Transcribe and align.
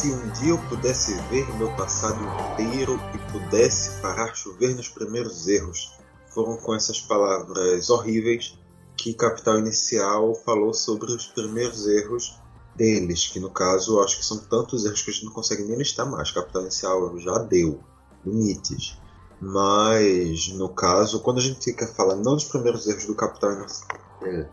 Se 0.00 0.10
um 0.10 0.30
dia 0.30 0.52
eu 0.52 0.58
pudesse 0.70 1.12
ver 1.28 1.46
meu 1.56 1.70
passado 1.76 2.18
inteiro 2.52 2.98
e 3.14 3.32
pudesse 3.32 4.00
parar 4.00 4.34
chover 4.34 4.74
nos 4.74 4.88
primeiros 4.88 5.46
erros, 5.46 5.92
foram 6.30 6.56
com 6.56 6.74
essas 6.74 6.98
palavras 7.02 7.90
horríveis 7.90 8.58
que 8.96 9.12
Capital 9.12 9.58
Inicial 9.58 10.34
falou 10.36 10.72
sobre 10.72 11.12
os 11.12 11.26
primeiros 11.26 11.86
erros 11.86 12.40
deles, 12.74 13.26
que 13.26 13.38
no 13.38 13.50
caso 13.50 14.00
acho 14.00 14.16
que 14.16 14.24
são 14.24 14.38
tantos 14.38 14.86
erros 14.86 15.02
que 15.02 15.10
a 15.10 15.12
gente 15.12 15.26
não 15.26 15.32
consegue 15.34 15.64
nem 15.64 15.76
listar 15.76 16.10
mais. 16.10 16.30
Capital 16.30 16.62
Inicial 16.62 17.18
já 17.18 17.36
deu 17.36 17.78
limites. 18.24 18.98
Mas 19.38 20.48
no 20.48 20.70
caso, 20.70 21.20
quando 21.20 21.40
a 21.40 21.42
gente 21.42 21.74
quer 21.74 21.92
falar 21.92 22.16
não 22.16 22.36
dos 22.36 22.44
primeiros 22.44 22.86
erros 22.86 23.04
do 23.04 23.14
Capital 23.14 23.52
Inicial. 23.52 23.98
É, 24.22 24.48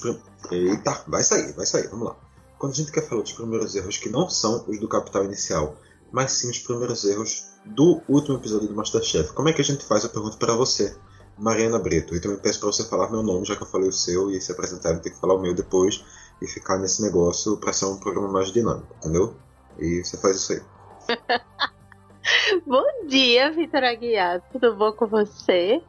prim... 0.00 0.20
Eita, 0.52 1.02
vai 1.08 1.24
sair, 1.24 1.52
vai 1.54 1.66
sair, 1.66 1.88
vamos 1.88 2.06
lá. 2.06 2.25
Quando 2.58 2.72
a 2.72 2.76
gente 2.76 2.90
quer 2.90 3.06
falar 3.06 3.22
dos 3.22 3.32
primeiros 3.32 3.74
erros 3.74 3.98
que 3.98 4.08
não 4.08 4.28
são 4.30 4.64
os 4.66 4.80
do 4.80 4.88
Capital 4.88 5.24
Inicial, 5.24 5.76
mas 6.10 6.32
sim 6.32 6.50
os 6.50 6.58
primeiros 6.58 7.04
erros 7.04 7.50
do 7.64 8.00
último 8.08 8.38
episódio 8.38 8.68
do 8.68 8.74
Masterchef, 8.74 9.32
como 9.32 9.48
é 9.48 9.52
que 9.52 9.60
a 9.60 9.64
gente 9.64 9.84
faz? 9.84 10.04
Eu 10.04 10.10
pergunto 10.10 10.38
para 10.38 10.54
você, 10.54 10.96
Mariana 11.36 11.78
Brito. 11.78 12.14
E 12.14 12.20
também 12.20 12.38
peço 12.38 12.60
para 12.60 12.68
você 12.68 12.84
falar 12.84 13.10
meu 13.10 13.22
nome, 13.22 13.44
já 13.44 13.56
que 13.56 13.62
eu 13.62 13.66
falei 13.66 13.88
o 13.88 13.92
seu, 13.92 14.30
e 14.30 14.40
se 14.40 14.52
apresentar, 14.52 14.98
tem 15.00 15.12
que 15.12 15.20
falar 15.20 15.34
o 15.34 15.40
meu 15.40 15.54
depois 15.54 16.02
e 16.40 16.46
ficar 16.46 16.78
nesse 16.78 17.02
negócio 17.02 17.58
para 17.58 17.72
ser 17.72 17.86
um 17.86 17.98
programa 17.98 18.28
mais 18.28 18.50
dinâmico, 18.50 18.94
entendeu? 18.98 19.34
E 19.78 20.02
você 20.02 20.16
faz 20.16 20.36
isso 20.36 20.52
aí. 20.54 20.62
bom 22.66 23.06
dia, 23.06 23.52
Vitor 23.52 23.84
Aguiar. 23.84 24.40
Tudo 24.50 24.74
bom 24.74 24.92
com 24.92 25.06
você? 25.06 25.82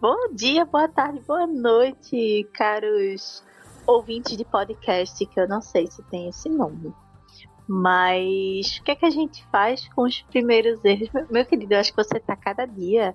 Bom 0.00 0.32
dia, 0.32 0.64
boa 0.64 0.88
tarde, 0.88 1.20
boa 1.26 1.46
noite, 1.46 2.48
caros 2.54 3.42
ouvintes 3.86 4.36
de 4.36 4.44
podcast, 4.44 5.24
que 5.26 5.40
eu 5.40 5.48
não 5.48 5.60
sei 5.60 5.86
se 5.86 6.02
tem 6.04 6.28
esse 6.28 6.48
nome. 6.48 6.92
Mas 7.68 8.78
o 8.78 8.82
que 8.82 8.90
é 8.90 8.96
que 8.96 9.06
a 9.06 9.10
gente 9.10 9.44
faz 9.46 9.88
com 9.94 10.02
os 10.02 10.22
primeiros 10.22 10.84
erros? 10.84 11.10
Meu 11.30 11.44
querido, 11.44 11.74
eu 11.74 11.80
acho 11.80 11.92
que 11.92 12.02
você 12.02 12.18
tá 12.18 12.36
cada 12.36 12.66
dia 12.66 13.14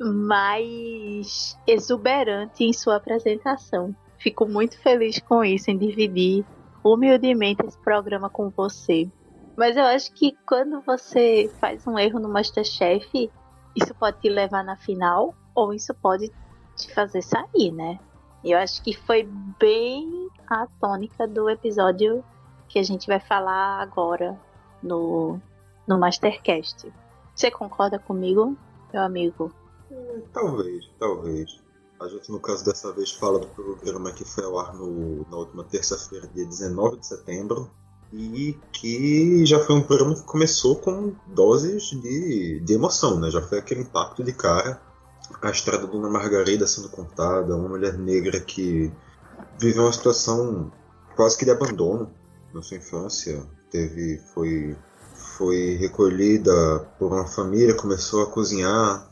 mais 0.00 1.58
exuberante 1.66 2.64
em 2.64 2.72
sua 2.72 2.96
apresentação. 2.96 3.94
Fico 4.18 4.46
muito 4.46 4.80
feliz 4.80 5.18
com 5.20 5.44
isso, 5.44 5.70
em 5.70 5.78
dividir 5.78 6.44
humildemente 6.84 7.64
esse 7.66 7.78
programa 7.78 8.28
com 8.28 8.50
você. 8.50 9.10
Mas 9.56 9.76
eu 9.76 9.84
acho 9.84 10.12
que 10.14 10.36
quando 10.46 10.80
você 10.80 11.52
faz 11.60 11.86
um 11.86 11.98
erro 11.98 12.18
no 12.18 12.28
Masterchef, 12.28 13.30
isso 13.76 13.94
pode 13.94 14.20
te 14.20 14.28
levar 14.28 14.64
na 14.64 14.76
final 14.76 15.34
ou 15.54 15.72
isso 15.72 15.94
pode 15.94 16.30
te 16.76 16.92
fazer 16.92 17.22
sair, 17.22 17.70
né? 17.72 17.98
Eu 18.44 18.58
acho 18.58 18.82
que 18.82 18.92
foi 18.92 19.28
bem 19.58 20.28
a 20.48 20.66
tônica 20.80 21.26
do 21.26 21.48
episódio 21.48 22.24
que 22.68 22.78
a 22.78 22.82
gente 22.82 23.06
vai 23.06 23.20
falar 23.20 23.80
agora 23.80 24.38
no, 24.82 25.40
no 25.86 25.98
Mastercast. 25.98 26.92
Você 27.34 27.50
concorda 27.50 27.98
comigo, 27.98 28.56
meu 28.92 29.02
amigo? 29.02 29.52
Talvez, 30.32 30.90
talvez. 30.98 31.60
A 32.00 32.08
gente, 32.08 32.32
no 32.32 32.40
caso 32.40 32.64
dessa 32.64 32.92
vez, 32.92 33.12
fala 33.12 33.38
do 33.38 33.46
programa 33.46 34.10
que 34.10 34.24
foi 34.24 34.44
ao 34.44 34.58
ar 34.58 34.74
no, 34.74 35.24
na 35.30 35.36
última 35.36 35.62
terça-feira, 35.62 36.26
dia 36.26 36.44
19 36.44 36.96
de 36.96 37.06
setembro, 37.06 37.70
e 38.12 38.58
que 38.72 39.46
já 39.46 39.60
foi 39.60 39.76
um 39.76 39.82
programa 39.82 40.14
que 40.14 40.24
começou 40.24 40.76
com 40.76 41.14
doses 41.26 41.90
de, 41.90 42.60
de 42.60 42.72
emoção, 42.72 43.20
né? 43.20 43.30
Já 43.30 43.40
foi 43.40 43.58
aquele 43.58 43.82
impacto 43.82 44.24
de 44.24 44.32
cara. 44.32 44.82
A 45.40 45.50
história 45.50 45.80
da 45.80 45.86
Dona 45.86 46.08
Margarida 46.08 46.66
sendo 46.66 46.88
contada, 46.88 47.56
uma 47.56 47.68
mulher 47.68 47.94
negra 47.94 48.40
que 48.40 48.92
viveu 49.58 49.84
uma 49.84 49.92
situação 49.92 50.72
quase 51.16 51.38
que 51.38 51.44
de 51.44 51.50
abandono 51.50 52.10
na 52.52 52.62
sua 52.62 52.76
infância. 52.76 53.42
Teve, 53.70 54.20
foi, 54.34 54.76
foi 55.36 55.76
recolhida 55.76 56.80
por 56.98 57.12
uma 57.12 57.26
família, 57.26 57.74
começou 57.74 58.22
a 58.22 58.26
cozinhar, 58.26 59.08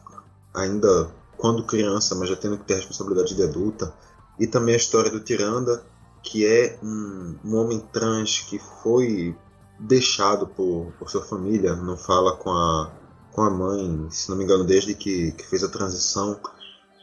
ainda 0.53 1.11
quando 1.37 1.65
criança, 1.65 2.15
mas 2.15 2.29
já 2.29 2.37
tendo 2.37 2.59
que 2.59 2.65
ter 2.65 2.75
responsabilidade 2.75 3.35
de 3.35 3.43
adulta. 3.43 3.95
E 4.39 4.47
também 4.47 4.75
a 4.75 4.79
história 4.79 5.11
do 5.11 5.21
Tiranda, 5.21 5.83
que 6.23 6.47
é 6.47 6.79
um, 6.83 7.37
um 7.45 7.57
homem 7.57 7.81
trans 7.93 8.41
que 8.41 8.59
foi 8.83 9.35
deixado 9.79 10.47
por, 10.47 10.93
por 10.99 11.09
sua 11.11 11.23
família, 11.23 11.75
não 11.75 11.97
fala 11.97 12.37
com 12.37 12.51
a, 12.51 12.91
com 13.33 13.43
a 13.43 13.51
mãe, 13.51 14.09
se 14.11 14.29
não 14.31 14.37
me 14.37 14.45
engano, 14.45 14.65
desde 14.65 14.95
que, 14.95 15.33
que 15.33 15.47
fez 15.47 15.63
a 15.63 15.69
transição. 15.69 16.41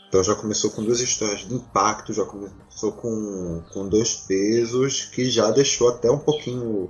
Então 0.08 0.24
já 0.24 0.36
começou 0.36 0.72
com 0.72 0.84
duas 0.84 1.02
histórias 1.02 1.42
de 1.42 1.54
impacto, 1.54 2.14
já 2.14 2.26
começou 2.26 2.94
com, 2.94 3.62
com 3.74 3.88
dois 3.88 4.16
pesos, 4.16 5.06
que 5.06 5.30
já 5.30 5.52
deixou 5.52 5.90
até 5.90 6.10
um 6.10 6.20
pouquinho 6.20 6.90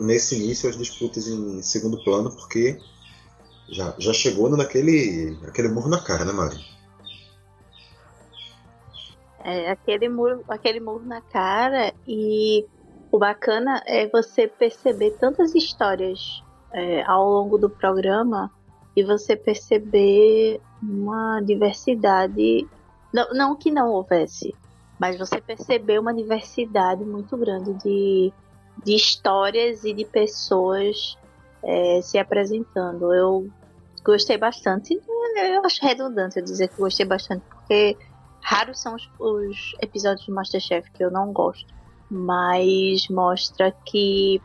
nesse 0.00 0.36
início 0.36 0.68
as 0.68 0.76
disputas 0.76 1.26
em 1.28 1.62
segundo 1.62 2.02
plano, 2.04 2.30
porque 2.30 2.78
já, 3.70 3.94
já 3.98 4.12
chegou 4.12 4.48
naquele 4.50 5.38
aquele 5.46 5.68
murro 5.68 5.88
na 5.88 6.02
cara, 6.02 6.24
né, 6.24 6.32
Mari? 6.32 6.62
É, 9.42 9.70
aquele 9.70 10.08
murro, 10.08 10.44
aquele 10.48 10.80
murro 10.80 11.04
na 11.06 11.20
cara 11.20 11.94
e 12.06 12.66
o 13.10 13.18
bacana 13.18 13.82
é 13.86 14.08
você 14.08 14.46
perceber 14.46 15.12
tantas 15.12 15.54
histórias 15.54 16.42
é, 16.76 17.02
ao 17.04 17.26
longo 17.28 17.56
do 17.56 17.70
programa 17.70 18.52
e 18.94 19.02
você 19.02 19.34
perceber 19.34 20.60
uma 20.82 21.40
diversidade, 21.40 22.68
não, 23.12 23.32
não 23.32 23.56
que 23.56 23.70
não 23.70 23.90
houvesse, 23.90 24.54
mas 24.98 25.18
você 25.18 25.40
perceber 25.40 25.98
uma 25.98 26.12
diversidade 26.12 27.02
muito 27.02 27.34
grande 27.36 27.72
de, 27.82 28.32
de 28.84 28.94
histórias 28.94 29.84
e 29.84 29.94
de 29.94 30.04
pessoas 30.04 31.16
é, 31.62 32.00
se 32.02 32.18
apresentando. 32.18 33.12
Eu 33.12 33.48
gostei 34.04 34.36
bastante. 34.36 35.00
Eu 35.36 35.64
acho 35.64 35.84
redundante 35.84 36.38
eu 36.38 36.44
dizer 36.44 36.68
que 36.68 36.76
gostei 36.76 37.06
bastante, 37.06 37.42
porque 37.48 37.96
raros 38.42 38.80
são 38.80 38.94
os, 38.94 39.10
os 39.18 39.74
episódios 39.82 40.26
de 40.26 40.32
Masterchef 40.32 40.90
que 40.92 41.02
eu 41.02 41.10
não 41.10 41.32
gosto. 41.32 41.74
Mas 42.10 43.08
mostra 43.08 43.74
que 43.84 44.40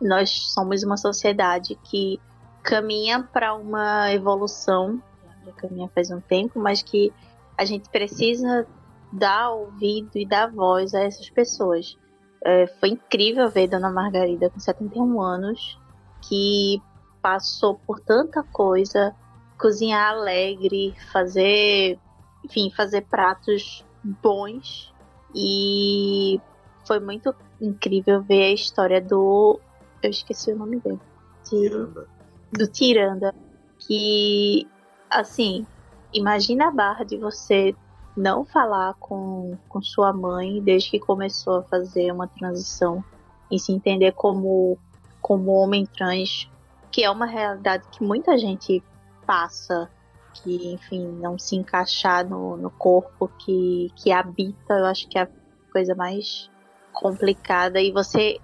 nós 0.00 0.30
somos 0.52 0.82
uma 0.82 0.96
sociedade 0.96 1.74
que 1.84 2.20
caminha 2.62 3.22
para 3.22 3.54
uma 3.54 4.12
evolução, 4.12 5.02
já 5.44 5.52
caminha 5.52 5.88
faz 5.94 6.10
um 6.10 6.20
tempo, 6.20 6.58
mas 6.60 6.82
que 6.82 7.12
a 7.56 7.64
gente 7.64 7.88
precisa 7.88 8.66
dar 9.12 9.50
ouvido 9.50 10.10
e 10.16 10.26
dar 10.26 10.50
voz 10.50 10.94
a 10.94 11.02
essas 11.02 11.30
pessoas. 11.30 11.96
É, 12.44 12.66
foi 12.78 12.90
incrível 12.90 13.48
ver 13.50 13.68
Dona 13.68 13.90
Margarida 13.90 14.50
com 14.50 14.60
71 14.60 15.20
anos, 15.20 15.78
que 16.22 16.80
passou 17.20 17.74
por 17.86 18.00
tanta 18.00 18.42
coisa, 18.44 19.14
cozinhar 19.58 20.12
alegre, 20.12 20.94
fazer, 21.12 21.98
enfim, 22.44 22.70
fazer 22.70 23.02
pratos 23.02 23.84
bons 24.04 24.92
e 25.34 26.40
foi 26.86 27.00
muito 27.00 27.34
incrível 27.60 28.22
ver 28.22 28.44
a 28.44 28.52
história 28.52 29.00
do 29.00 29.60
eu 30.02 30.10
esqueci 30.10 30.52
o 30.52 30.56
nome 30.56 30.80
dele. 30.80 31.00
Tiranda. 31.44 32.08
Do 32.52 32.66
Tiranda, 32.66 33.34
que 33.78 34.66
assim, 35.10 35.66
imagina 36.12 36.68
a 36.68 36.70
barra 36.70 37.04
de 37.04 37.16
você 37.16 37.74
não 38.16 38.44
falar 38.44 38.94
com, 38.94 39.56
com 39.68 39.80
sua 39.80 40.12
mãe 40.12 40.60
desde 40.62 40.90
que 40.90 40.98
começou 40.98 41.58
a 41.58 41.62
fazer 41.62 42.10
uma 42.12 42.26
transição 42.26 43.04
e 43.50 43.58
se 43.58 43.72
entender 43.72 44.12
como 44.12 44.78
como 45.20 45.52
homem 45.52 45.84
trans 45.84 46.48
que 46.90 47.04
é 47.04 47.10
uma 47.10 47.26
realidade 47.26 47.84
que 47.90 48.02
muita 48.02 48.36
gente 48.38 48.82
passa, 49.26 49.90
que, 50.34 50.72
enfim, 50.72 51.06
não 51.20 51.38
se 51.38 51.56
encaixar 51.56 52.28
no, 52.28 52.56
no 52.56 52.70
corpo 52.70 53.28
que, 53.38 53.92
que 53.96 54.10
habita, 54.10 54.74
eu 54.74 54.86
acho 54.86 55.08
que 55.08 55.18
é 55.18 55.22
a 55.22 55.28
coisa 55.72 55.94
mais 55.94 56.50
complicada. 56.92 57.80
E 57.80 57.92
você 57.92 58.38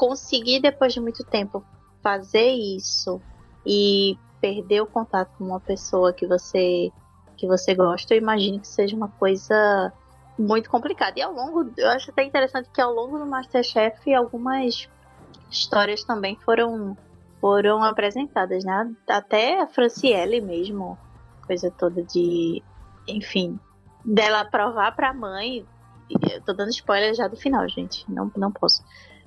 conseguir, 0.00 0.60
depois 0.60 0.94
de 0.94 1.00
muito 1.00 1.22
tempo, 1.22 1.62
fazer 2.02 2.52
isso 2.52 3.20
e 3.66 4.16
perder 4.40 4.80
o 4.80 4.86
contato 4.86 5.30
com 5.36 5.44
uma 5.44 5.60
pessoa 5.60 6.10
que 6.10 6.26
você 6.26 6.90
que 7.36 7.46
você 7.46 7.74
gosta, 7.74 8.14
eu 8.14 8.18
imagino 8.18 8.60
que 8.60 8.68
seja 8.68 8.96
uma 8.96 9.08
coisa 9.08 9.92
muito 10.38 10.70
complicada. 10.70 11.18
E 11.18 11.22
ao 11.22 11.32
longo, 11.32 11.70
eu 11.76 11.88
acho 11.90 12.10
até 12.10 12.22
interessante 12.22 12.70
que 12.72 12.80
ao 12.80 12.92
longo 12.92 13.18
do 13.18 13.26
Masterchef 13.26 14.14
algumas 14.14 14.88
histórias 15.50 16.02
também 16.02 16.34
foram 16.46 16.96
foram 17.38 17.82
apresentadas, 17.82 18.64
né? 18.64 18.90
Até 19.06 19.60
a 19.60 19.66
Franciele 19.66 20.40
mesmo, 20.40 20.98
coisa 21.46 21.70
toda 21.70 22.02
de, 22.02 22.62
enfim, 23.06 23.60
dela 24.02 24.46
provar 24.46 24.96
pra 24.96 25.12
mãe. 25.12 25.66
Eu 26.30 26.42
tô 26.42 26.54
dando 26.54 26.70
spoiler 26.70 27.14
já 27.14 27.28
do 27.28 27.36
final, 27.36 27.68
gente. 27.68 28.04
Não, 28.10 28.30
não 28.36 28.50
posso. 28.50 28.82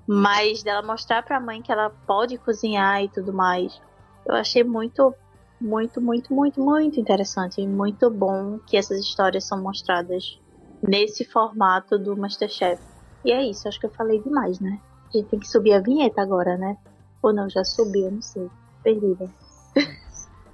Mas 0.07 0.63
dela 0.63 0.81
mostrar 0.81 1.23
pra 1.23 1.39
mãe 1.39 1.61
que 1.61 1.71
ela 1.71 1.89
pode 2.05 2.37
cozinhar 2.37 3.03
e 3.03 3.09
tudo 3.09 3.31
mais. 3.31 3.81
Eu 4.25 4.35
achei 4.35 4.63
muito, 4.63 5.13
muito, 5.59 6.01
muito, 6.01 6.33
muito, 6.33 6.61
muito 6.61 6.99
interessante. 6.99 7.61
E 7.61 7.67
muito 7.67 8.09
bom 8.09 8.59
que 8.67 8.77
essas 8.77 8.99
histórias 8.99 9.45
são 9.45 9.61
mostradas 9.61 10.39
nesse 10.81 11.23
formato 11.23 11.97
do 11.97 12.15
Masterchef. 12.17 12.81
E 13.23 13.31
é 13.31 13.41
isso, 13.43 13.67
acho 13.67 13.79
que 13.79 13.85
eu 13.85 13.91
falei 13.91 14.21
demais, 14.21 14.59
né? 14.59 14.79
A 15.13 15.17
gente 15.17 15.29
tem 15.29 15.39
que 15.39 15.47
subir 15.47 15.73
a 15.73 15.79
vinheta 15.79 16.21
agora, 16.21 16.57
né? 16.57 16.77
Ou 17.21 17.33
não, 17.33 17.49
já 17.49 17.63
subiu, 17.63 18.11
não 18.11 18.21
sei. 18.21 18.49
Perdida. 18.83 19.29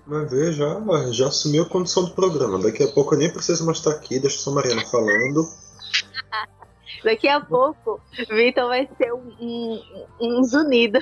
Mas 0.06 0.32
ver, 0.32 0.54
já, 0.54 0.82
já 1.12 1.28
assumiu 1.28 1.64
a 1.64 1.70
condição 1.70 2.04
do 2.06 2.12
programa. 2.12 2.60
Daqui 2.60 2.84
a 2.84 2.88
pouco 2.88 3.14
eu 3.14 3.20
nem 3.20 3.32
preciso 3.32 3.70
estar 3.72 3.92
aqui, 3.92 4.20
deixa 4.20 4.40
só 4.40 4.52
a 4.52 4.56
Mariana 4.56 4.86
falando. 4.86 5.48
Daqui 7.04 7.28
a 7.28 7.40
pouco, 7.40 8.02
Vitor 8.30 8.68
vai 8.68 8.90
ser 8.98 9.14
um, 9.14 9.36
um, 9.40 9.82
um 10.20 10.44
zunido. 10.44 11.00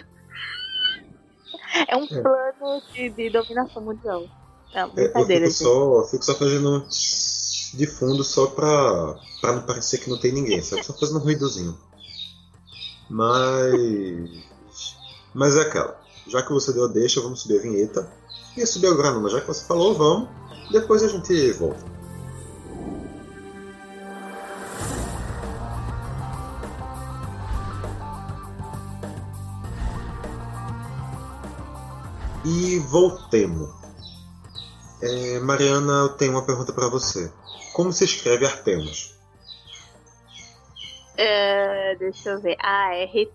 É 1.88 1.96
um 1.96 2.06
é. 2.06 2.22
plano 2.22 2.82
de, 2.94 3.10
de, 3.10 3.30
dominação 3.30 3.82
mundial. 3.82 4.26
É 4.74 4.86
uma 4.86 4.94
brincadeira. 4.94 5.46
Eu 5.46 5.52
fico, 5.52 5.64
só, 5.64 6.04
fico 6.06 6.26
só 6.26 6.36
fazendo 6.36 6.86
de 7.74 7.88
fundo 7.88 8.24
só 8.24 8.48
pra, 8.48 9.16
pra 9.42 9.54
não 9.54 9.64
parecer 9.64 10.00
que 10.00 10.10
não 10.10 10.18
tem 10.18 10.32
ninguém, 10.32 10.62
sabe? 10.62 10.84
Só 10.84 10.94
fazendo 10.94 11.20
um 11.20 11.24
ruidozinho. 11.24 11.78
Mas. 13.10 14.44
Mas 15.34 15.56
é 15.56 15.62
aquela. 15.62 16.00
Já 16.28 16.42
que 16.42 16.52
você 16.52 16.74
deu 16.74 16.86
a 16.86 16.88
deixa, 16.88 17.22
vamos 17.22 17.42
subir 17.42 17.60
a 17.60 17.62
vinheta. 17.62 18.12
E 18.56 18.66
subir 18.66 18.88
o 18.88 18.98
granuma, 18.98 19.30
já 19.30 19.40
que 19.40 19.48
você 19.48 19.66
falou, 19.66 19.94
vamos. 19.94 20.30
Depois 20.72 21.04
a 21.04 21.08
gente 21.08 21.52
volta. 21.54 21.97
E 32.50 32.80
voltemos. 32.80 33.70
É, 35.02 35.38
Mariana, 35.40 35.92
eu 36.04 36.10
tenho 36.10 36.32
uma 36.32 36.46
pergunta 36.46 36.72
para 36.72 36.88
você. 36.88 37.30
Como 37.74 37.92
se 37.92 38.06
escreve 38.06 38.46
Artemus? 38.46 39.20
É, 41.18 41.94
deixa 41.96 42.30
eu 42.30 42.40
ver. 42.40 42.56
A-R-T-H-E-M-U-S? 42.62 43.28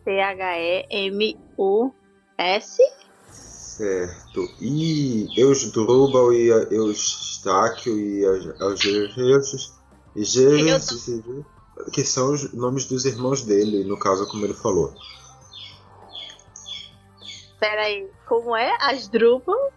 Certo. 3.31 4.49
E 4.61 5.29
Eusdrubal 5.39 6.33
e 6.33 6.49
Eustáquio 6.71 7.99
e 7.99 8.25
Algerius 8.59 9.73
que 11.93 12.05
são 12.05 12.33
os 12.33 12.53
nomes 12.53 12.87
dos 12.87 13.05
irmãos 13.05 13.43
dele, 13.43 13.85
no 13.85 13.99
caso, 13.99 14.27
como 14.29 14.45
ele 14.45 14.55
falou. 14.55 14.95
Peraí, 17.59 18.09
como 18.33 18.57
é? 18.57 18.75
Asdrubal? 18.81 19.71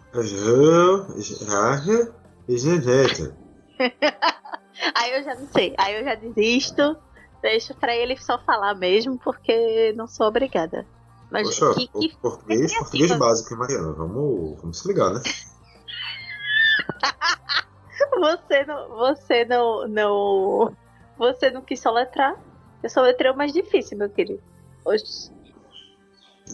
Aí 4.96 5.12
eu 5.12 5.24
já 5.26 5.36
não 5.36 5.46
sei. 5.50 5.76
Aí 5.78 6.00
eu 6.00 6.06
já 6.06 6.16
desisto. 6.16 6.96
Deixo 7.42 7.76
pra 7.76 7.94
ele 7.94 8.16
só 8.16 8.40
falar 8.40 8.74
mesmo, 8.76 9.20
porque 9.20 9.92
não 9.98 10.08
sou 10.08 10.28
obrigada. 10.28 10.88
Mas 11.30 11.60
Poxa, 11.60 11.74
que, 11.74 11.88
que 11.88 12.18
português, 12.18 12.72
que 12.72 12.78
português 12.78 13.12
básico, 13.18 13.54
hein, 13.54 13.60
Mariana? 13.60 13.92
Vamos, 13.92 14.58
vamos 14.62 14.80
se 14.80 14.88
ligar, 14.88 15.14
né? 15.14 15.20
você 18.18 18.64
não. 18.64 18.90
Você 18.96 19.44
não, 19.44 19.86
não. 19.90 20.78
Você 21.18 21.52
não 21.52 21.62
quis 21.62 21.82
soletrar. 21.82 22.40
Eu 22.82 22.90
soletrei 22.90 23.32
o 23.32 23.36
mais 23.36 23.52
difícil, 23.52 23.98
meu 23.98 24.10
querido. 24.10 24.42
Oxi. 24.86 25.30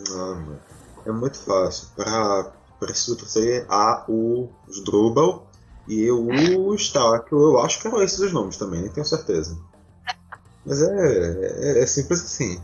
Não, 0.10 0.36
mano. 0.36 0.71
É 1.06 1.12
muito 1.12 1.38
fácil. 1.40 1.88
Para 1.96 2.52
preciso 2.80 3.16
trazer 3.16 3.66
A, 3.70 4.06
U, 4.10 4.50
Drubal 4.84 5.48
e 5.88 6.10
o 6.10 6.74
Stark. 6.76 7.32
Eu 7.32 7.60
acho 7.60 7.80
que 7.80 7.88
eram 7.88 8.02
esses 8.02 8.20
os 8.20 8.34
nomes 8.34 8.58
também, 8.58 8.82
nem 8.82 8.90
tenho 8.90 9.06
certeza. 9.06 9.58
Mas 10.66 10.82
é, 10.82 11.80
é, 11.80 11.84
é, 11.84 11.86
simples 11.86 12.24
assim. 12.24 12.60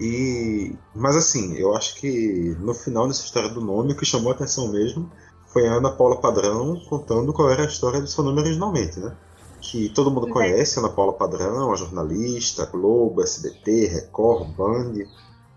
E, 0.00 0.74
mas 0.94 1.16
assim, 1.16 1.54
eu 1.56 1.74
acho 1.74 1.96
que 1.96 2.56
no 2.60 2.72
final 2.72 3.08
dessa 3.08 3.24
história 3.24 3.48
do 3.48 3.60
nome, 3.60 3.92
o 3.92 3.96
que 3.96 4.06
chamou 4.06 4.30
a 4.30 4.34
atenção 4.34 4.68
mesmo 4.68 5.10
foi 5.46 5.66
a 5.66 5.72
Ana 5.72 5.90
Paula 5.90 6.20
Padrão 6.20 6.80
contando 6.88 7.32
qual 7.32 7.50
era 7.50 7.62
a 7.62 7.66
história 7.66 8.00
do 8.00 8.06
seu 8.06 8.22
nome 8.22 8.40
originalmente, 8.40 9.00
né? 9.00 9.16
Que 9.60 9.88
todo 9.88 10.10
mundo 10.10 10.28
conhece, 10.28 10.78
Ana 10.78 10.88
Paula 10.88 11.14
Padrão, 11.14 11.72
a 11.72 11.76
jornalista, 11.76 12.64
Globo, 12.66 13.22
SBT, 13.22 13.86
Record, 13.86 14.54
Band, 14.54 14.94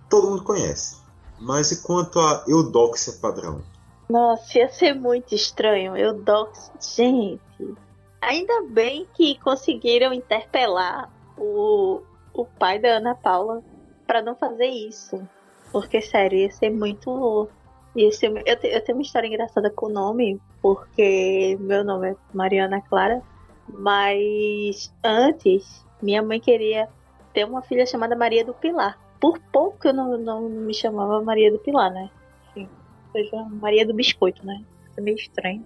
todo 0.10 0.32
mundo 0.32 0.44
conhece. 0.44 1.01
Mas 1.42 1.72
e 1.72 1.82
quanto 1.82 2.20
a 2.20 2.44
Eudóxia 2.48 3.14
Padrão? 3.20 3.64
Nossa, 4.08 4.60
ia 4.60 4.70
ser 4.70 4.94
muito 4.94 5.34
estranho. 5.34 5.98
Eudóxia. 5.98 6.72
Gente, 6.80 7.76
ainda 8.22 8.62
bem 8.70 9.08
que 9.16 9.40
conseguiram 9.40 10.14
interpelar 10.14 11.12
o, 11.36 12.02
o 12.32 12.46
pai 12.46 12.78
da 12.78 12.98
Ana 12.98 13.16
Paula 13.16 13.64
para 14.06 14.22
não 14.22 14.36
fazer 14.36 14.68
isso. 14.68 15.28
Porque, 15.72 16.00
sério, 16.00 16.38
ia 16.38 16.52
ser 16.52 16.70
muito. 16.70 17.50
Ia 17.96 18.12
ser, 18.12 18.32
eu, 18.46 18.60
te, 18.60 18.68
eu 18.68 18.84
tenho 18.84 19.00
uma 19.00 19.04
história 19.04 19.28
engraçada 19.28 19.72
com 19.72 19.88
o 19.88 19.92
nome, 19.92 20.40
porque 20.62 21.58
meu 21.60 21.84
nome 21.84 22.12
é 22.12 22.16
Mariana 22.34 22.82
Clara, 22.82 23.22
mas 23.68 24.94
antes 25.04 25.86
minha 26.02 26.22
mãe 26.22 26.40
queria 26.40 26.88
ter 27.34 27.46
uma 27.46 27.62
filha 27.62 27.86
chamada 27.86 28.16
Maria 28.16 28.46
do 28.46 28.54
Pilar 28.54 28.98
por 29.22 29.40
pouco 29.54 29.88
eu 29.88 29.94
não, 29.94 30.18
não 30.18 30.50
me 30.50 30.74
chamava 30.74 31.22
Maria 31.22 31.52
do 31.52 31.60
Pilar, 31.60 31.94
né? 31.94 32.10
Enfim, 32.50 32.68
seja 33.12 33.44
Maria 33.62 33.86
do 33.86 33.94
Biscoito, 33.94 34.44
né? 34.44 34.66
É 34.98 35.02
meio 35.02 35.16
estranho. 35.16 35.64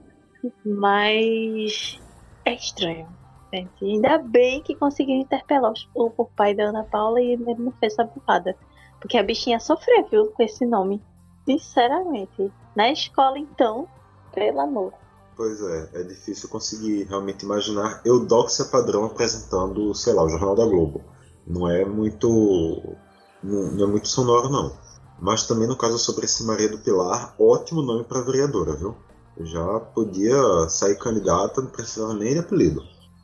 Mas 0.63 1.99
é 2.43 2.53
estranho. 2.53 3.07
Gente. 3.53 3.85
Ainda 3.85 4.17
bem 4.17 4.61
que 4.61 4.75
conseguiu 4.75 5.15
interpelar 5.15 5.71
o, 5.95 6.11
o 6.17 6.25
pai 6.25 6.53
da 6.53 6.65
Ana 6.65 6.83
Paula 6.83 7.21
e 7.21 7.31
ele 7.31 7.55
não 7.55 7.71
fez 7.71 7.93
essa 7.93 8.03
burrada. 8.03 8.57
Porque 8.99 9.17
a 9.17 9.23
bichinha 9.23 9.59
sofreu, 9.59 10.05
viu, 10.11 10.27
com 10.31 10.43
esse 10.43 10.65
nome. 10.65 11.01
Sinceramente. 11.45 12.51
Na 12.75 12.91
escola, 12.91 13.39
então, 13.39 13.87
pelo 14.33 14.59
amor. 14.59 14.93
Pois 15.37 15.61
é, 15.61 16.01
é 16.01 16.03
difícil 16.03 16.49
conseguir 16.49 17.03
realmente 17.03 17.43
imaginar 17.43 18.01
Eudóxia 18.03 18.65
Padrão 18.65 19.05
apresentando, 19.05 19.93
sei 19.95 20.13
lá, 20.13 20.23
o 20.23 20.29
Jornal 20.29 20.55
da 20.55 20.65
Globo. 20.65 21.01
Não 21.47 21.69
é 21.69 21.85
muito 21.85 22.97
não, 23.45 23.71
não 23.71 23.83
é 23.85 23.87
muito 23.87 24.07
sonoro, 24.07 24.49
não. 24.49 24.75
Mas 25.19 25.47
também 25.47 25.67
no 25.67 25.77
caso 25.77 25.97
sobre 25.97 26.25
esse 26.25 26.43
Maria 26.43 26.67
do 26.67 26.79
Pilar, 26.79 27.33
ótimo 27.39 27.81
nome 27.81 28.03
para 28.03 28.21
vereadora, 28.21 28.75
viu? 28.75 28.95
Já 29.39 29.79
podia 29.79 30.67
sair 30.69 30.97
candidata, 30.97 31.61
não 31.61 31.69
precisava 31.69 32.13
nem 32.13 32.33
de 32.33 32.39
apelido. 32.39 32.81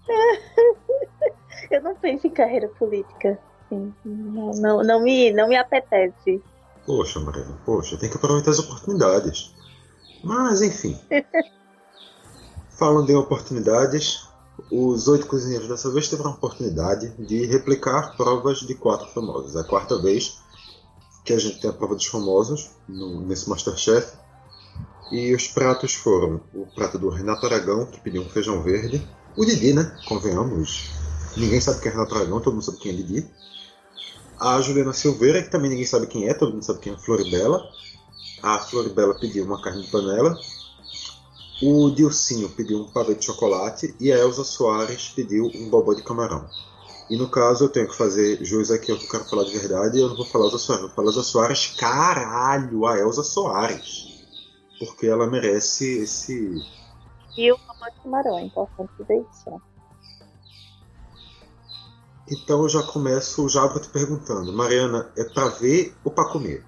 Eu 1.71 1.81
não 1.81 1.95
penso 1.95 2.27
em 2.27 2.31
carreira 2.31 2.67
política. 2.67 3.39
Sim. 3.69 3.93
Não, 4.03 4.51
não, 4.51 4.83
não, 4.83 5.01
me, 5.01 5.31
não 5.31 5.47
me 5.47 5.55
apetece. 5.55 6.43
Poxa, 6.85 7.19
Mariana, 7.19 7.57
poxa, 7.65 7.97
tem 7.97 8.09
que 8.09 8.17
aproveitar 8.17 8.51
as 8.51 8.59
oportunidades. 8.59 9.55
Mas, 10.23 10.61
enfim. 10.61 10.99
Falando 12.69 13.09
em 13.09 13.15
oportunidades, 13.15 14.27
os 14.69 15.07
oito 15.07 15.27
cozinheiros 15.27 15.67
dessa 15.67 15.91
vez 15.91 16.07
tiveram 16.07 16.31
a 16.31 16.33
oportunidade 16.33 17.13
de 17.19 17.45
replicar 17.45 18.15
provas 18.15 18.59
de 18.59 18.75
quatro 18.75 19.07
famosos. 19.07 19.55
É 19.55 19.59
a 19.59 19.63
quarta 19.63 20.01
vez 20.01 20.39
que 21.23 21.33
a 21.33 21.39
gente 21.39 21.59
tem 21.59 21.69
a 21.69 21.73
prova 21.73 21.95
dos 21.95 22.05
famosos 22.05 22.71
no, 22.87 23.21
nesse 23.21 23.49
Masterchef. 23.49 24.13
E 25.11 25.35
os 25.35 25.47
pratos 25.47 25.93
foram 25.93 26.39
o 26.53 26.65
prato 26.67 26.97
do 26.97 27.09
Renato 27.09 27.45
Aragão, 27.45 27.85
que 27.85 27.99
pediu 27.99 28.21
um 28.21 28.29
feijão 28.29 28.63
verde. 28.63 29.05
O 29.35 29.45
Didi, 29.45 29.73
né? 29.73 29.97
Convenhamos. 30.07 30.89
Ninguém 31.35 31.59
sabe 31.59 31.81
quem 31.81 31.91
é 31.91 31.93
Renato 31.93 32.15
Aragão, 32.15 32.39
todo 32.39 32.53
mundo 32.53 32.63
sabe 32.63 32.77
quem 32.77 32.93
é 32.93 32.95
Didi. 32.95 33.29
A 34.39 34.61
Juliana 34.61 34.93
Silveira, 34.93 35.43
que 35.43 35.51
também 35.51 35.69
ninguém 35.69 35.85
sabe 35.85 36.07
quem 36.07 36.27
é, 36.27 36.33
todo 36.33 36.53
mundo 36.53 36.63
sabe 36.63 36.79
quem 36.79 36.93
é 36.93 36.97
Floribela. 36.97 37.61
A 38.41 38.57
Floribela 38.57 39.13
pediu 39.19 39.45
uma 39.45 39.61
carne 39.61 39.83
de 39.83 39.91
panela. 39.91 40.35
O 41.61 41.91
Dilcinho 41.91 42.49
pediu 42.49 42.79
um 42.79 42.91
pavê 42.91 43.13
de 43.13 43.25
chocolate 43.25 43.95
e 43.99 44.11
a 44.11 44.17
Elza 44.17 44.43
Soares 44.43 45.09
pediu 45.09 45.45
um 45.53 45.69
bobó 45.69 45.93
de 45.93 46.01
camarão. 46.01 46.49
E 47.07 47.15
no 47.15 47.29
caso 47.29 47.65
eu 47.65 47.69
tenho 47.69 47.87
que 47.87 47.95
fazer 47.95 48.43
jus 48.43 48.71
aqui, 48.71 48.91
eu 48.91 48.97
quero 48.97 49.25
falar 49.25 49.43
de 49.43 49.55
verdade, 49.55 49.99
eu 49.99 50.09
não 50.09 50.15
vou 50.15 50.25
falar 50.25 50.45
Elza 50.45 50.57
Soares, 50.57 50.81
eu 50.81 50.87
vou 50.87 50.95
falar 50.95 51.09
Elza 51.09 51.23
Soares, 51.23 51.67
caralho, 51.77 52.87
a 52.87 52.97
Elza 52.97 53.21
Soares. 53.21 54.25
Porque 54.79 55.05
ela 55.05 55.27
merece 55.27 55.99
esse. 55.99 56.63
E 57.37 57.51
o 57.51 57.57
bobó 57.57 57.89
de 57.89 58.01
camarão, 58.01 58.39
é 58.39 58.43
importante 58.43 58.91
dizer 58.97 59.23
isso. 59.31 59.61
Então 62.27 62.63
eu 62.63 62.69
já 62.69 62.81
começo 62.81 63.47
já 63.49 63.67
te 63.77 63.89
perguntando, 63.89 64.51
Mariana, 64.51 65.11
é 65.15 65.25
para 65.25 65.49
ver 65.49 65.93
ou 66.03 66.11
para 66.11 66.29
comer? 66.29 66.65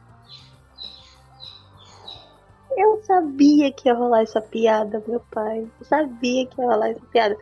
Sabia 3.13 3.72
que 3.72 3.88
ia 3.88 3.93
rolar 3.93 4.22
essa 4.22 4.41
piada, 4.41 5.03
meu 5.08 5.20
pai. 5.32 5.67
Eu 5.79 5.86
sabia 5.86 6.46
que 6.48 6.60
ia 6.60 6.67
rolar 6.67 6.89
essa 6.89 7.05
piada. 7.12 7.38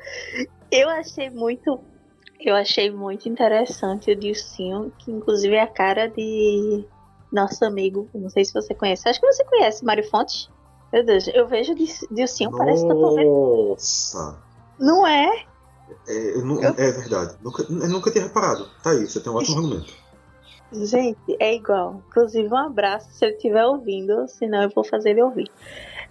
Eu 0.72 0.90
achei 0.90 1.30
muito. 1.30 1.80
Eu 2.40 2.56
achei 2.56 2.90
muito 2.90 3.30
interessante 3.30 4.12
o 4.12 4.16
Dilcinho, 4.16 4.92
que 4.98 5.12
inclusive 5.12 5.54
é 5.54 5.62
a 5.62 5.68
cara 5.68 6.08
de 6.08 6.86
nosso 7.32 7.64
amigo. 7.64 8.10
Não 8.14 8.30
sei 8.30 8.44
se 8.44 8.54
você 8.54 8.74
conhece. 8.74 9.08
Acho 9.08 9.20
que 9.20 9.32
você 9.32 9.44
conhece 9.46 9.86
Mário 9.86 10.08
Fontes. 10.10 10.50
Meu 10.92 11.06
Deus, 11.06 11.30
eu 11.34 11.48
vejo 11.48 11.74
Dilcinho, 11.76 12.52
parece 12.52 12.86
que 12.86 12.92
eu 12.92 13.00
tô 13.00 13.16
vendo. 13.16 13.70
Nossa! 13.70 14.38
Não 14.78 15.08
é? 15.08 15.46
É, 16.08 16.38
não, 16.40 16.62
eu... 16.62 16.70
é 16.70 16.92
verdade. 16.92 17.36
Nunca, 17.42 17.64
eu 17.64 17.90
nunca 17.90 18.12
tinha 18.12 18.26
reparado. 18.26 18.68
Tá 18.84 18.92
aí, 18.92 19.08
você 19.08 19.20
tem 19.20 19.32
um 19.32 19.36
ótimo 19.36 19.58
argumento. 19.58 19.94
Gente, 20.72 21.36
é 21.40 21.54
igual. 21.54 22.02
Inclusive, 22.08 22.48
um 22.48 22.58
abraço 22.58 23.12
se 23.12 23.26
ele 23.26 23.36
estiver 23.36 23.66
ouvindo, 23.66 24.28
senão 24.28 24.64
eu 24.64 24.70
vou 24.70 24.84
fazer 24.84 25.12
ele 25.12 25.24
ouvir. 25.24 25.52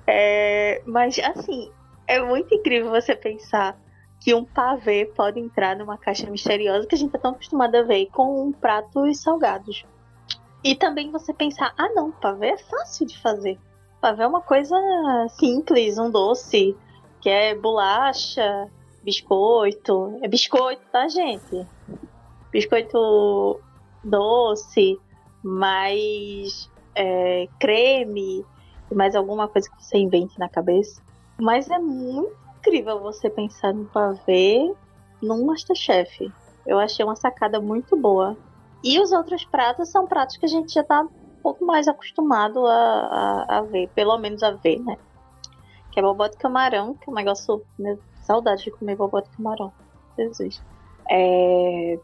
É, 0.07 0.83
mas, 0.85 1.19
assim, 1.19 1.71
é 2.07 2.21
muito 2.21 2.55
incrível 2.55 2.91
você 2.91 3.17
pensar 3.17 3.79
que 4.21 4.35
um 4.35 4.45
pavê 4.45 5.07
pode 5.07 5.41
entrar 5.41 5.77
numa 5.77 5.97
caixa 5.97 6.29
misteriosa 6.29 6.87
que 6.87 6.95
a 6.95 6.99
gente 6.99 7.11
tá 7.11 7.19
tão 7.19 7.31
acostumado 7.31 7.75
a 7.77 7.83
ver 7.83 8.07
com 8.07 8.49
um 8.49 8.53
prato 8.53 9.07
e 9.07 9.15
salgados. 9.15 9.85
E 10.63 10.75
também 10.75 11.11
você 11.11 11.33
pensar, 11.33 11.73
ah 11.79 11.89
não, 11.95 12.13
pavê 12.13 12.49
é 12.49 12.59
fácil 12.59 13.07
de 13.07 13.19
fazer. 13.19 13.59
Pavê 13.99 14.25
é 14.25 14.27
uma 14.27 14.43
coisa 14.43 14.77
simples, 15.31 15.97
um 15.97 16.11
doce, 16.11 16.77
que 17.23 17.31
é 17.31 17.55
bolacha, 17.55 18.69
biscoito. 19.03 20.19
É 20.23 20.29
biscoito, 20.29 20.83
tá, 20.93 21.09
gente? 21.09 21.67
Biscoito 22.53 23.59
doce, 24.03 24.99
mais 25.43 26.71
é, 26.95 27.49
creme, 27.59 28.45
mais 28.93 29.15
alguma 29.15 29.49
coisa 29.49 29.69
que 29.71 29.85
você 29.85 29.99
invente 29.99 30.39
na 30.39 30.49
cabeça. 30.49 31.03
Mas 31.41 31.71
é 31.71 31.79
muito 31.79 32.37
incrível 32.59 33.01
você 33.01 33.31
pensar 33.31 33.73
no 33.73 33.87
pavê 33.87 34.75
num 35.23 35.47
Masterchef. 35.47 36.31
Eu 36.67 36.79
achei 36.79 37.05
uma 37.05 37.17
sacada 37.17 37.61
muito 37.61 37.97
boa. 37.97 38.37
E 38.83 38.99
os 39.01 39.13
outros 39.13 39.45
pratos 39.45 39.89
são 39.91 40.07
pratos 40.07 40.37
que 40.37 40.47
a 40.47 40.49
gente 40.49 40.73
já 40.73 40.83
tá 40.83 41.03
um 41.03 41.43
pouco 41.43 41.65
mais 41.65 41.89
acostumado 41.89 42.67
a, 42.67 43.47
a, 43.49 43.59
a 43.59 43.63
ver, 43.63 43.89
pelo 43.95 44.17
menos 44.19 44.43
a 44.43 44.51
ver, 44.53 44.79
né? 44.81 44.97
Que 45.91 46.01
é 46.01 46.03
bobó 46.03 46.27
de 46.29 46.37
camarão, 46.37 46.95
que 46.95 47.09
é 47.09 47.13
um 47.13 47.15
negócio. 47.15 47.63
Meu, 47.79 47.99
saudade 48.23 48.65
de 48.65 48.71
comer 48.71 48.97
bobó 48.97 49.21
de 49.21 49.29
camarão. 49.31 49.73
Jesus. 50.19 50.63
É, 51.11 51.99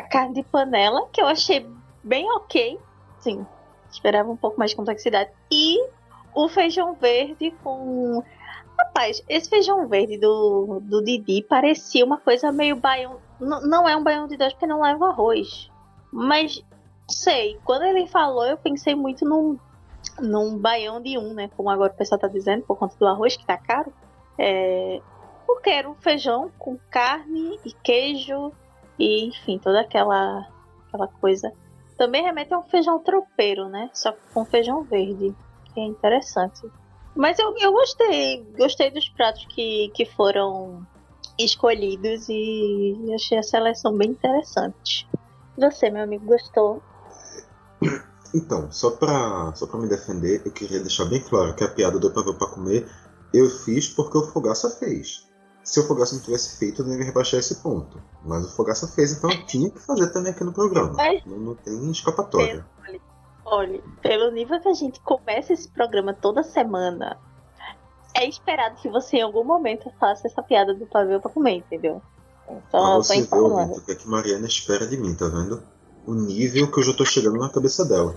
a 0.00 0.02
carne 0.02 0.34
de 0.34 0.42
panela, 0.42 1.06
que 1.12 1.20
eu 1.20 1.26
achei 1.26 1.66
bem 2.02 2.30
ok. 2.32 2.78
Sim, 3.18 3.46
esperava 3.90 4.30
um 4.30 4.36
pouco 4.36 4.58
mais 4.58 4.70
de 4.70 4.76
complexidade. 4.76 5.30
E 5.50 5.78
o 6.34 6.48
feijão 6.48 6.94
verde 6.94 7.52
com 7.62 8.22
Rapaz, 8.78 9.22
esse 9.28 9.50
feijão 9.50 9.86
verde 9.86 10.16
do, 10.16 10.80
do 10.80 11.04
Didi 11.04 11.42
parecia 11.42 12.02
uma 12.02 12.16
coisa 12.16 12.50
meio 12.50 12.76
baião. 12.76 13.18
N 13.38 13.68
não 13.68 13.86
é 13.86 13.94
um 13.94 14.02
baião 14.02 14.26
de 14.26 14.38
dois 14.38 14.54
porque 14.54 14.66
não 14.66 14.80
leva 14.80 15.08
arroz. 15.08 15.70
Mas, 16.10 16.64
sei, 17.06 17.58
quando 17.62 17.82
ele 17.82 18.06
falou, 18.06 18.46
eu 18.46 18.56
pensei 18.56 18.94
muito 18.94 19.26
num, 19.26 19.58
num 20.18 20.56
baião 20.56 21.00
de 21.00 21.18
um, 21.18 21.34
né? 21.34 21.50
Como 21.54 21.68
agora 21.68 21.92
o 21.92 21.96
pessoal 21.96 22.18
tá 22.18 22.26
dizendo, 22.26 22.62
por 22.62 22.78
conta 22.78 22.96
do 22.98 23.06
arroz 23.06 23.36
que 23.36 23.44
tá 23.44 23.58
caro. 23.58 23.92
É, 24.38 25.00
era 25.66 25.88
um 25.88 25.94
feijão 25.94 26.50
com 26.58 26.78
carne 26.90 27.60
e 27.64 27.72
queijo 27.72 28.50
e, 29.00 29.26
enfim, 29.26 29.58
toda 29.58 29.80
aquela, 29.80 30.46
aquela 30.86 31.08
coisa. 31.08 31.52
Também 31.96 32.22
remete 32.22 32.52
a 32.52 32.58
um 32.58 32.62
feijão 32.62 32.98
tropeiro, 32.98 33.68
né? 33.68 33.90
Só 33.94 34.14
com 34.32 34.44
feijão 34.44 34.84
verde, 34.84 35.34
que 35.72 35.80
é 35.80 35.84
interessante. 35.84 36.60
Mas 37.16 37.38
eu, 37.38 37.54
eu 37.58 37.72
gostei. 37.72 38.44
Gostei 38.56 38.90
dos 38.90 39.08
pratos 39.08 39.46
que, 39.46 39.90
que 39.94 40.04
foram 40.04 40.86
escolhidos 41.38 42.28
e 42.28 42.96
achei 43.14 43.38
a 43.38 43.42
seleção 43.42 43.96
bem 43.96 44.10
interessante. 44.10 45.08
Você, 45.56 45.90
meu 45.90 46.04
amigo, 46.04 46.26
gostou? 46.26 46.82
Então, 48.34 48.70
só 48.70 48.92
pra, 48.92 49.52
só 49.54 49.66
pra 49.66 49.80
me 49.80 49.88
defender, 49.88 50.42
eu 50.44 50.52
queria 50.52 50.78
deixar 50.78 51.06
bem 51.06 51.20
claro 51.20 51.54
que 51.54 51.64
a 51.64 51.68
piada 51.68 51.98
do 51.98 52.12
pavê 52.12 52.32
pra 52.34 52.46
comer 52.46 52.88
eu 53.32 53.48
fiz 53.48 53.88
porque 53.88 54.18
o 54.18 54.22
Fogaça 54.22 54.70
fez. 54.70 55.29
Se 55.62 55.78
o 55.78 55.86
Fogaça 55.86 56.14
não 56.14 56.22
tivesse 56.22 56.58
feito, 56.58 56.82
eu 56.82 56.86
não 56.86 56.96
ia 56.96 57.04
rebaixar 57.04 57.38
esse 57.38 57.56
ponto. 57.56 58.00
Mas 58.24 58.46
o 58.46 58.56
Fogaça 58.56 58.88
fez, 58.88 59.12
então 59.12 59.30
eu 59.30 59.46
tinha 59.46 59.70
que 59.70 59.78
fazer 59.78 60.10
também 60.12 60.32
aqui 60.32 60.42
no 60.42 60.52
programa. 60.52 60.92
Mas... 60.94 61.24
Não, 61.24 61.38
não 61.38 61.54
tem 61.54 61.90
escapatória. 61.90 62.66
Olha, 63.44 63.80
pelo 64.00 64.30
nível 64.30 64.60
que 64.60 64.68
a 64.68 64.74
gente 64.74 65.00
começa 65.00 65.52
esse 65.52 65.68
programa 65.68 66.14
toda 66.14 66.42
semana, 66.42 67.18
é 68.14 68.28
esperado 68.28 68.76
que 68.76 68.88
você 68.88 69.18
em 69.18 69.22
algum 69.22 69.44
momento 69.44 69.90
faça 69.98 70.26
essa 70.26 70.42
piada 70.42 70.74
do 70.74 70.86
pavê 70.86 71.18
pra 71.18 71.30
comer, 71.30 71.56
entendeu? 71.56 72.00
Então, 72.48 73.02
você 73.02 73.22
vê 73.22 73.36
o 73.36 73.80
que, 73.80 73.92
é 73.92 73.94
que 73.94 74.08
Mariana 74.08 74.46
espera 74.46 74.86
de 74.86 74.96
mim, 74.96 75.14
tá 75.14 75.28
vendo? 75.28 75.62
O 76.06 76.14
nível 76.14 76.70
que 76.70 76.80
eu 76.80 76.82
já 76.82 76.94
tô 76.94 77.04
chegando 77.04 77.38
na 77.38 77.48
cabeça 77.48 77.84
dela. 77.84 78.14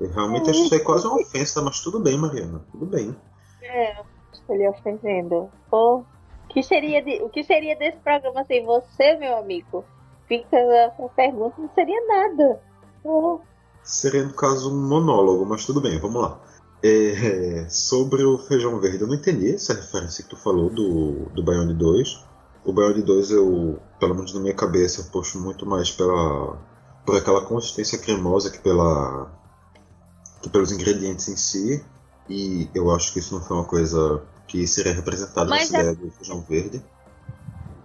Eu 0.00 0.10
realmente 0.10 0.50
acho 0.50 0.64
isso 0.64 0.74
aí 0.74 0.80
quase 0.80 1.06
uma 1.06 1.20
ofensa, 1.20 1.60
mas 1.62 1.80
tudo 1.80 2.00
bem, 2.00 2.16
Mariana, 2.16 2.64
tudo 2.70 2.86
bem. 2.86 3.14
É, 3.62 4.02
estou 4.32 4.56
lhe 4.56 4.68
ofendendo. 4.68 5.50
Pô, 5.70 6.04
que 6.52 6.62
seria 6.62 7.02
de, 7.02 7.22
o 7.22 7.28
que 7.28 7.42
seria 7.42 7.74
desse 7.76 7.98
programa 7.98 8.44
sem 8.44 8.64
você, 8.64 9.16
meu 9.16 9.36
amigo? 9.38 9.84
Fica 10.28 10.56
a 10.56 11.08
pergunta, 11.08 11.56
não 11.58 11.70
seria 11.74 12.06
nada. 12.06 12.60
Oh. 13.04 13.40
Seria, 13.82 14.24
no 14.24 14.32
caso, 14.32 14.70
um 14.70 14.88
monólogo, 14.88 15.44
mas 15.44 15.66
tudo 15.66 15.80
bem, 15.80 15.98
vamos 15.98 16.22
lá. 16.22 16.40
É, 16.84 17.66
sobre 17.68 18.22
o 18.24 18.38
feijão 18.38 18.78
verde, 18.80 19.02
eu 19.02 19.08
não 19.08 19.14
entendi 19.14 19.54
essa 19.54 19.74
referência 19.74 20.22
que 20.22 20.30
tu 20.30 20.36
falou 20.36 20.68
do, 20.70 21.26
do 21.30 21.42
Bione 21.42 21.74
2. 21.74 22.24
O 22.64 22.72
Bione 22.72 23.02
2, 23.02 23.30
eu, 23.32 23.78
pelo 23.98 24.14
menos 24.14 24.32
na 24.34 24.40
minha 24.40 24.54
cabeça, 24.54 25.00
eu 25.00 25.04
puxo 25.06 25.40
muito 25.40 25.66
mais 25.66 25.90
pela, 25.90 26.58
por 27.04 27.16
aquela 27.16 27.44
consistência 27.44 27.98
cremosa 27.98 28.50
que, 28.50 28.58
pela, 28.58 29.32
que 30.40 30.48
pelos 30.48 30.70
ingredientes 30.70 31.28
em 31.28 31.36
si. 31.36 31.84
E 32.28 32.68
eu 32.74 32.90
acho 32.90 33.12
que 33.12 33.18
isso 33.18 33.34
não 33.34 33.42
foi 33.42 33.56
uma 33.56 33.66
coisa 33.66 34.22
que 34.52 34.66
seria 34.66 34.92
representada 34.92 35.48
nessa 35.48 35.78
é... 35.78 35.80
ideia 35.80 35.96
do 35.96 36.10
feijão 36.10 36.42
verde. 36.42 36.84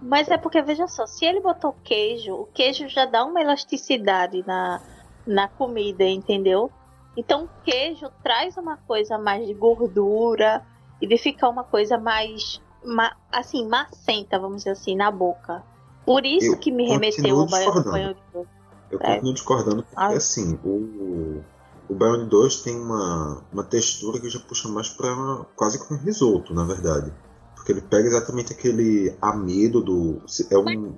Mas 0.02 0.28
é 0.28 0.36
porque, 0.36 0.60
veja 0.60 0.86
só, 0.86 1.06
se 1.06 1.24
ele 1.24 1.40
botou 1.40 1.74
queijo, 1.82 2.34
o 2.34 2.46
queijo 2.52 2.88
já 2.88 3.06
dá 3.06 3.24
uma 3.24 3.40
elasticidade 3.40 4.44
na, 4.46 4.80
na 5.26 5.48
comida, 5.48 6.04
entendeu? 6.04 6.70
Então 7.16 7.44
o 7.44 7.48
queijo 7.64 8.08
traz 8.22 8.56
uma 8.58 8.76
coisa 8.76 9.18
mais 9.18 9.46
de 9.46 9.54
gordura 9.54 10.62
e 11.00 11.06
de 11.06 11.16
ficar 11.16 11.48
uma 11.48 11.64
coisa 11.64 11.98
mais 11.98 12.60
ma, 12.84 13.16
assim, 13.32 13.66
macenta, 13.66 14.38
vamos 14.38 14.58
dizer 14.58 14.70
assim, 14.70 14.94
na 14.94 15.10
boca. 15.10 15.64
Por 16.04 16.24
isso 16.24 16.52
eu 16.52 16.58
que 16.58 16.70
me 16.70 16.86
remeteu 16.86 17.40
ao 17.40 17.46
banho 17.46 18.14
de. 18.14 18.46
Eu 18.90 18.98
é. 19.00 19.14
continuo 19.14 19.34
discordando 19.34 19.82
porque 19.82 19.96
ah. 19.96 20.08
assim, 20.16 20.58
o, 20.64 21.42
o 21.88 21.94
Bione 21.94 22.26
2 22.26 22.56
tem 22.62 22.78
uma, 22.78 23.42
uma 23.50 23.64
textura 23.64 24.20
que 24.20 24.28
já 24.28 24.38
puxa 24.38 24.68
mais 24.68 24.88
para 24.88 25.46
quase 25.56 25.78
como 25.78 25.98
um 25.98 26.02
risoto, 26.02 26.52
na 26.52 26.64
verdade. 26.64 27.12
Porque 27.54 27.72
ele 27.72 27.80
pega 27.80 28.08
exatamente 28.08 28.52
aquele 28.52 29.16
amido 29.20 29.80
do. 29.80 30.22
É 30.50 30.58
um. 30.58 30.96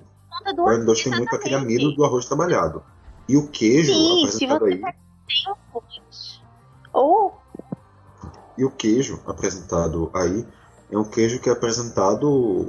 O 0.59 0.65
Bione 0.65 0.85
2 0.85 1.03
tem 1.05 1.17
muito 1.17 1.35
aquele 1.35 1.55
amido 1.55 1.93
do 1.93 2.05
arroz 2.05 2.27
trabalhado. 2.27 2.83
E 3.29 3.37
o 3.37 3.47
queijo 3.47 3.93
Sim, 3.93 4.25
apresentado 4.25 4.65
aí. 4.65 4.83
Oh. 6.93 7.31
E 8.59 8.65
o 8.65 8.71
queijo 8.71 9.21
apresentado 9.27 10.11
aí 10.13 10.45
é 10.91 10.99
um 10.99 11.05
queijo 11.05 11.41
que 11.41 11.49
é 11.49 11.53
apresentado 11.53 12.69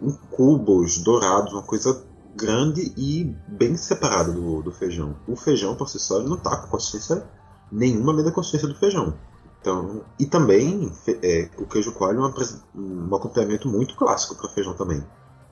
em 0.00 0.10
cubos 0.32 0.98
dourados, 0.98 1.52
uma 1.52 1.62
coisa 1.62 2.04
grande 2.34 2.92
e 2.96 3.24
bem 3.46 3.76
separada 3.76 4.32
do, 4.32 4.62
do 4.62 4.72
feijão. 4.72 5.16
O 5.28 5.36
feijão 5.36 5.76
por 5.76 5.88
si 5.88 6.00
só 6.00 6.18
ele 6.18 6.28
não 6.28 6.36
está 6.36 6.56
com 6.56 6.68
consistência 6.68 7.24
nenhuma 7.72 8.12
além 8.12 8.24
da 8.24 8.32
consistência 8.32 8.68
do 8.68 8.74
feijão. 8.74 9.14
Então, 9.60 10.04
e 10.18 10.26
também 10.26 10.92
é, 11.22 11.48
o 11.56 11.66
queijo 11.66 11.94
coalho 11.94 12.18
é 12.18 12.28
um, 12.76 13.08
um 13.08 13.14
acompanhamento 13.14 13.68
muito 13.68 13.96
clássico 13.96 14.36
para 14.36 14.50
feijão 14.50 14.74
também. 14.74 15.02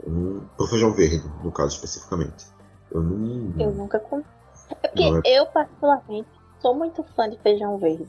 Um, 0.06 0.40
para 0.56 0.64
o 0.64 0.68
feijão 0.68 0.92
verde, 0.92 1.22
no 1.44 1.52
caso 1.52 1.74
especificamente. 1.74 2.46
Eu, 2.90 3.02
não... 3.02 3.60
eu 3.60 3.72
nunca 3.72 4.00
comi. 4.00 4.24
É 4.68 4.74
porque 4.74 5.02
é... 5.24 5.38
eu, 5.38 5.46
particularmente, 5.46 6.28
sou 6.60 6.74
muito 6.74 7.04
fã 7.14 7.28
de 7.30 7.38
feijão 7.38 7.78
verde. 7.78 8.08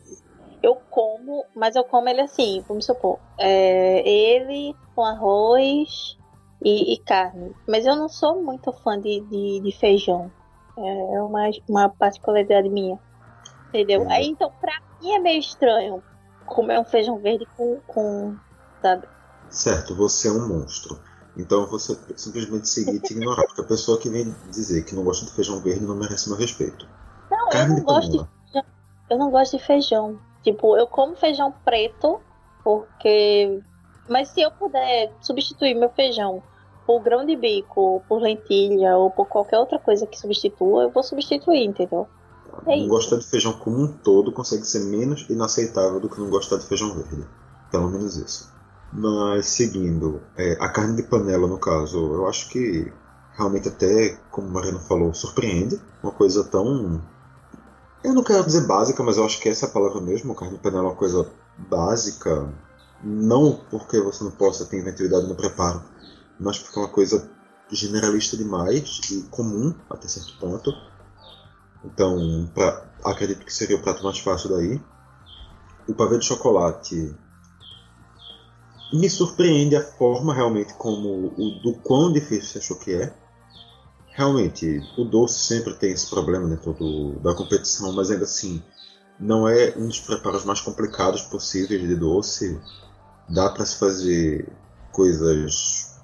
Eu 0.63 0.77
como, 0.89 1.45
mas 1.55 1.75
eu 1.75 1.83
como 1.83 2.09
ele 2.09 2.21
assim, 2.21 2.63
vamos 2.67 2.85
supor, 2.85 3.19
é, 3.37 4.07
ele 4.07 4.75
com 4.95 5.03
arroz 5.03 6.17
e, 6.63 6.93
e, 6.93 6.97
carne. 6.99 7.55
Mas 7.67 7.85
eu 7.85 7.95
não 7.95 8.09
sou 8.09 8.41
muito 8.41 8.71
fã 8.71 8.99
de, 8.99 9.21
de, 9.21 9.59
de 9.59 9.71
feijão. 9.71 10.31
É 10.77 11.21
uma, 11.21 11.49
uma 11.67 11.89
particularidade 11.89 12.69
minha. 12.69 12.99
Entendeu? 13.73 14.05
Aí 14.09 14.27
então, 14.27 14.51
pra 14.59 14.73
mim 15.01 15.11
é 15.11 15.19
meio 15.19 15.39
estranho 15.39 16.03
comer 16.45 16.79
um 16.79 16.83
feijão 16.83 17.17
verde 17.19 17.47
com. 17.55 17.79
com 17.87 18.35
sabe? 18.81 19.07
Certo, 19.49 19.95
você 19.95 20.27
é 20.27 20.31
um 20.31 20.47
monstro. 20.47 20.99
Então 21.37 21.65
você 21.67 21.97
simplesmente 22.17 22.67
seguir 22.67 22.95
e 22.95 22.99
te 22.99 23.13
ignorar, 23.13 23.45
porque 23.45 23.61
a 23.61 23.65
pessoa 23.65 23.97
que 23.97 24.09
vem 24.09 24.35
dizer 24.49 24.83
que 24.83 24.93
não 24.93 25.03
gosta 25.03 25.25
de 25.25 25.31
feijão 25.31 25.61
verde 25.61 25.85
não 25.85 25.95
merece 25.95 26.29
meu 26.29 26.37
respeito. 26.37 26.87
Não, 27.29 27.49
Carne 27.49 27.71
eu 27.71 27.77
não 27.77 27.85
gosto 27.85 28.11
de 28.11 28.17
feijão. 28.17 28.63
Eu 29.09 29.17
não 29.17 29.31
gosto 29.31 29.57
de 29.57 29.63
feijão. 29.63 30.19
Tipo, 30.43 30.75
eu 30.75 30.87
como 30.87 31.15
feijão 31.15 31.53
preto 31.63 32.19
porque. 32.63 33.61
Mas 34.09 34.29
se 34.29 34.41
eu 34.41 34.51
puder 34.51 35.13
substituir 35.21 35.73
meu 35.73 35.89
feijão 35.89 36.43
por 36.85 37.01
grão 37.01 37.25
de 37.25 37.35
bico, 37.35 38.03
por 38.09 38.21
lentilha 38.21 38.97
ou 38.97 39.09
por 39.09 39.27
qualquer 39.27 39.57
outra 39.57 39.79
coisa 39.79 40.05
que 40.05 40.19
substitua, 40.19 40.83
eu 40.83 40.89
vou 40.89 41.03
substituir, 41.03 41.63
entendeu? 41.63 42.07
É 42.67 42.79
não 42.79 42.87
gostar 42.87 43.17
de 43.17 43.25
feijão 43.25 43.53
como 43.53 43.81
um 43.81 43.87
todo 43.87 44.31
consegue 44.31 44.65
ser 44.65 44.81
menos 44.81 45.25
inaceitável 45.29 45.99
do 45.99 46.09
que 46.09 46.19
não 46.19 46.29
gostar 46.29 46.57
de 46.57 46.65
feijão 46.65 46.93
verde. 46.93 47.25
Pelo 47.71 47.89
menos 47.89 48.15
isso. 48.17 48.51
Mas 48.93 49.47
seguindo, 49.47 50.21
é, 50.35 50.57
a 50.59 50.69
carne 50.69 50.97
de 50.97 51.03
panela 51.03 51.47
no 51.47 51.57
caso, 51.57 51.97
eu 52.13 52.27
acho 52.27 52.49
que 52.49 52.91
realmente 53.37 53.69
até, 53.69 54.17
como 54.29 54.47
o 54.47 54.51
Mariano 54.51 54.79
falou, 54.79 55.13
surpreende. 55.13 55.79
Uma 56.03 56.11
coisa 56.11 56.43
tão 56.43 57.01
Eu 58.03 58.13
não 58.13 58.23
quero 58.23 58.43
dizer 58.43 58.67
básica, 58.67 59.01
mas 59.03 59.17
eu 59.17 59.25
acho 59.25 59.39
que 59.39 59.49
essa 59.49 59.65
é 59.65 59.69
a 59.69 59.71
palavra 59.71 60.01
mesmo. 60.01 60.35
Carne 60.35 60.55
de 60.55 60.61
panela 60.61 60.83
é 60.83 60.87
uma 60.87 60.95
coisa 60.95 61.27
básica. 61.57 62.49
Não 63.03 63.59
porque 63.69 63.99
você 63.99 64.23
não 64.23 64.31
possa 64.31 64.65
ter 64.65 64.79
inventividade 64.79 65.27
no 65.27 65.35
preparo, 65.35 65.81
mas 66.39 66.59
porque 66.59 66.77
é 66.77 66.81
uma 66.81 66.89
coisa 66.89 67.27
generalista 67.71 68.37
demais 68.37 68.99
e 69.09 69.23
comum 69.23 69.73
até 69.89 70.07
certo 70.07 70.37
ponto. 70.39 70.71
Então, 71.83 72.49
pra, 72.53 72.89
acredito 73.03 73.45
que 73.45 73.53
seria 73.53 73.75
o 73.75 73.81
prato 73.81 74.03
mais 74.03 74.19
fácil 74.19 74.49
daí. 74.49 74.81
O 75.87 75.93
pavê 75.93 76.17
de 76.17 76.25
chocolate 76.25 77.15
me 78.93 79.09
surpreende 79.09 79.75
a 79.75 79.81
forma 79.81 80.33
realmente 80.33 80.73
como 80.73 81.33
o 81.37 81.61
do 81.61 81.73
quão 81.81 82.11
difícil 82.11 82.51
você 82.51 82.57
achou 82.59 82.77
que 82.77 82.93
é. 82.93 83.13
Realmente, 84.13 84.81
o 84.97 85.05
doce 85.05 85.39
sempre 85.39 85.73
tem 85.75 85.91
esse 85.91 86.09
problema 86.09 86.47
dentro 86.47 86.73
do, 86.73 87.13
da 87.21 87.33
competição, 87.33 87.93
mas 87.93 88.11
ainda 88.11 88.25
assim, 88.25 88.61
não 89.17 89.47
é 89.47 89.73
um 89.77 89.87
dos 89.87 89.99
preparos 90.01 90.43
mais 90.43 90.59
complicados 90.59 91.21
possíveis 91.21 91.81
de 91.81 91.95
doce. 91.95 92.59
Dá 93.29 93.49
para 93.49 93.65
se 93.65 93.77
fazer 93.77 94.51
coisas 94.91 95.97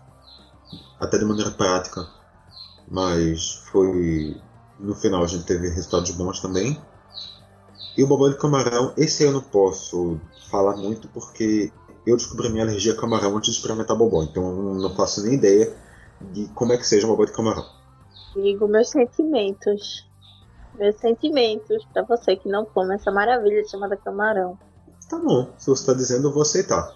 até 0.99 1.17
de 1.17 1.25
maneira 1.25 1.51
prática, 1.51 2.07
mas 2.87 3.55
foi 3.71 4.39
no 4.79 4.95
final 4.95 5.23
a 5.23 5.27
gente 5.27 5.45
teve 5.45 5.69
resultados 5.69 6.11
bons 6.11 6.39
também. 6.39 6.79
E 7.97 8.03
o 8.03 8.07
bobó 8.07 8.29
de 8.29 8.37
camarão, 8.37 8.93
esse 8.95 9.23
eu 9.23 9.31
não 9.31 9.41
posso 9.41 10.19
falar 10.51 10.77
muito 10.77 11.07
porque 11.07 11.71
eu 12.05 12.15
descobri 12.15 12.49
minha 12.49 12.63
alergia 12.63 12.93
a 12.93 12.97
camarão 12.97 13.35
antes 13.35 13.51
de 13.51 13.57
experimentar 13.57 13.97
bobó, 13.97 14.23
então 14.23 14.43
eu 14.43 14.75
não 14.75 14.95
faço 14.95 15.23
nem 15.23 15.33
ideia 15.33 15.75
de 16.31 16.47
como 16.49 16.73
é 16.73 16.77
que 16.77 16.87
seja 16.87 17.05
o 17.07 17.09
bobó 17.09 17.25
de 17.25 17.33
camarão. 17.33 17.65
Digo 18.35 18.67
meus 18.67 18.89
sentimentos. 18.89 20.07
Meus 20.75 20.95
sentimentos 20.97 21.83
para 21.91 22.03
você 22.03 22.35
que 22.35 22.47
não 22.47 22.65
come 22.65 22.93
essa 22.93 23.11
maravilha 23.11 23.67
chamada 23.67 23.97
camarão. 23.97 24.59
Tá 25.09 25.17
bom, 25.17 25.51
se 25.57 25.67
você 25.67 25.81
está 25.81 25.93
dizendo, 25.93 26.27
eu 26.27 26.31
vou 26.31 26.43
aceitar. 26.43 26.95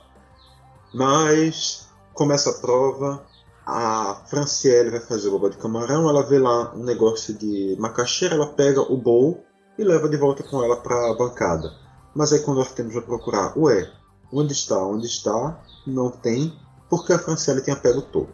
Mas 0.94 1.90
começa 2.14 2.52
a 2.52 2.54
prova, 2.54 3.26
a 3.66 4.16
Franciele 4.28 4.90
vai 4.90 5.00
fazer 5.00 5.28
o 5.28 5.32
bobó 5.32 5.50
de 5.50 5.58
camarão, 5.58 6.10
ela 6.10 6.24
vê 6.24 6.40
lá 6.40 6.74
um 6.74 6.84
negócio 6.84 7.34
de 7.34 7.76
macaxeira, 7.80 8.36
ela 8.36 8.48
pega 8.48 8.82
o 8.82 8.98
bowl 8.98 9.44
e 9.78 9.84
leva 9.84 10.10
de 10.10 10.18
volta 10.18 10.44
com 10.44 10.64
ela 10.64 10.78
para 10.78 11.12
a 11.12 11.16
bancada. 11.16 11.72
Mas 12.14 12.34
aí 12.34 12.40
quando 12.40 12.58
nós 12.58 12.74
temos 12.74 12.96
a 12.98 13.02
procurar, 13.02 13.58
ué, 13.58 13.90
onde 14.32 14.54
está, 14.54 14.84
onde 14.84 15.06
está, 15.06 15.62
não 15.86 16.10
tem, 16.10 16.54
porque 16.90 17.14
a 17.14 17.20
Franciele 17.20 17.62
tem 17.62 17.74
a 17.74 17.78
pele 17.78 18.02
todo. 18.02 18.30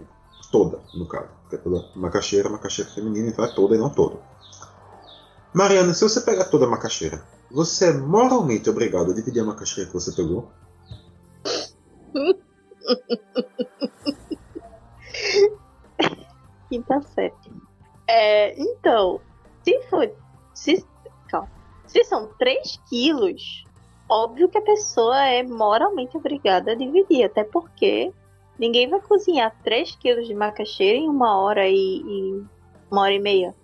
Toda, 0.51 0.79
no 0.93 1.07
caso. 1.07 1.29
Porque 1.41 1.55
é 1.55 1.59
toda 1.59 1.85
macaxeira, 1.95 2.49
macaxeira 2.49 2.91
feminina, 2.91 3.29
então 3.29 3.45
é 3.45 3.53
toda 3.53 3.75
e 3.75 3.77
não 3.77 3.89
todo. 3.89 4.19
Mariana, 5.53 5.93
se 5.93 6.03
você 6.03 6.21
pegar 6.21 6.45
toda 6.45 6.65
a 6.65 6.69
macaxeira, 6.69 7.23
você 7.51 7.89
é 7.89 7.93
moralmente 7.93 8.69
obrigado 8.69 9.11
a 9.11 9.13
dividir 9.13 9.41
a 9.41 9.45
macaxeira 9.45 9.89
que 9.89 9.93
você 9.93 10.11
pegou? 10.11 10.51
Quinta 16.69 17.01
série. 17.01 17.33
É, 18.07 18.59
então, 18.59 19.19
se 19.63 19.81
for. 19.89 20.11
Se, 20.53 20.85
calma, 21.27 21.49
se 21.85 22.03
são 22.03 22.27
3 22.39 22.79
quilos, 22.89 23.63
óbvio 24.09 24.49
que 24.49 24.57
a 24.57 24.61
pessoa 24.61 25.23
é 25.25 25.43
moralmente 25.43 26.17
obrigada 26.17 26.71
a 26.71 26.75
dividir, 26.75 27.25
até 27.25 27.43
porque 27.43 28.11
ninguém 28.57 28.89
vai 28.89 28.99
cozinhar 29.01 29.55
3 29.63 29.95
quilos 29.97 30.27
de 30.27 30.33
macaxeira 30.33 30.97
em 30.97 31.09
uma 31.09 31.37
hora 31.39 31.67
e, 31.67 31.75
e 31.75 32.43
uma 32.89 33.01
hora 33.01 33.13
e 33.13 33.19
meia. 33.19 33.55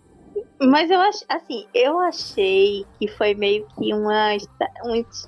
Mas 0.60 0.90
eu 0.90 1.00
acho, 1.00 1.24
assim, 1.30 1.68
eu 1.74 2.00
achei 2.00 2.86
que 2.98 3.08
foi 3.08 3.34
meio 3.34 3.68
que 3.76 3.94
uma, 3.94 4.36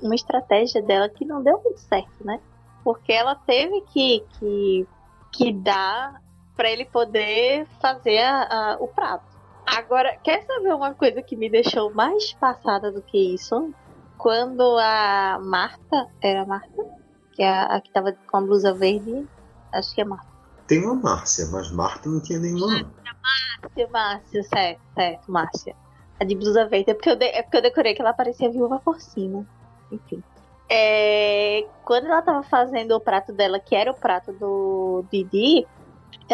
uma 0.02 0.16
estratégia 0.16 0.82
dela 0.82 1.10
que 1.10 1.26
não 1.26 1.44
deu 1.44 1.62
muito 1.62 1.80
certo, 1.80 2.26
né? 2.26 2.40
Porque 2.84 3.12
ela 3.12 3.36
teve 3.36 3.82
que, 3.92 4.24
que, 4.40 4.88
que 5.32 5.54
dar 5.54 6.22
para 6.56 6.70
ele 6.70 6.86
poder 6.86 7.68
fazer 7.82 8.20
a, 8.20 8.44
a, 8.44 8.78
o 8.80 8.88
prato. 8.88 9.26
Agora, 9.66 10.16
quer 10.24 10.44
saber 10.44 10.74
uma 10.74 10.94
coisa 10.94 11.22
que 11.22 11.36
me 11.36 11.50
deixou 11.50 11.94
mais 11.94 12.34
passada 12.34 12.92
do 12.92 13.02
que 13.02 13.34
isso? 13.34 13.74
Quando 14.18 14.78
a 14.78 15.40
Marta, 15.42 16.08
era 16.22 16.44
a 16.44 16.46
Marta? 16.46 16.86
Que 17.34 17.44
é 17.44 17.50
a, 17.50 17.64
a 17.76 17.82
que 17.82 17.92
tava 17.92 18.14
com 18.14 18.38
a 18.38 18.42
blusa 18.42 18.74
verde, 18.74 19.28
acho 19.72 19.94
que 19.94 20.02
é 20.02 20.06
Marta. 20.06 20.28
Tem 20.68 20.84
uma 20.84 20.96
Márcia, 20.96 21.48
mas 21.52 21.72
Marta 21.72 22.10
não 22.10 22.22
tinha 22.22 22.40
nenhuma. 22.40 22.68
Márcia, 22.68 23.90
Márcia, 23.92 24.44
certo, 24.44 24.82
certo, 24.94 25.32
Márcia. 25.32 25.76
A 26.20 26.24
de 26.24 26.36
blusa 26.36 26.66
verde, 26.68 26.92
é 26.92 26.94
porque 26.94 27.10
eu, 27.10 27.16
de, 27.16 27.26
é 27.26 27.42
porque 27.42 27.58
eu 27.58 27.62
decorei 27.62 27.94
que 27.94 28.02
ela 28.02 28.14
parecia 28.14 28.50
viúva 28.50 28.80
por 28.80 29.02
cima. 29.02 29.46
Enfim. 29.92 30.24
É, 30.70 31.68
quando 31.84 32.06
ela 32.06 32.22
tava 32.22 32.42
fazendo 32.42 32.96
o 32.96 33.00
prato 33.00 33.32
dela, 33.32 33.60
que 33.60 33.76
era 33.76 33.92
o 33.92 33.96
prato 33.96 34.32
do 34.34 35.06
Didi, 35.12 35.68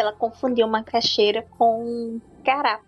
ela 0.00 0.12
confundiu 0.12 0.66
uma 0.66 0.82
caixeira 0.82 1.42
com 1.58 2.20
cará. 2.44 2.80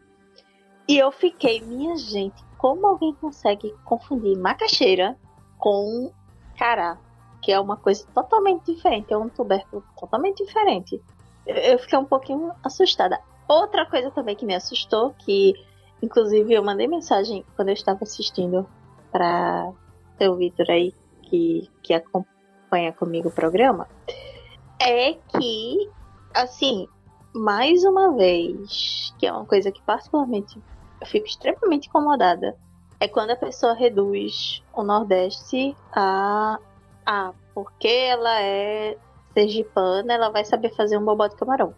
E 0.89 0.99
eu 0.99 1.11
fiquei, 1.11 1.61
minha 1.61 1.97
gente, 1.97 2.43
como 2.59 2.87
alguém 2.87 3.15
consegue 3.15 3.75
confundir 3.85 4.37
macaxeira 4.39 5.17
com 5.59 6.11
cará? 6.59 6.99
Que 7.43 7.53
é 7.53 7.61
uma 7.61 7.77
coisa 7.77 8.07
totalmente 8.15 8.73
diferente, 8.73 9.13
é 9.13 9.17
um 9.17 9.29
tubérculo 9.29 9.85
totalmente 9.99 10.45
diferente. 10.45 11.01
Eu 11.47 11.79
fiquei 11.79 11.99
um 11.99 12.05
pouquinho 12.05 12.53
assustada. 12.63 13.21
Outra 13.47 13.85
coisa 13.87 14.11
também 14.11 14.35
que 14.35 14.47
me 14.47 14.55
assustou, 14.55 15.15
que 15.19 15.55
inclusive 16.03 16.53
eu 16.53 16.65
mandei 16.65 16.87
mensagem 16.87 17.45
quando 17.55 17.69
eu 17.69 17.75
estava 17.75 18.01
assistindo 18.03 18.67
para 19.13 19.73
o 20.21 20.35
Vitor 20.37 20.67
aí, 20.71 20.95
que, 21.23 21.69
que 21.83 21.95
acompanha 21.95 22.93
comigo 22.93 23.29
o 23.29 23.33
programa, 23.33 23.89
é 24.81 25.15
que, 25.15 25.91
assim, 26.35 26.89
mais 27.35 27.85
uma 27.85 28.15
vez, 28.15 29.13
que 29.19 29.27
é 29.27 29.33
uma 29.33 29.45
coisa 29.45 29.73
que 29.73 29.83
particularmente 29.83 30.57
eu 31.01 31.07
fico 31.07 31.27
extremamente 31.27 31.89
incomodada, 31.89 32.57
é 33.01 33.09
quando 33.09 33.31
a 33.31 33.37
pessoa 33.37 33.75
reduz 33.75 34.63
o 34.73 34.83
Nordeste 34.83 35.77
a. 35.93 36.59
a 37.05 37.33
porque 37.53 37.89
ela 37.89 38.41
é 38.41 38.97
sergipana, 39.33 40.13
ela 40.13 40.31
vai 40.31 40.45
saber 40.45 40.75
fazer 40.75 40.99
um 40.99 41.05
bobó 41.05 41.27
de 41.27 41.37
camarão. 41.37 41.75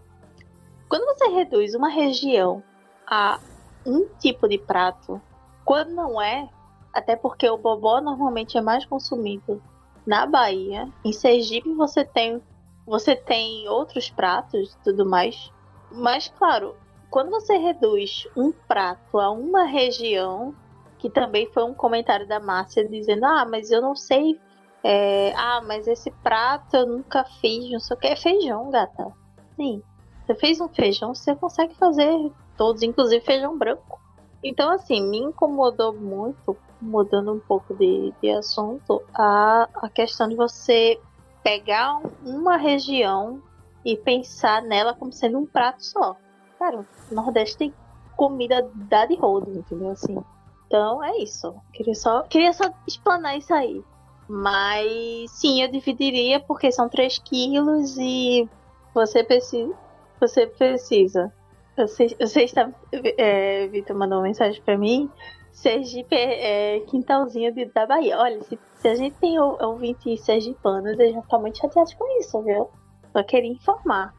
Quando 0.88 1.04
você 1.04 1.28
reduz 1.28 1.74
uma 1.74 1.88
região 1.88 2.62
a 3.06 3.38
um 3.84 4.06
tipo 4.18 4.48
de 4.48 4.56
prato, 4.56 5.20
quando 5.64 5.90
não 5.90 6.20
é, 6.20 6.48
até 6.92 7.14
porque 7.16 7.48
o 7.48 7.58
bobó 7.58 8.00
normalmente 8.00 8.56
é 8.56 8.60
mais 8.60 8.86
consumido 8.86 9.60
na 10.06 10.24
Bahia, 10.24 10.88
em 11.04 11.12
Sergipe 11.12 11.74
você 11.74 12.04
tem 12.04 12.40
você 12.86 13.16
tem 13.16 13.68
outros 13.68 14.08
pratos 14.08 14.72
e 14.72 14.84
tudo 14.84 15.04
mais, 15.04 15.50
mas 15.90 16.28
claro, 16.38 16.76
quando 17.10 17.30
você 17.30 17.56
reduz 17.56 18.26
um 18.36 18.52
prato 18.52 19.18
a 19.18 19.30
uma 19.30 19.64
região, 19.64 20.54
que 20.98 21.10
também 21.10 21.46
foi 21.52 21.64
um 21.64 21.74
comentário 21.74 22.26
da 22.26 22.40
Márcia 22.40 22.88
dizendo: 22.88 23.24
Ah, 23.24 23.44
mas 23.44 23.70
eu 23.70 23.80
não 23.80 23.94
sei. 23.94 24.40
É, 24.82 25.32
ah, 25.36 25.60
mas 25.66 25.88
esse 25.88 26.10
prato 26.22 26.76
eu 26.76 26.86
nunca 26.86 27.24
fiz, 27.40 27.70
não 27.70 27.80
sei 27.80 27.96
o 27.96 28.00
que. 28.00 28.06
É 28.06 28.16
feijão, 28.16 28.70
gata. 28.70 29.12
Sim. 29.56 29.82
Você 30.24 30.34
fez 30.34 30.60
um 30.60 30.68
feijão, 30.68 31.14
você 31.14 31.34
consegue 31.34 31.74
fazer 31.74 32.32
todos, 32.56 32.82
inclusive 32.82 33.24
feijão 33.24 33.56
branco. 33.56 34.00
Então, 34.42 34.70
assim, 34.70 35.02
me 35.08 35.18
incomodou 35.18 35.92
muito, 35.92 36.56
mudando 36.80 37.32
um 37.32 37.40
pouco 37.40 37.74
de, 37.74 38.12
de 38.20 38.30
assunto, 38.30 39.02
a, 39.14 39.68
a 39.74 39.88
questão 39.88 40.28
de 40.28 40.36
você 40.36 41.00
pegar 41.46 42.00
uma 42.24 42.56
região 42.56 43.40
e 43.84 43.96
pensar 43.96 44.60
nela 44.62 44.92
como 44.92 45.12
sendo 45.12 45.38
um 45.38 45.46
prato 45.46 45.84
só. 45.84 46.16
Cara, 46.58 46.80
o 46.80 47.14
Nordeste 47.14 47.56
tem 47.56 47.74
comida 48.16 48.68
da 48.74 49.06
de 49.06 49.14
rodo, 49.14 49.56
entendeu? 49.56 49.90
Assim. 49.90 50.18
Então 50.66 51.04
é 51.04 51.18
isso. 51.18 51.54
Queria 51.72 51.94
só, 51.94 52.22
queria 52.22 52.52
só 52.52 52.64
explanar 52.84 53.38
isso 53.38 53.54
aí. 53.54 53.80
Mas 54.28 55.30
sim, 55.30 55.62
eu 55.62 55.70
dividiria 55.70 56.40
porque 56.40 56.72
são 56.72 56.88
3 56.88 57.16
quilos 57.18 57.96
e 57.96 58.48
você 58.92 59.22
precisa. 59.22 59.72
Você 60.20 60.48
precisa. 60.48 61.32
Você, 61.76 62.08
você 62.20 62.42
está. 62.42 62.68
É, 62.92 63.68
Vitor 63.68 63.96
mandou 63.96 64.18
uma 64.18 64.24
mensagem 64.24 64.60
para 64.62 64.76
mim. 64.76 65.08
Sergipe 65.56 66.14
é, 66.14 66.76
é 66.76 66.80
quintalzinho 66.80 67.50
de, 67.50 67.64
da 67.64 67.86
Bahia. 67.86 68.18
Olha, 68.18 68.42
se, 68.44 68.58
se 68.74 68.88
a 68.88 68.94
gente 68.94 69.16
tem 69.16 69.40
ouvinte 69.40 70.14
sergipanos, 70.18 70.92
eles 70.98 71.14
já 71.14 71.20
estão 71.20 71.40
muito 71.40 71.58
chateados 71.58 71.94
com 71.94 72.20
isso, 72.20 72.42
viu? 72.42 72.68
Só 73.10 73.22
queria 73.22 73.52
informar. 73.52 74.14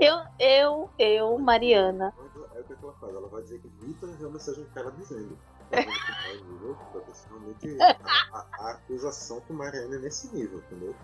Eu, 0.00 0.18
eu, 0.40 0.90
eu, 0.98 1.38
Mariana. 1.38 2.12
É 2.18 2.60
o 2.60 2.64
que 2.64 2.72
ela 2.72 2.92
faz, 2.94 3.14
ela 3.14 3.28
vai 3.28 3.42
dizer 3.42 3.60
que 3.60 3.68
Vitor 3.68 4.08
enviou 4.08 4.32
mensagem 4.32 4.64
que 4.64 4.78
ela 4.78 4.90
dizendo. 4.90 5.38
A, 7.80 8.36
a, 8.36 8.46
a, 8.58 8.70
acusação 8.72 9.40
com 9.42 9.54
Mariana 9.54 9.94
é 9.94 9.98
nesse 10.00 10.34
nível, 10.34 10.58
entendeu? 10.58 10.94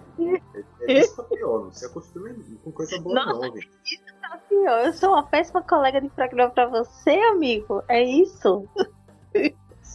É, 0.54 0.92
é 0.92 1.00
isso 1.00 1.16
tá 1.16 1.22
pior, 1.22 1.64
não 1.64 1.72
se 1.72 1.86
acostume 1.86 2.34
com 2.64 2.72
coisa 2.72 3.00
boa 3.00 3.14
Nossa, 3.14 3.32
não, 3.32 3.54
gente. 3.54 3.70
Isso 3.84 4.14
tá 4.20 4.38
pior. 4.48 4.86
Eu 4.86 4.92
sou 4.92 5.10
uma 5.10 5.22
péssima 5.22 5.62
colega 5.62 6.00
de 6.00 6.08
programa 6.10 6.50
pra 6.50 6.66
você, 6.66 7.12
amigo. 7.30 7.82
É 7.88 8.02
isso. 8.02 8.68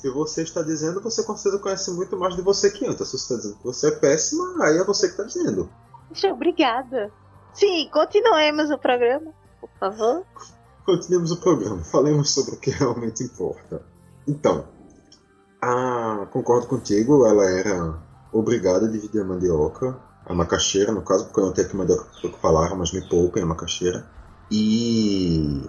Se 0.03 0.09
você 0.09 0.43
está 0.43 0.61
dizendo, 0.61 0.99
você 0.99 1.23
com 1.23 1.33
certeza 1.37 1.63
conhece 1.63 1.89
muito 1.91 2.17
mais 2.17 2.35
de 2.35 2.41
você 2.41 2.69
que 2.69 2.85
antes. 2.85 3.07
Se 3.07 3.17
você 3.17 3.23
está 3.23 3.35
dizendo 3.37 3.55
que 3.55 3.63
você 3.63 3.87
é 3.87 3.91
péssima, 3.91 4.65
aí 4.65 4.77
é 4.77 4.83
você 4.83 5.07
que 5.07 5.13
está 5.13 5.23
dizendo. 5.23 5.69
Obrigada. 6.29 7.09
Sim, 7.53 7.89
continuemos 7.89 8.69
o 8.69 8.77
programa, 8.77 9.31
por 9.61 9.69
favor. 9.79 10.25
Continuemos 10.85 11.31
o 11.31 11.37
programa. 11.37 11.81
Falemos 11.85 12.31
sobre 12.31 12.55
o 12.55 12.57
que 12.57 12.69
realmente 12.69 13.23
importa. 13.23 13.81
Então, 14.27 14.65
a... 15.61 16.27
concordo 16.33 16.67
contigo, 16.67 17.25
ela 17.25 17.49
era 17.49 17.97
obrigada 18.33 18.87
a 18.87 18.91
dividir 18.91 19.21
a 19.21 19.25
mandioca, 19.25 19.97
a 20.25 20.33
macaxeira, 20.33 20.91
no 20.91 21.01
caso, 21.01 21.27
porque 21.27 21.39
eu 21.39 21.45
não 21.45 21.53
tenho 21.53 21.65
aqui 21.65 21.77
mandioca 21.77 22.09
para 22.21 22.29
falar, 22.39 22.75
mas 22.75 22.91
me 22.91 23.07
poupem 23.07 23.43
a 23.43 23.45
macaxeira. 23.45 24.05
E 24.51 25.63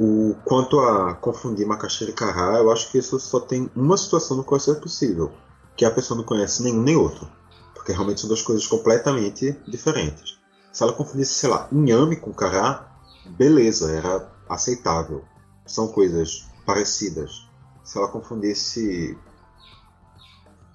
o 0.00 0.34
quanto 0.46 0.80
a 0.80 1.12
confundir 1.12 1.66
macaxeira 1.66 2.10
e 2.10 2.16
carrá, 2.16 2.56
eu 2.58 2.72
acho 2.72 2.90
que 2.90 2.96
isso 2.96 3.20
só 3.20 3.38
tem 3.38 3.70
uma 3.76 3.98
situação 3.98 4.34
no 4.38 4.42
qual 4.42 4.56
isso 4.56 4.72
é 4.72 4.74
possível, 4.74 5.30
que 5.76 5.84
a 5.84 5.90
pessoa 5.90 6.16
não 6.16 6.24
conhece 6.24 6.62
nenhum 6.62 6.80
nem 6.80 6.96
outro, 6.96 7.28
porque 7.74 7.92
realmente 7.92 8.22
são 8.22 8.28
duas 8.28 8.40
coisas 8.40 8.66
completamente 8.66 9.54
diferentes. 9.68 10.40
Se 10.72 10.82
ela 10.82 10.94
confundisse, 10.94 11.34
sei 11.34 11.50
lá, 11.50 11.68
inhame 11.70 12.16
com 12.16 12.32
carrá, 12.32 12.96
beleza, 13.26 13.92
era 13.92 14.32
aceitável. 14.48 15.22
São 15.66 15.88
coisas 15.88 16.46
parecidas. 16.64 17.46
Se 17.84 17.98
ela 17.98 18.08
confundisse 18.08 19.18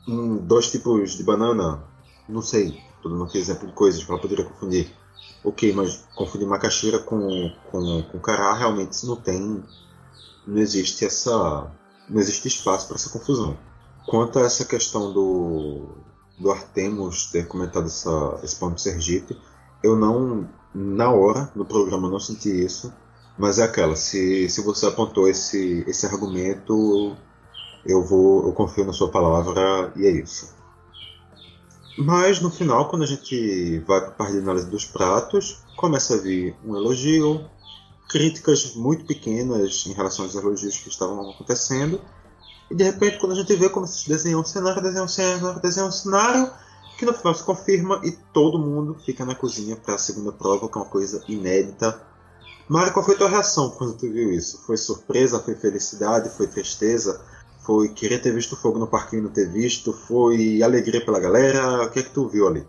um, 0.07 0.37
dois 0.37 0.69
tipos 0.69 1.17
de 1.17 1.23
banana, 1.23 1.83
não 2.29 2.43
sei, 2.43 2.79
estou 2.95 3.11
dando 3.11 3.23
aqui 3.23 3.39
exemplo 3.39 3.67
de 3.67 3.73
coisas 3.73 4.03
que 4.03 4.11
ela 4.11 4.21
poderia 4.21 4.45
confundir 4.45 4.95
ok, 5.45 5.71
mas 5.73 6.03
confundir 6.15 6.47
macaxeira 6.47 6.99
com, 6.99 7.51
com, 7.71 8.03
com 8.03 8.19
cará 8.19 8.53
realmente 8.53 9.05
não 9.05 9.15
tem. 9.15 9.63
Não 10.45 10.57
existe 10.57 11.05
essa. 11.05 11.71
Não 12.09 12.19
existe 12.19 12.47
espaço 12.47 12.87
para 12.87 12.95
essa 12.95 13.09
confusão. 13.09 13.57
Quanto 14.07 14.39
a 14.39 14.43
essa 14.43 14.65
questão 14.65 15.13
do, 15.13 15.87
do 16.39 16.51
Artemus 16.51 17.27
ter 17.31 17.47
comentado 17.47 17.85
essa, 17.85 18.39
esse 18.43 18.55
ponto 18.57 18.75
de 18.75 18.81
Sergipe, 18.81 19.39
eu 19.83 19.95
não. 19.95 20.49
Na 20.73 21.09
hora, 21.09 21.49
no 21.55 21.65
programa, 21.65 22.09
não 22.09 22.19
senti 22.19 22.49
isso. 22.49 22.91
Mas 23.37 23.59
é 23.59 23.63
aquela, 23.63 23.95
se, 23.95 24.49
se 24.49 24.61
você 24.61 24.85
apontou 24.87 25.27
esse, 25.27 25.83
esse 25.87 26.05
argumento, 26.05 27.15
eu 27.85 28.01
vou 28.01 28.45
eu 28.45 28.53
confio 28.53 28.85
na 28.85 28.93
sua 28.93 29.09
palavra 29.09 29.91
e 29.95 30.05
é 30.05 30.11
isso. 30.11 30.54
Mas 31.97 32.41
no 32.41 32.49
final, 32.49 32.89
quando 32.89 33.03
a 33.03 33.07
gente 33.07 33.79
vai 33.79 34.01
para 34.01 34.09
a 34.09 34.11
parte 34.11 34.33
de 34.33 34.39
análise 34.39 34.69
dos 34.69 34.85
pratos, 34.85 35.63
começa 35.77 36.15
a 36.15 36.17
vir 36.17 36.55
um 36.65 36.75
elogio, 36.75 37.49
críticas 38.09 38.75
muito 38.75 39.05
pequenas 39.05 39.85
em 39.87 39.93
relação 39.93 40.25
aos 40.25 40.35
elogios 40.35 40.77
que 40.77 40.89
estavam 40.89 41.29
acontecendo, 41.29 42.01
e 42.69 42.75
de 42.75 42.83
repente, 42.83 43.19
quando 43.19 43.33
a 43.33 43.35
gente 43.35 43.55
vê 43.55 43.69
como 43.69 43.87
se 43.87 44.07
desenha 44.09 44.37
um 44.37 44.43
cenário, 44.43 44.81
desenha 44.81 45.03
um 45.03 45.07
cenário, 45.07 45.61
desenha 45.61 45.85
um 45.85 45.91
cenário, 45.91 46.51
que 46.97 47.05
no 47.05 47.13
final 47.13 47.35
se 47.35 47.43
confirma 47.43 48.01
e 48.03 48.11
todo 48.11 48.57
mundo 48.57 48.95
fica 49.05 49.25
na 49.25 49.35
cozinha 49.35 49.75
para 49.75 49.95
a 49.95 49.97
segunda 49.97 50.31
prova, 50.31 50.67
que 50.67 50.77
é 50.77 50.81
uma 50.81 50.89
coisa 50.89 51.23
inédita. 51.27 52.01
Mari, 52.67 52.91
qual 52.91 53.05
foi 53.05 53.15
a 53.15 53.17
tua 53.17 53.29
reação 53.29 53.69
quando 53.71 53.93
tu 53.93 54.11
viu 54.11 54.31
isso? 54.31 54.63
Foi 54.65 54.77
surpresa? 54.77 55.39
Foi 55.39 55.55
felicidade? 55.55 56.29
Foi 56.29 56.47
tristeza? 56.47 57.21
Foi 57.65 57.89
querer 57.89 58.19
ter 58.19 58.31
visto 58.31 58.55
fogo 58.55 58.77
no 58.77 58.87
parquinho 58.87 59.21
e 59.21 59.23
não 59.23 59.31
ter 59.31 59.49
visto? 59.49 59.91
Foi 59.91 60.61
alegria 60.61 61.03
pela 61.03 61.19
galera? 61.19 61.83
O 61.83 61.89
que 61.89 61.99
é 61.99 62.03
que 62.03 62.11
tu 62.11 62.27
viu 62.27 62.47
ali? 62.47 62.65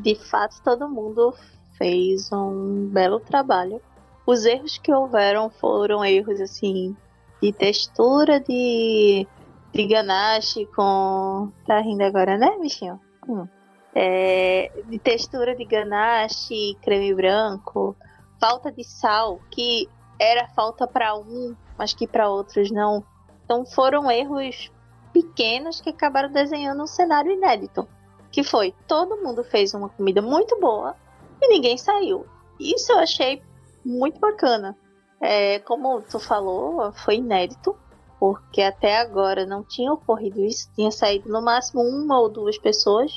De 0.00 0.14
fato, 0.14 0.56
todo 0.64 0.88
mundo 0.88 1.34
fez 1.76 2.32
um 2.32 2.88
belo 2.88 3.20
trabalho. 3.20 3.80
Os 4.26 4.44
erros 4.44 4.78
que 4.78 4.92
houveram 4.92 5.50
foram 5.50 6.04
erros 6.04 6.40
assim 6.40 6.96
de 7.42 7.52
textura 7.52 8.40
de, 8.40 9.26
de 9.72 9.86
ganache 9.86 10.66
com. 10.74 11.52
Tá 11.66 11.80
rindo 11.80 12.02
agora, 12.02 12.38
né, 12.38 12.56
bichinho? 12.60 13.00
Hum. 13.28 13.46
É, 13.94 14.70
de 14.86 14.98
textura 14.98 15.54
de 15.54 15.64
ganache, 15.64 16.76
creme 16.82 17.14
branco, 17.14 17.96
falta 18.40 18.70
de 18.70 18.84
sal, 18.84 19.40
que 19.50 19.88
era 20.18 20.48
falta 20.48 20.86
para 20.86 21.16
um, 21.16 21.54
mas 21.78 21.94
que 21.94 22.06
para 22.06 22.28
outros 22.28 22.70
não. 22.70 23.04
Então 23.46 23.64
foram 23.64 24.10
erros 24.10 24.72
pequenos 25.12 25.80
que 25.80 25.90
acabaram 25.90 26.30
desenhando 26.30 26.82
um 26.82 26.86
cenário 26.86 27.30
inédito. 27.30 27.88
Que 28.30 28.42
foi, 28.42 28.74
todo 28.88 29.22
mundo 29.22 29.44
fez 29.44 29.72
uma 29.72 29.88
comida 29.88 30.20
muito 30.20 30.58
boa 30.60 30.96
e 31.40 31.48
ninguém 31.48 31.78
saiu. 31.78 32.26
Isso 32.58 32.90
eu 32.90 32.98
achei 32.98 33.40
muito 33.84 34.18
bacana. 34.18 34.76
É, 35.20 35.60
como 35.60 36.02
tu 36.02 36.18
falou, 36.18 36.92
foi 36.92 37.16
inédito, 37.16 37.74
porque 38.18 38.60
até 38.60 38.98
agora 38.98 39.46
não 39.46 39.62
tinha 39.62 39.92
ocorrido 39.92 40.44
isso. 40.44 40.68
Tinha 40.74 40.90
saído 40.90 41.28
no 41.28 41.40
máximo 41.40 41.82
uma 41.82 42.18
ou 42.18 42.28
duas 42.28 42.58
pessoas. 42.58 43.12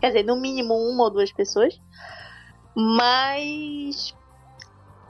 Quer 0.00 0.08
dizer, 0.08 0.22
no 0.22 0.36
mínimo 0.36 0.74
uma 0.74 1.04
ou 1.04 1.10
duas 1.10 1.32
pessoas. 1.32 1.78
Mas 2.74 4.14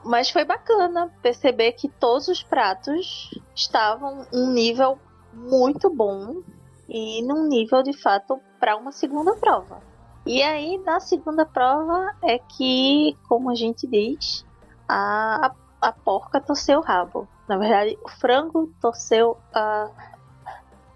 mas 0.03 0.29
foi 0.29 0.45
bacana 0.45 1.11
perceber 1.21 1.73
que 1.73 1.87
todos 1.87 2.27
os 2.27 2.43
pratos 2.43 3.31
estavam 3.55 4.25
um 4.33 4.51
nível 4.51 4.99
muito 5.33 5.89
bom 5.89 6.41
e 6.87 7.23
num 7.23 7.47
nível 7.47 7.81
de 7.81 7.93
fato 7.93 8.39
para 8.59 8.75
uma 8.75 8.91
segunda 8.91 9.35
prova. 9.35 9.81
E 10.25 10.41
aí 10.41 10.77
na 10.79 10.99
segunda 10.99 11.45
prova 11.45 12.15
é 12.21 12.37
que, 12.37 13.17
como 13.27 13.49
a 13.49 13.55
gente 13.55 13.87
diz, 13.87 14.45
a, 14.87 15.53
a 15.81 15.91
porca 15.91 16.39
torceu 16.39 16.79
o 16.79 16.83
rabo. 16.83 17.27
Na 17.47 17.57
verdade, 17.57 17.97
o 18.03 18.09
frango 18.09 18.71
torceu 18.81 19.37
a. 19.53 19.89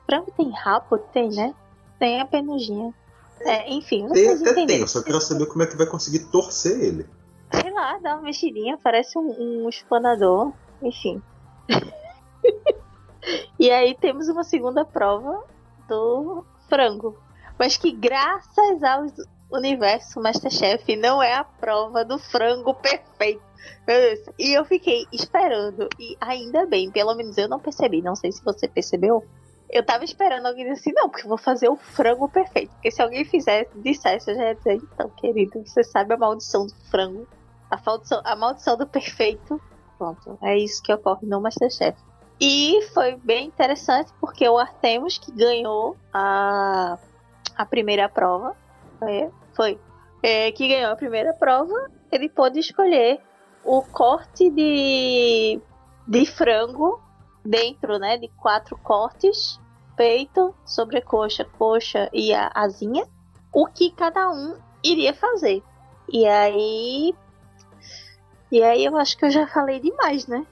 Frango 0.05 0.31
tem 0.31 0.49
rabo? 0.49 0.97
Tem, 0.97 1.29
né? 1.29 1.53
Tem 1.99 2.21
a 2.21 2.25
penugem. 2.25 2.93
É, 3.41 3.71
enfim, 3.71 4.07
tem, 4.09 4.29
até 4.29 4.65
tem, 4.65 4.79
eu 4.79 4.87
só 4.87 5.03
quero 5.03 5.21
saber 5.21 5.45
como 5.45 5.61
é 5.61 5.67
que 5.67 5.77
vai 5.77 5.85
conseguir 5.85 6.19
torcer 6.31 6.79
ele. 6.81 7.05
Sei 7.51 7.71
lá, 7.71 7.97
dá 7.99 8.15
uma 8.15 8.23
mexidinha, 8.23 8.77
parece 8.77 9.17
um, 9.17 9.63
um 9.63 9.69
espanador, 9.69 10.53
enfim. 10.81 11.21
e 13.59 13.71
aí 13.71 13.95
temos 13.95 14.27
uma 14.27 14.43
segunda 14.43 14.83
prova 14.83 15.43
do 15.87 16.45
frango. 16.67 17.17
Mas 17.57 17.77
que 17.77 17.91
graças 17.91 18.83
ao 18.83 19.05
universo 19.51 20.19
Masterchef 20.21 20.95
não 20.95 21.23
é 21.23 21.33
a 21.33 21.43
prova 21.43 22.03
do 22.03 22.19
frango 22.19 22.73
perfeito. 22.75 23.41
E 24.37 24.53
eu 24.57 24.65
fiquei 24.65 25.05
esperando. 25.11 25.87
E 25.99 26.17
ainda 26.19 26.65
bem, 26.65 26.91
pelo 26.91 27.15
menos 27.15 27.37
eu 27.37 27.47
não 27.47 27.59
percebi. 27.59 28.01
Não 28.01 28.15
sei 28.15 28.31
se 28.31 28.43
você 28.43 28.67
percebeu. 28.67 29.25
Eu 29.69 29.85
tava 29.85 30.05
esperando 30.05 30.45
alguém 30.45 30.63
dizer 30.63 30.79
assim, 30.79 30.93
não, 30.93 31.09
porque 31.09 31.25
eu 31.25 31.29
vou 31.29 31.37
fazer 31.37 31.67
o 31.67 31.75
frango 31.75 32.29
perfeito. 32.29 32.71
Porque 32.73 32.91
se 32.91 33.01
alguém 33.01 33.25
fizesse, 33.25 33.69
dissesse, 33.75 34.31
eu 34.31 34.35
já 34.35 34.43
ia 34.43 34.55
dizer, 34.55 34.75
então, 34.75 35.09
querido, 35.09 35.61
você 35.65 35.83
sabe 35.83 36.13
a 36.13 36.17
maldição 36.17 36.67
do 36.67 36.75
frango 36.89 37.27
a, 37.69 38.31
a 38.31 38.35
maldição 38.35 38.77
do 38.77 38.87
perfeito. 38.87 39.61
Pronto, 39.97 40.37
é 40.43 40.57
isso 40.57 40.81
que 40.81 40.93
ocorre 40.93 41.25
no 41.25 41.41
Masterchef. 41.41 41.97
E 42.39 42.81
foi 42.93 43.15
bem 43.15 43.47
interessante 43.47 44.11
porque 44.19 44.47
o 44.47 44.57
Artemus 44.57 45.17
que 45.17 45.31
ganhou 45.31 45.97
a, 46.13 46.97
a 47.55 47.65
primeira 47.65 48.07
prova, 48.07 48.55
é, 49.01 49.29
foi, 49.55 49.79
é, 50.21 50.51
que 50.51 50.67
ganhou 50.67 50.91
a 50.91 50.95
primeira 50.95 51.33
prova, 51.33 51.73
ele 52.11 52.29
pôde 52.29 52.59
escolher 52.59 53.19
o 53.63 53.81
corte 53.81 54.49
de, 54.51 55.59
de 56.07 56.25
frango 56.27 57.01
dentro, 57.43 57.97
né, 57.97 58.17
de 58.17 58.27
quatro 58.29 58.77
cortes, 58.77 59.59
peito, 59.95 60.53
sobrecoxa, 60.63 61.43
coxa 61.57 62.07
e 62.13 62.33
a 62.33 62.51
asinha, 62.53 63.05
o 63.51 63.65
que 63.65 63.91
cada 63.91 64.29
um 64.29 64.55
iria 64.83 65.13
fazer. 65.13 65.63
E 66.07 66.25
aí 66.27 67.15
e 68.51 68.63
aí 68.63 68.85
eu 68.85 68.95
acho 68.97 69.17
que 69.17 69.25
eu 69.25 69.31
já 69.31 69.47
falei 69.47 69.79
demais, 69.79 70.27
né? 70.27 70.45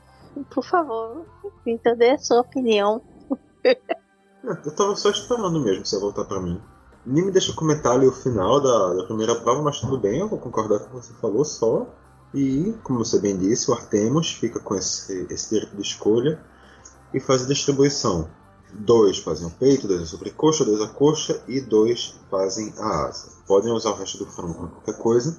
Por 0.49 0.63
favor, 0.63 1.25
então 1.65 1.95
dê 1.95 2.11
a 2.11 2.17
sua 2.17 2.41
opinião. 2.41 3.01
Eu 4.43 4.75
tava 4.75 4.95
só 4.95 5.09
esperando 5.09 5.59
mesmo 5.59 5.85
você 5.85 5.99
voltar 5.99 6.25
para 6.25 6.39
mim. 6.39 6.61
Nem 7.05 7.25
me 7.25 7.31
deixa 7.31 7.53
comentar 7.53 7.93
ali 7.93 8.05
o 8.05 8.11
final 8.11 8.59
da, 8.61 8.93
da, 8.93 9.03
primeira 9.05 9.35
prova, 9.35 9.61
mas 9.61 9.79
tudo 9.79 9.97
bem, 9.97 10.19
eu 10.19 10.27
vou 10.27 10.39
concordar 10.39 10.79
com 10.79 10.85
o 10.85 10.87
que 10.89 11.07
você 11.07 11.13
falou 11.13 11.45
só. 11.45 11.87
E, 12.33 12.73
como 12.83 12.99
você 12.99 13.19
bem 13.19 13.37
disse, 13.37 13.71
o 13.71 13.73
Artemus 13.73 14.33
fica 14.33 14.59
com 14.59 14.75
esse, 14.75 15.25
esse 15.29 15.51
direito 15.51 15.75
de 15.75 15.81
escolha 15.81 16.39
e 17.13 17.19
faz 17.19 17.43
a 17.43 17.47
distribuição. 17.47 18.27
Dois 18.73 19.19
fazem 19.19 19.47
o 19.47 19.51
peito, 19.51 19.87
dois 19.87 20.01
a 20.01 20.05
sobrecoxa, 20.05 20.65
dois 20.65 20.81
a 20.81 20.87
coxa 20.87 21.41
e 21.47 21.61
dois 21.61 22.19
fazem 22.29 22.73
a 22.77 23.05
asa. 23.05 23.29
Podem 23.47 23.71
usar 23.71 23.91
o 23.91 23.95
resto 23.95 24.17
do 24.17 24.25
frango 24.25 24.67
qualquer 24.67 24.97
coisa, 24.97 25.37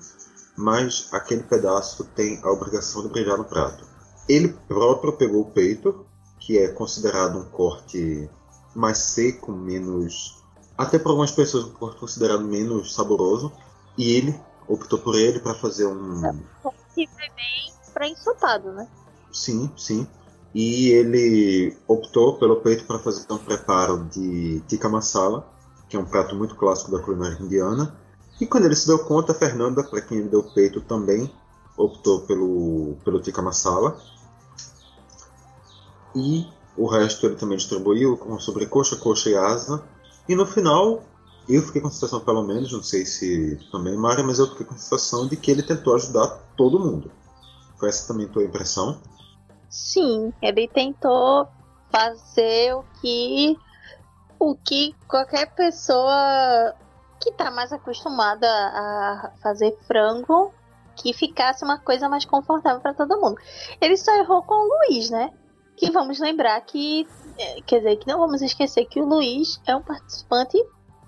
mas 0.57 1.09
aquele 1.13 1.43
pedaço 1.43 2.05
tem 2.15 2.41
a 2.43 2.51
obrigação 2.51 3.03
de 3.03 3.09
brilhar 3.09 3.37
no 3.37 3.45
prato. 3.45 3.85
Ele 4.29 4.49
próprio 4.67 5.13
pegou 5.13 5.43
o 5.43 5.51
peito, 5.51 6.07
que 6.39 6.59
é 6.59 6.69
considerado 6.69 7.39
um 7.39 7.45
corte 7.45 8.29
mais 8.75 8.99
seco, 8.99 9.53
menos. 9.53 10.43
Até 10.77 10.99
por 10.99 11.11
algumas 11.11 11.33
pessoas, 11.33 11.65
um 11.65 11.73
corte 11.73 12.01
considerado 12.01 12.45
menos 12.45 12.95
saboroso, 12.95 13.53
e 13.97 14.13
ele 14.13 14.39
optou 14.69 14.99
por 14.99 15.15
ele 15.15 15.39
para 15.41 15.55
fazer 15.55 15.87
um. 15.87 16.21
Que 16.95 17.07
foi 17.07 17.29
bem 17.37 17.73
para 17.93 18.09
ensopado, 18.09 18.73
né? 18.73 18.89
Sim, 19.33 19.71
sim. 19.77 20.07
e 20.55 20.89
ele 20.89 21.77
optou 21.87 22.39
pelo 22.39 22.57
peito 22.57 22.85
para 22.85 22.99
fazer 22.99 23.31
um 23.31 23.39
preparo 23.39 24.05
de 24.05 24.61
tikka 24.67 24.89
masala, 24.89 25.47
que 25.89 25.97
é 25.97 26.01
um 26.01 26.05
prato 26.05 26.35
muito 26.35 26.55
clássico 26.57 26.91
da 26.91 27.03
culinária 27.03 27.39
indiana. 27.41 27.95
E 28.41 28.47
quando 28.47 28.67
ele 28.67 28.77
se 28.77 28.87
deu 28.87 28.99
conta, 28.99 29.33
a 29.33 29.35
Fernanda, 29.35 29.83
para 29.83 30.01
quem 30.01 30.19
ele 30.19 30.29
deu 30.29 30.43
peito 30.43 30.81
também, 30.81 31.31
optou 31.77 32.21
pelo, 32.23 32.97
pelo 33.05 33.21
tikka 33.21 33.41
masala. 33.41 33.99
E 36.15 36.47
o 36.77 36.87
resto 36.87 37.27
ele 37.27 37.37
também 37.37 37.57
distribuiu 37.57 38.17
com 38.17 38.39
sobrecoxa, 38.39 38.97
coxa 38.97 39.31
e 39.31 39.37
asa. 39.37 39.83
E 40.29 40.35
no 40.35 40.45
final, 40.45 41.03
eu 41.49 41.63
fiquei 41.63 41.81
com 41.81 41.89
a 41.89 41.91
sensação, 41.91 42.21
pelo 42.21 42.43
menos, 42.43 42.73
não 42.73 42.83
sei 42.83 43.07
se 43.07 43.59
também, 43.71 43.97
Mari, 43.97 44.23
mas 44.23 44.39
eu 44.39 44.49
fiquei 44.49 44.67
com 44.67 44.75
a 44.75 44.79
sensação 44.79 45.27
de 45.27 45.37
que 45.37 45.51
ele 45.51 45.63
tentou 45.63 45.95
ajudar 45.95 46.29
todo 46.57 46.81
mundo. 46.81 47.11
Foi 47.79 47.89
essa 47.89 48.09
também 48.09 48.27
a 48.27 48.29
tua 48.29 48.45
impressão? 48.45 49.01
Sim, 49.69 50.33
ele 50.43 50.69
tentou 50.69 51.47
fazer 51.91 52.75
o 52.75 52.85
que 53.01 53.57
o 54.39 54.55
que 54.55 54.95
qualquer 55.09 55.55
pessoa 55.55 56.75
que 57.27 57.31
está 57.31 57.51
mais 57.51 57.73
acostumada 57.73 58.47
a 58.49 59.33
fazer 59.43 59.77
frango 59.89 60.55
que 60.95 61.13
ficasse 61.13 61.65
uma 61.65 61.77
coisa 61.77 62.09
mais 62.09 62.25
confortável 62.25 62.81
para 62.81 62.95
todo 62.95 63.21
mundo. 63.21 63.37
Ele 63.81 63.97
só 63.97 64.17
errou 64.17 64.43
com 64.43 64.55
o 64.55 64.69
Luiz, 64.69 65.11
né? 65.11 65.33
Que 65.77 65.91
vamos 65.91 66.21
lembrar 66.21 66.61
que 66.61 67.07
é, 67.37 67.61
quer 67.63 67.79
dizer 67.79 67.97
que 67.97 68.07
não 68.07 68.21
vamos 68.21 68.43
esquecer 68.43 68.87
que 68.87 69.01
o 69.01 69.05
Luiz 69.05 69.61
é 69.67 69.75
um 69.75 69.83
participante 69.83 70.57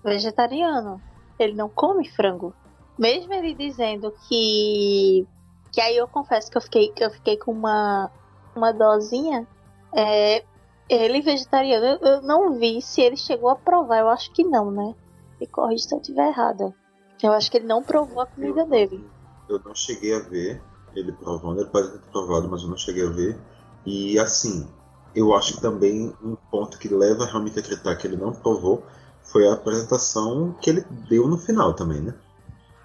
vegetariano. 0.05 1.01
Ele 1.39 1.55
não 1.55 1.69
come 1.69 2.09
frango. 2.09 2.53
Mesmo 2.99 3.33
ele 3.33 3.55
dizendo 3.55 4.13
que 4.29 5.25
que 5.73 5.81
aí 5.81 5.97
eu 5.97 6.09
confesso 6.09 6.51
que 6.51 6.59
eu 6.59 6.63
fiquei 6.63 6.89
que 6.89 7.05
eu 7.05 7.11
fiquei 7.11 7.37
com 7.37 7.53
uma 7.53 8.11
uma 8.57 8.73
dosinha. 8.73 9.47
É, 9.95 10.45
ele 10.89 11.21
vegetariano, 11.23 11.87
eu, 11.87 11.99
eu 11.99 12.23
não 12.23 12.55
vi 12.55 12.83
se 12.83 13.01
ele 13.01 13.17
chegou 13.17 13.51
a 13.51 13.57
provar. 13.57 14.01
Eu 14.01 14.09
acho 14.09 14.33
que 14.33 14.43
não, 14.43 14.71
né? 14.71 14.95
Me 15.41 15.47
corrija 15.47 15.89
se 15.89 15.95
eu 15.95 16.01
estiver 16.01 16.29
errada. 16.29 16.75
Eu 17.23 17.33
acho 17.33 17.51
que 17.51 17.59
ele 17.59 17.67
não 17.67 17.83
provou 17.83 18.21
a 18.21 18.27
comida 18.27 18.61
eu, 18.61 18.69
dele. 18.69 19.05
Eu 19.49 19.61
não 19.65 19.75
cheguei 19.75 20.15
a 20.15 20.21
ver 20.21 20.63
ele 20.95 21.13
provando. 21.13 21.61
Ele 21.61 21.71
pode 21.71 21.91
ter 21.91 21.99
provado, 22.11 22.49
mas 22.49 22.63
eu 22.63 22.69
não 22.69 22.77
cheguei 22.77 23.07
a 23.07 23.11
ver. 23.11 23.39
E 23.85 24.19
assim, 24.19 24.69
eu 25.15 25.35
acho 25.35 25.55
que 25.55 25.61
também 25.61 26.15
um 26.23 26.37
ponto 26.51 26.79
que 26.79 26.89
leva 26.89 27.27
realmente 27.27 27.59
a 27.59 27.63
acreditar 27.63 27.97
que 27.97 28.07
ele 28.07 28.17
não 28.17 28.33
provou 28.33 28.85
foi 29.23 29.49
a 29.49 29.53
apresentação 29.53 30.55
que 30.61 30.71
ele 30.71 30.85
deu 31.09 31.27
no 31.29 31.39
final 31.39 31.75
também, 31.75 32.01
né? 32.01 32.15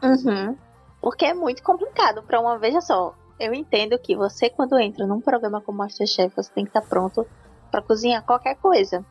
Uhum. 0.01 0.57
Porque 1.01 1.25
é 1.25 1.33
muito 1.33 1.63
complicado 1.63 2.23
para 2.23 2.39
uma 2.39 2.57
veja 2.57 2.81
só 2.81 3.15
eu 3.39 3.53
entendo 3.53 3.97
que 3.97 4.15
você, 4.15 4.49
quando 4.49 4.79
entra 4.79 5.05
num 5.05 5.19
programa 5.19 5.61
como 5.61 5.79
Masterchef, 5.79 6.35
você 6.35 6.51
tem 6.53 6.63
que 6.63 6.69
estar 6.69 6.81
pronto 6.81 7.25
para 7.71 7.81
cozinhar 7.81 8.23
qualquer 8.23 8.55
coisa. 8.55 9.05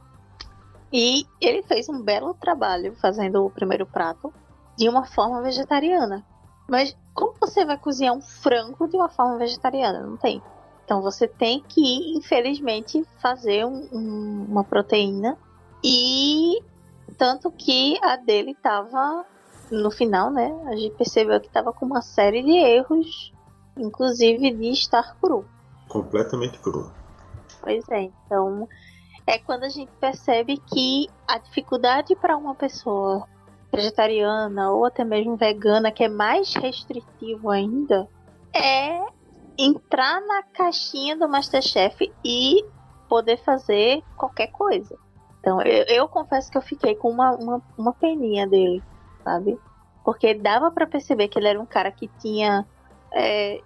E 0.93 1.27
ele 1.41 1.63
fez 1.63 1.89
um 1.89 2.03
belo 2.03 2.35
trabalho 2.35 2.95
fazendo 2.97 3.45
o 3.45 3.51
primeiro 3.51 3.87
prato 3.87 4.33
de 4.77 4.89
uma 4.89 5.05
forma 5.07 5.41
vegetariana. 5.43 6.25
Mas 6.69 6.97
como 7.15 7.35
você 7.41 7.65
vai 7.65 7.79
cozinhar 7.79 8.15
um 8.15 8.21
frango 8.21 8.89
de 8.89 8.97
uma 8.97 9.09
forma 9.09 9.39
vegetariana? 9.39 10.01
Não 10.01 10.17
tem. 10.17 10.43
Então 10.85 11.01
você 11.01 11.27
tem 11.27 11.63
que, 11.67 12.17
infelizmente, 12.17 13.05
fazer 13.19 13.65
um, 13.65 13.89
um, 13.93 14.47
uma 14.49 14.65
proteína. 14.65 15.39
E 15.83 16.63
tanto 17.17 17.51
que 17.51 17.99
a 18.03 18.17
dele 18.17 18.53
estava 18.53 19.25
no 19.71 19.91
final, 19.91 20.31
né? 20.31 20.53
A 20.67 20.77
gente 20.77 20.95
percebeu 20.97 21.41
que 21.41 21.47
estava 21.47 21.73
com 21.73 21.87
uma 21.87 22.03
série 22.03 22.43
de 22.43 22.53
erros 22.53 23.33
inclusive 23.77 24.51
de 24.53 24.71
estar 24.71 25.17
cru. 25.21 25.45
Completamente 25.89 26.59
cru. 26.59 26.91
Pois 27.61 27.89
é, 27.91 28.03
então 28.03 28.69
é 29.27 29.39
quando 29.39 29.65
a 29.65 29.69
gente 29.69 29.91
percebe 30.01 30.59
que 30.59 31.09
a 31.27 31.39
dificuldade 31.39 32.15
para 32.17 32.37
uma 32.37 32.55
pessoa 32.55 33.27
vegetariana 33.73 34.71
ou 34.71 34.85
até 34.85 35.05
mesmo 35.05 35.37
vegana, 35.37 35.91
que 35.91 36.05
é 36.05 36.09
mais 36.09 36.55
restritivo 36.55 37.51
ainda, 37.51 38.09
é 38.55 39.01
entrar 39.57 40.21
na 40.21 40.43
caixinha 40.43 41.17
do 41.17 41.29
Masterchef 41.29 42.13
e 42.25 42.65
poder 43.09 43.39
fazer 43.39 44.03
qualquer 44.17 44.49
coisa. 44.49 44.97
Então, 45.41 45.61
eu, 45.63 45.85
eu 45.89 46.09
confesso 46.09 46.51
que 46.51 46.59
eu 46.59 46.63
fiquei 46.63 46.95
com 46.95 47.11
uma, 47.11 47.33
uma, 47.33 47.63
uma 47.77 47.93
peninha 47.93 48.47
dele, 48.47 48.83
sabe? 49.25 49.59
Porque 50.05 50.35
dava 50.35 50.71
para 50.71 50.87
perceber 50.87 51.29
que 51.29 51.39
ele 51.39 51.49
era 51.49 51.61
um 51.61 51.67
cara 51.67 51.91
que 51.91 52.09
tinha 52.21 52.67
é, 53.13 53.61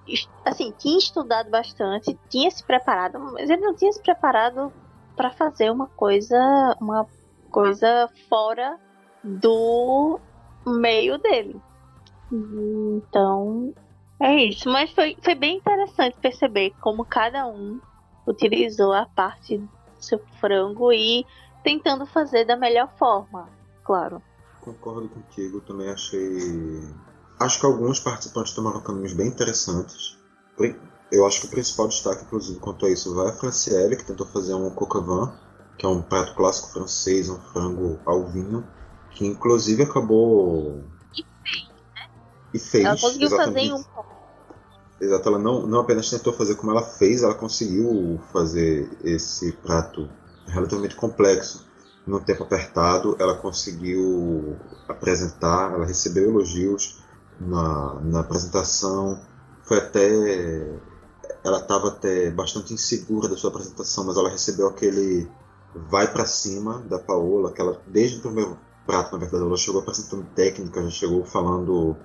assim, 0.45 0.73
tinha 0.77 0.99
estudado 0.99 1.51
bastante, 1.51 2.19
tinha 2.29 2.51
se 2.51 2.65
preparado, 2.65 3.19
mas 3.19 3.49
ele 3.49 3.63
não 3.63 3.75
tinha 3.75 3.93
se 3.93 4.03
preparado 4.03 4.73
para 5.17 5.31
fazer 5.31 5.71
uma 5.71 5.87
coisa, 5.89 6.77
uma 6.81 7.07
coisa 7.51 8.09
fora 8.29 8.79
do 9.25 10.21
meio 10.67 11.19
dele. 11.19 11.61
Então, 12.31 13.75
é 14.21 14.45
isso. 14.45 14.69
Mas 14.69 14.91
foi, 14.93 15.17
foi 15.23 15.35
bem 15.35 15.57
interessante 15.57 16.17
perceber 16.21 16.73
como 16.81 17.05
cada 17.05 17.47
um 17.47 17.81
utilizou 18.27 18.93
a 18.93 19.07
parte 19.07 19.59
do 19.59 19.71
seu 19.99 20.21
frango 20.41 20.93
e 20.93 21.25
tentando 21.63 22.07
fazer 22.07 22.45
da 22.45 22.57
melhor 22.57 22.93
forma, 22.99 23.49
claro. 23.85 24.23
Concordo 24.61 25.09
contigo, 25.09 25.61
também 25.61 25.89
achei 25.91 26.83
Acho 27.39 27.61
que 27.61 27.67
alguns 27.67 28.01
participantes 28.01 28.55
tomaram 28.55 28.81
caminhos 28.81 29.13
bem 29.13 29.27
interessantes. 29.29 30.19
Eu 31.11 31.27
acho 31.27 31.41
que 31.41 31.47
o 31.47 31.51
principal 31.51 31.89
destaque, 31.89 32.25
inclusive, 32.25 32.59
quanto 32.59 32.87
a 32.87 32.91
isso, 32.91 33.15
vai 33.15 33.29
a 33.29 33.33
Franciele, 33.33 33.97
que 33.97 34.05
tentou 34.05 34.27
fazer 34.27 34.55
um 34.55 34.71
coq 34.71 34.93
que 35.79 35.85
é 35.85 35.89
um 35.89 36.03
prato 36.03 36.35
clássico 36.35 36.73
francês, 36.73 37.29
um 37.29 37.39
frango 37.39 37.99
ao 38.05 38.27
vinho, 38.27 38.67
que 39.11 39.27
inclusive 39.27 39.83
acabou. 39.83 40.83
E 41.15 41.23
fez, 41.43 41.69
né? 41.95 42.11
E 42.55 42.59
fez. 42.59 42.85
Ela 42.85 42.99
conseguiu 42.99 43.31
fazer 43.31 43.59
em 43.59 43.73
um 43.73 43.85
Exato, 44.99 45.29
ela 45.29 45.39
não, 45.39 45.67
não 45.67 45.81
apenas 45.81 46.09
tentou 46.09 46.33
fazer 46.33 46.55
como 46.55 46.73
ela 46.73 46.83
fez, 46.83 47.23
ela 47.23 47.35
conseguiu 47.35 48.19
fazer 48.33 48.91
esse 49.05 49.53
prato 49.53 50.09
relativamente 50.47 50.97
complexo 50.97 51.67
no 52.07 52.19
tempo 52.21 52.45
apertado. 52.45 53.15
Ela 53.19 53.37
conseguiu 53.37 54.57
apresentar, 54.89 55.75
ela 55.75 55.85
recebeu 55.85 56.31
elogios 56.31 57.03
na, 57.39 58.01
na 58.01 58.21
apresentação. 58.21 59.21
Foi 59.65 59.79
até. 59.79 60.81
Ela 61.47 61.59
estava 61.59 61.89
até 61.89 62.29
bastante 62.31 62.75
insegura 62.75 63.29
da 63.29 63.37
sua 63.37 63.51
apresentação, 63.51 64.05
mas 64.05 64.17
ela 64.17 64.29
recebeu 64.29 64.67
aquele 64.67 65.31
vai 65.89 66.11
para 66.11 66.27
cima 66.27 66.81
da 66.89 66.99
Paola, 66.99 67.53
que 67.53 67.61
ela, 67.61 67.81
desde 67.87 68.19
o 68.19 68.21
primeiro 68.21 68.59
prato, 68.85 69.13
na 69.13 69.19
verdade, 69.19 69.45
ela 69.45 69.57
chegou 69.57 69.81
apresentando 69.81 70.27
técnica, 70.35 70.83
já 70.83 70.91
chegou 70.91 71.25
falando, 71.25 71.97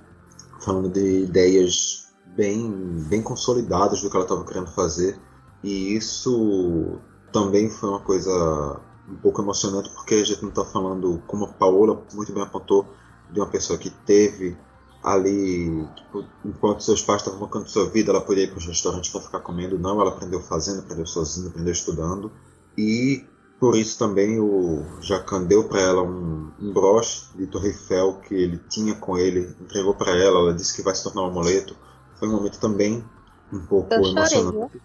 falando 0.59 0.89
de 0.89 1.23
ideias 1.23 2.13
bem, 2.35 2.69
bem 3.07 3.23
consolidadas 3.23 4.01
do 4.01 4.09
que 4.09 4.15
ela 4.15 4.25
estava 4.25 4.45
querendo 4.45 4.67
fazer. 4.67 5.17
E 5.63 5.95
isso 5.95 6.99
também 7.31 7.67
foi 7.67 7.89
uma 7.89 8.01
coisa 8.01 8.79
um 9.09 9.15
pouco 9.15 9.41
emocionante, 9.41 9.89
porque 9.89 10.15
a 10.15 10.23
gente 10.23 10.43
não 10.43 10.49
está 10.49 10.65
falando, 10.65 11.19
como 11.25 11.45
a 11.45 11.53
Paola 11.53 12.03
muito 12.13 12.31
bem 12.31 12.43
apontou, 12.43 12.85
de 13.31 13.39
uma 13.39 13.47
pessoa 13.47 13.79
que 13.79 13.89
teve 13.89 14.55
ali, 15.03 15.87
tipo, 15.95 16.25
enquanto 16.45 16.83
seus 16.83 17.01
pais 17.01 17.21
estavam 17.21 17.39
bancando 17.39 17.69
sua 17.69 17.89
vida, 17.89 18.11
ela 18.11 18.21
podia 18.21 18.43
ir 18.43 18.49
para 18.49 18.59
os 18.59 18.65
restaurantes 18.65 19.09
para 19.09 19.21
ficar 19.21 19.39
comendo. 19.39 19.79
Não, 19.79 19.99
ela 19.99 20.11
aprendeu 20.11 20.41
fazendo, 20.41 20.79
aprendeu 20.79 21.05
sozinha, 21.05 21.49
aprendeu 21.49 21.73
estudando. 21.73 22.31
E 22.77 23.25
por 23.59 23.75
isso 23.75 23.97
também 23.97 24.39
o 24.39 24.83
Jacan 25.01 25.43
deu 25.43 25.63
para 25.63 25.79
ela 25.81 26.03
um, 26.03 26.51
um 26.59 26.73
broche 26.73 27.25
de 27.35 27.47
Torre 27.47 27.69
Eiffel 27.69 28.19
que 28.27 28.33
ele 28.33 28.59
tinha 28.69 28.95
com 28.95 29.17
ele, 29.17 29.55
entregou 29.59 29.93
para 29.93 30.11
ela, 30.11 30.39
ela 30.39 30.53
disse 30.53 30.75
que 30.75 30.81
vai 30.81 30.95
se 30.95 31.03
tornar 31.03 31.23
um 31.23 31.27
amuleto. 31.27 31.75
Foi 32.15 32.27
um 32.27 32.33
momento 32.33 32.59
também 32.59 33.03
um 33.51 33.65
pouco 33.65 33.93
Eu 33.93 34.03
emocionante. 34.03 34.81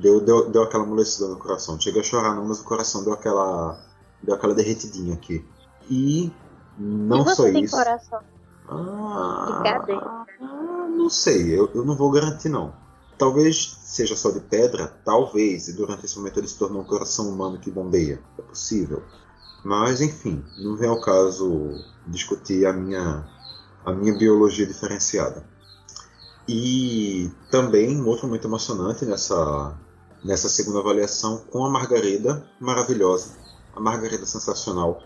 Deu, 0.00 0.20
deu, 0.20 0.50
deu 0.50 0.62
aquela 0.62 0.84
amolecida 0.84 1.28
no 1.28 1.36
coração. 1.36 1.80
Cheguei 1.80 2.00
a 2.00 2.04
chorar 2.04 2.34
não, 2.34 2.46
mas 2.46 2.60
o 2.60 2.64
coração 2.64 3.02
deu 3.02 3.12
aquela, 3.12 3.78
deu 4.22 4.34
aquela 4.34 4.54
derretidinha 4.54 5.14
aqui. 5.14 5.44
E 5.88 6.30
não 6.78 7.22
e 7.22 7.34
só 7.34 7.48
isso. 7.48 7.76
Coração? 7.76 8.20
Ah, 8.70 9.62
ah, 10.40 10.86
não 10.88 11.10
sei, 11.10 11.58
eu, 11.58 11.68
eu 11.74 11.84
não 11.84 11.96
vou 11.96 12.10
garantir 12.10 12.48
não. 12.48 12.72
Talvez 13.18 13.76
seja 13.82 14.14
só 14.14 14.30
de 14.30 14.40
pedra, 14.40 14.86
talvez, 15.04 15.68
e 15.68 15.72
durante 15.72 16.06
esse 16.06 16.16
momento 16.16 16.38
ele 16.38 16.48
se 16.48 16.56
tornou 16.56 16.80
um 16.80 16.86
coração 16.86 17.28
humano 17.28 17.58
que 17.58 17.70
bombeia. 17.70 18.22
É 18.38 18.42
possível. 18.42 19.02
Mas, 19.64 20.00
enfim, 20.00 20.42
não 20.58 20.76
vem 20.76 20.88
ao 20.88 21.00
caso 21.00 21.74
discutir 22.06 22.64
a 22.64 22.72
minha, 22.72 23.28
a 23.84 23.92
minha 23.92 24.16
biologia 24.16 24.66
diferenciada. 24.66 25.44
E 26.48 27.30
também 27.50 28.00
um 28.00 28.06
outro 28.06 28.26
momento 28.26 28.46
emocionante 28.46 29.04
nessa, 29.04 29.76
nessa 30.24 30.48
segunda 30.48 30.78
avaliação 30.78 31.38
com 31.50 31.64
a 31.64 31.70
Margarida, 31.70 32.48
maravilhosa. 32.58 33.36
A 33.74 33.80
Margarida 33.80 34.24
sensacional. 34.24 35.02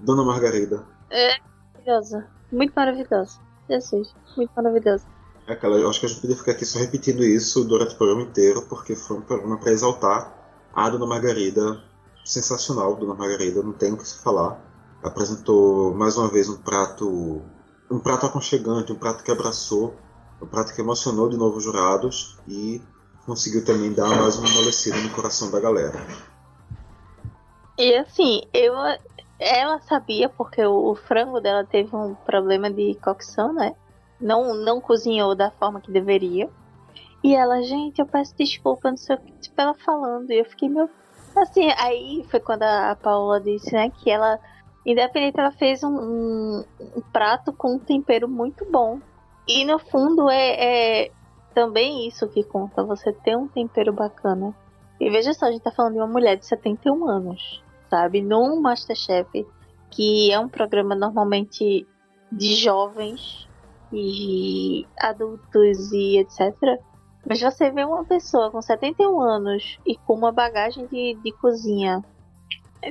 Dona 0.00 0.24
Margarida. 0.24 0.84
É, 1.10 1.36
maravilhosa. 1.74 2.26
Muito 2.52 2.72
maravilhoso. 2.76 3.40
Jesus, 3.68 4.14
muito 4.36 4.52
maravilhoso. 4.54 5.04
É 5.46 5.54
aquela, 5.54 5.76
eu 5.76 5.88
acho 5.88 5.98
que 5.98 6.06
a 6.06 6.08
gente 6.08 6.20
podia 6.20 6.36
ficar 6.36 6.52
aqui 6.52 6.64
só 6.64 6.78
repetindo 6.78 7.24
isso 7.24 7.64
durante 7.64 7.94
o 7.94 7.98
programa 7.98 8.22
inteiro, 8.22 8.62
porque 8.68 8.94
foi 8.94 9.16
um 9.16 9.22
programa 9.22 9.58
para 9.58 9.72
exaltar 9.72 10.32
A 10.72 10.88
Dona 10.90 11.06
Margarida, 11.06 11.82
sensacional, 12.24 12.94
Dona 12.94 13.14
Margarida, 13.14 13.62
não 13.62 13.72
tem 13.72 13.92
o 13.92 13.96
que 13.96 14.06
se 14.06 14.22
falar. 14.22 14.60
Apresentou 15.02 15.94
mais 15.94 16.16
uma 16.16 16.28
vez 16.28 16.48
um 16.48 16.58
prato, 16.58 17.42
um 17.90 17.98
prato 17.98 18.26
aconchegante, 18.26 18.92
um 18.92 18.96
prato 18.96 19.24
que 19.24 19.32
abraçou, 19.32 19.96
um 20.40 20.46
prato 20.46 20.74
que 20.74 20.80
emocionou 20.80 21.28
de 21.28 21.36
novo 21.36 21.56
os 21.56 21.64
jurados 21.64 22.38
e 22.46 22.80
conseguiu 23.26 23.64
também 23.64 23.92
dar 23.92 24.08
mais 24.08 24.36
uma 24.36 24.48
amolecida 24.48 24.98
no 24.98 25.10
coração 25.10 25.50
da 25.50 25.58
galera. 25.58 26.06
E 27.78 27.96
assim, 27.96 28.42
eu, 28.52 28.74
ela 29.42 29.80
sabia 29.80 30.28
porque 30.28 30.64
o, 30.64 30.90
o, 30.90 30.94
frango 30.94 31.40
dela 31.40 31.64
teve 31.64 31.94
um 31.94 32.14
problema 32.14 32.70
de 32.70 32.94
cocção, 33.02 33.52
né? 33.52 33.74
Não, 34.20 34.54
não 34.54 34.80
cozinhou 34.80 35.34
da 35.34 35.50
forma 35.50 35.80
que 35.80 35.90
deveria. 35.90 36.48
E 37.22 37.34
ela, 37.34 37.62
gente, 37.62 38.00
eu 38.00 38.06
peço 38.06 38.36
desculpa, 38.36 38.90
não 38.90 38.96
sei 38.96 39.16
o 39.16 39.18
que, 39.18 39.32
tipo, 39.32 39.60
ela 39.60 39.74
falando. 39.74 40.30
E 40.30 40.38
eu 40.38 40.44
fiquei, 40.44 40.68
meu. 40.68 40.88
Assim, 41.36 41.70
aí 41.78 42.24
foi 42.30 42.40
quando 42.40 42.62
a 42.62 42.96
Paula 43.00 43.40
disse, 43.40 43.72
né, 43.72 43.90
que 43.90 44.10
ela, 44.10 44.38
independente, 44.84 45.40
ela 45.40 45.52
fez 45.52 45.82
um, 45.82 45.94
um, 45.94 46.64
um 46.96 47.00
prato 47.12 47.52
com 47.52 47.74
um 47.74 47.78
tempero 47.78 48.28
muito 48.28 48.64
bom. 48.70 49.00
E 49.48 49.64
no 49.64 49.78
fundo 49.78 50.28
é, 50.28 51.04
é 51.04 51.10
também 51.54 52.06
isso 52.06 52.28
que 52.28 52.42
conta, 52.42 52.84
você 52.84 53.12
ter 53.12 53.36
um 53.36 53.48
tempero 53.48 53.92
bacana. 53.92 54.54
E 55.00 55.10
veja 55.10 55.32
só, 55.32 55.46
a 55.46 55.50
gente 55.50 55.62
tá 55.62 55.70
falando 55.70 55.94
de 55.94 55.98
uma 55.98 56.06
mulher 56.06 56.36
de 56.36 56.46
71 56.46 57.08
anos, 57.08 57.61
sabe? 57.92 58.22
Num 58.22 58.58
Masterchef, 58.58 59.46
que 59.90 60.32
é 60.32 60.40
um 60.40 60.48
programa 60.48 60.94
normalmente 60.94 61.86
de 62.32 62.54
jovens 62.54 63.46
e 63.92 64.86
adultos 64.98 65.92
e 65.92 66.16
etc. 66.16 66.56
Mas 67.28 67.38
você 67.38 67.70
vê 67.70 67.84
uma 67.84 68.02
pessoa 68.02 68.50
com 68.50 68.62
71 68.62 69.20
anos 69.20 69.78
e 69.84 69.94
com 69.94 70.14
uma 70.14 70.32
bagagem 70.32 70.86
de, 70.86 71.18
de 71.22 71.32
cozinha, 71.32 72.02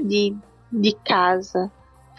de, 0.04 0.38
de 0.72 0.94
casa, 1.04 1.72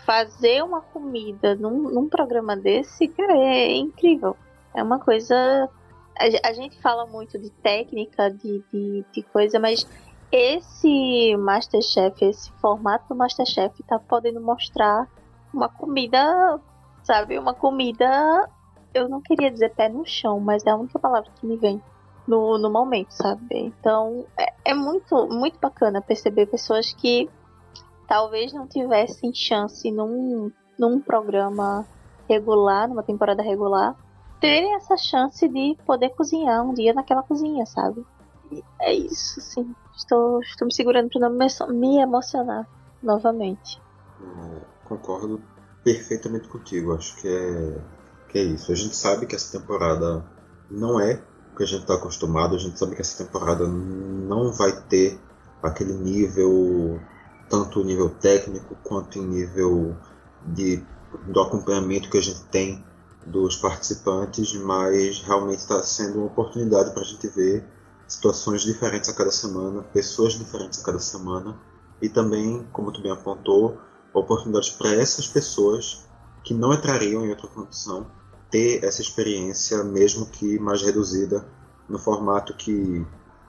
fazer 0.05 0.65
uma 0.65 0.81
comida 0.81 1.55
num, 1.55 1.89
num 1.89 2.09
programa 2.09 2.57
desse, 2.57 3.07
cara, 3.07 3.39
é 3.39 3.77
incrível. 3.77 4.37
É 4.75 4.83
uma 4.83 4.99
coisa 4.99 5.71
a, 6.45 6.53
gente 6.53 6.79
fala 6.81 7.07
muito 7.07 7.39
de 7.39 7.51
técnica, 7.51 8.31
de, 8.31 8.63
de, 8.73 9.05
de 9.13 9.23
coisa, 9.23 9.59
mas 9.59 9.87
esse 10.33 11.37
Masterchef, 11.37 12.25
esse 12.25 12.51
formato 12.53 13.05
do 13.11 13.15
Masterchef 13.15 13.83
tá 13.83 13.99
podendo 13.99 14.41
mostrar 14.41 15.07
uma 15.53 15.69
comida, 15.69 16.59
sabe? 17.03 17.39
Uma 17.39 17.53
comida, 17.53 18.49
eu 18.95 19.11
não 19.11 19.21
queria 19.21 19.51
dizer 19.51 19.75
pé 19.75 19.91
no 19.91 20.07
chão, 20.07 20.41
mas 20.41 20.65
é 20.65 20.71
a 20.71 20.77
única 20.77 20.99
palavra 20.99 21.31
que 21.39 21.47
me 21.47 21.59
vem 21.59 21.83
no, 22.27 22.57
no 22.57 22.71
momento, 22.71 23.11
sabe? 23.11 23.47
Então 23.53 24.25
é, 24.39 24.55
é 24.65 24.75
muito, 24.75 25.29
muito 25.29 25.59
bacana 25.61 26.01
perceber 26.01 26.47
pessoas 26.47 26.95
que 26.95 27.29
talvez 28.09 28.55
não 28.55 28.67
tivessem 28.67 29.35
chance 29.35 29.91
num, 29.91 30.51
num 30.79 30.99
programa 30.99 31.87
regular, 32.27 32.89
numa 32.89 33.03
temporada 33.03 33.43
regular, 33.43 33.95
terem 34.41 34.75
essa 34.77 34.97
chance 34.97 35.47
de 35.47 35.77
poder 35.85 36.09
cozinhar 36.11 36.65
um 36.65 36.73
dia 36.73 36.95
naquela 36.95 37.23
cozinha, 37.23 37.67
sabe? 37.67 38.03
É 38.81 38.93
isso, 38.93 39.41
sim. 39.41 39.75
Estou, 39.97 40.41
estou 40.41 40.67
me 40.67 40.75
segurando 40.75 41.09
para 41.11 41.29
não 41.29 41.75
me 41.75 41.99
emocionar 41.99 42.69
novamente. 43.03 43.81
É, 44.21 44.61
concordo 44.85 45.41
perfeitamente 45.85 46.49
contigo. 46.49 46.95
Acho 46.95 47.17
que 47.17 47.29
é, 47.29 47.79
que 48.29 48.39
é 48.39 48.43
isso. 48.43 48.73
A 48.73 48.75
gente 48.75 48.97
sabe 48.97 49.27
que 49.27 49.35
essa 49.35 49.59
temporada 49.59 50.25
não 50.71 51.01
é 51.01 51.23
o 51.53 51.57
que 51.57 51.63
a 51.63 51.67
gente 51.67 51.83
está 51.83 51.95
acostumado. 51.95 52.55
A 52.55 52.59
gente 52.59 52.79
sabe 52.79 52.95
que 52.95 53.03
essa 53.03 53.25
temporada 53.25 53.67
não 53.67 54.53
vai 54.53 54.73
ter 54.83 55.19
aquele 55.63 55.93
nível, 55.93 57.01
tanto 57.49 57.85
nível 57.85 58.11
técnico 58.11 58.77
quanto 58.83 59.19
em 59.19 59.27
nível 59.27 59.97
de, 60.47 60.85
do 61.27 61.41
acompanhamento 61.41 62.11
que 62.11 62.19
a 62.19 62.23
gente 62.23 62.43
tem 62.45 62.85
dos 63.27 63.57
participantes, 63.57 64.53
mas 64.55 65.23
realmente 65.23 65.61
está 65.61 65.83
sendo 65.83 66.19
uma 66.19 66.27
oportunidade 66.27 66.93
para 66.93 67.03
a 67.03 67.05
gente 67.05 67.29
ver 67.29 67.65
situações 68.07 68.63
diferentes 68.63 69.09
a 69.09 69.15
cada 69.15 69.31
semana, 69.31 69.83
pessoas 69.83 70.35
diferentes 70.35 70.81
a 70.81 70.85
cada 70.85 70.99
semana 70.99 71.59
e 72.01 72.09
também, 72.09 72.67
como 72.73 72.93
tu 72.93 73.01
bem 73.01 73.13
apontou, 73.13 73.79
oportunidades 74.13 74.71
para 74.71 74.95
essas 74.95 75.27
pessoas 75.27 76.05
que 76.45 76.53
não 76.53 76.75
entrariam 76.75 77.25
em 77.25 77.31
outra 77.31 77.49
condição 77.49 78.07
ter 78.51 78.85
essa 78.85 79.01
experiência, 79.01 79.83
mesmo 79.83 80.27
que 80.27 80.59
mais 80.59 80.83
reduzida, 80.83 81.49
no 81.89 81.99
formato 81.99 82.55
que, 82.55 83.05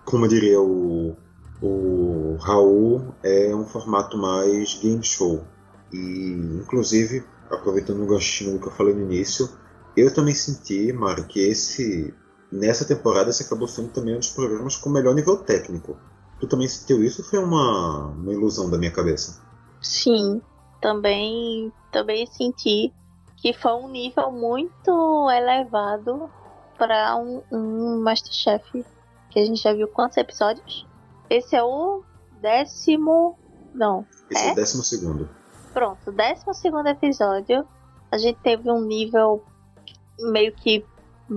como 0.06 0.28
diria 0.28 0.62
o, 0.62 1.16
o 1.62 2.38
Raul, 2.40 3.14
é 3.22 3.54
um 3.54 3.66
formato 3.66 4.18
mais 4.18 4.76
game 4.76 5.04
show. 5.04 5.44
E, 5.92 6.32
inclusive, 6.62 7.24
aproveitando 7.52 8.02
o 8.02 8.08
ganchinho 8.08 8.54
do 8.54 8.60
que 8.60 8.68
eu 8.68 8.72
falei 8.72 8.94
no 8.94 9.02
início, 9.02 9.50
eu 9.96 10.12
também 10.14 10.34
senti, 10.34 10.92
Mari, 10.94 11.26
que 11.26 11.40
esse 11.40 12.14
nessa 12.54 12.86
temporada 12.86 13.32
esse 13.32 13.44
acabou 13.44 13.68
sendo 13.68 13.90
também 13.90 14.16
um 14.16 14.20
dos 14.20 14.30
programas 14.30 14.76
com 14.76 14.90
melhor 14.90 15.16
nível 15.16 15.38
técnico. 15.38 15.98
Tu 16.40 16.48
também 16.48 16.68
sentiu 16.68 17.04
isso 17.04 17.22
ou 17.22 17.28
foi 17.28 17.40
uma, 17.40 18.08
uma 18.10 18.32
ilusão 18.32 18.70
da 18.70 18.78
minha 18.78 18.92
cabeça? 18.92 19.42
Sim, 19.82 20.42
também 20.80 21.74
também 21.92 22.28
senti 22.28 22.94
que 23.38 23.54
foi 23.54 23.74
um 23.74 23.90
nível 23.90 24.32
muito 24.32 25.30
elevado 25.32 26.30
para 26.78 27.16
um, 27.18 27.42
um 27.52 28.02
Masterchef 28.02 28.86
que 29.30 29.40
a 29.40 29.46
gente 29.46 29.62
já 29.62 29.74
viu 29.74 29.88
quantos 29.88 30.18
episódios? 30.18 30.88
Esse 31.30 31.56
é 31.56 31.64
o 31.64 32.04
décimo. 32.40 33.38
Não. 33.74 34.06
Esse 34.30 34.44
é, 34.44 34.50
é 34.50 34.52
o 34.52 34.56
décimo 34.56 34.84
segundo. 34.84 35.30
Pronto, 35.74 36.12
décimo 36.12 36.54
segundo 36.54 36.88
episódio. 36.88 37.68
A 38.12 38.18
gente 38.18 38.40
teve 38.42 38.70
um 38.70 38.82
nível 38.82 39.44
meio 40.20 40.54
que 40.54 40.86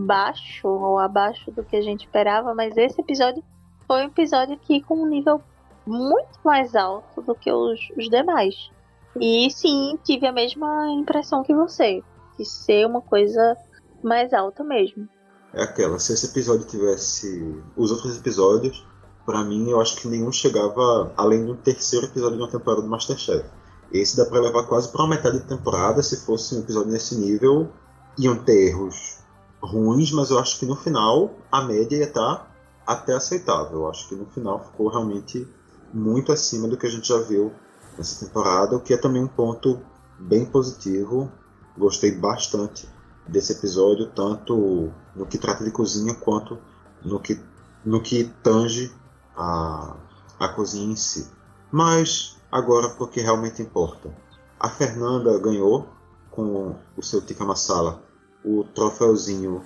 baixo 0.04 0.68
ou 0.68 0.98
abaixo 0.98 1.50
do 1.50 1.64
que 1.64 1.76
a 1.76 1.82
gente 1.82 2.04
esperava, 2.04 2.54
mas 2.54 2.76
esse 2.76 3.00
episódio 3.00 3.42
foi 3.86 4.02
um 4.02 4.08
episódio 4.08 4.58
que 4.58 4.82
com 4.82 5.02
um 5.02 5.06
nível 5.06 5.40
muito 5.86 6.38
mais 6.44 6.74
alto 6.74 7.22
do 7.22 7.34
que 7.34 7.50
os, 7.50 7.78
os 7.96 8.08
demais. 8.08 8.70
E 9.18 9.50
sim, 9.50 9.98
tive 10.04 10.26
a 10.26 10.32
mesma 10.32 10.90
impressão 10.90 11.42
que 11.42 11.54
você, 11.54 12.02
de 12.36 12.44
ser 12.44 12.86
uma 12.86 13.00
coisa 13.00 13.56
mais 14.02 14.32
alta 14.32 14.62
mesmo. 14.62 15.08
É 15.54 15.62
aquela, 15.62 15.98
se 15.98 16.12
esse 16.12 16.26
episódio 16.26 16.66
tivesse 16.66 17.62
os 17.76 17.90
outros 17.90 18.18
episódios, 18.18 18.86
para 19.24 19.42
mim 19.44 19.70
eu 19.70 19.80
acho 19.80 19.96
que 19.96 20.08
nenhum 20.08 20.30
chegava 20.30 21.12
além 21.16 21.46
do 21.46 21.56
terceiro 21.56 22.06
episódio 22.06 22.36
de 22.36 22.42
uma 22.42 22.50
temporada 22.50 22.82
do 22.82 22.88
Masterchef. 22.88 23.48
Esse 23.92 24.16
dá 24.16 24.26
para 24.26 24.40
levar 24.40 24.64
quase 24.64 24.92
uma 24.94 25.08
metade 25.08 25.38
da 25.38 25.46
temporada 25.46 26.02
se 26.02 26.26
fosse 26.26 26.54
um 26.56 26.60
episódio 26.60 26.90
nesse 26.90 27.16
nível 27.16 27.70
iam 28.18 28.36
ter 28.36 28.68
erros 28.68 29.25
ruins, 29.66 30.12
mas 30.12 30.30
eu 30.30 30.38
acho 30.38 30.58
que 30.58 30.66
no 30.66 30.76
final 30.76 31.34
a 31.50 31.62
média 31.62 31.96
ia 31.96 32.04
estar 32.04 32.36
tá 32.36 32.46
até 32.86 33.14
aceitável. 33.14 33.80
Eu 33.80 33.90
acho 33.90 34.08
que 34.08 34.14
no 34.14 34.26
final 34.26 34.64
ficou 34.64 34.88
realmente 34.88 35.46
muito 35.92 36.32
acima 36.32 36.68
do 36.68 36.76
que 36.76 36.86
a 36.86 36.90
gente 36.90 37.08
já 37.08 37.18
viu 37.18 37.52
nessa 37.98 38.24
temporada, 38.24 38.76
o 38.76 38.80
que 38.80 38.94
é 38.94 38.96
também 38.96 39.22
um 39.22 39.28
ponto 39.28 39.80
bem 40.18 40.44
positivo. 40.44 41.30
Gostei 41.76 42.12
bastante 42.12 42.88
desse 43.26 43.52
episódio, 43.52 44.06
tanto 44.06 44.90
no 45.14 45.26
que 45.26 45.38
trata 45.38 45.64
de 45.64 45.70
cozinha 45.70 46.14
quanto 46.14 46.58
no 47.04 47.20
que, 47.20 47.40
no 47.84 48.00
que 48.00 48.24
tange 48.42 48.92
a, 49.36 49.96
a 50.38 50.48
cozinha 50.48 50.92
em 50.92 50.96
si. 50.96 51.28
Mas 51.70 52.36
agora 52.50 52.88
porque 52.90 53.20
realmente 53.20 53.60
importa. 53.60 54.14
A 54.58 54.68
Fernanda 54.68 55.38
ganhou 55.38 55.88
com 56.30 56.74
o 56.96 57.02
seu 57.02 57.20
tikka 57.20 57.44
masala 57.44 58.05
o 58.46 58.62
troféuzinho 58.62 59.60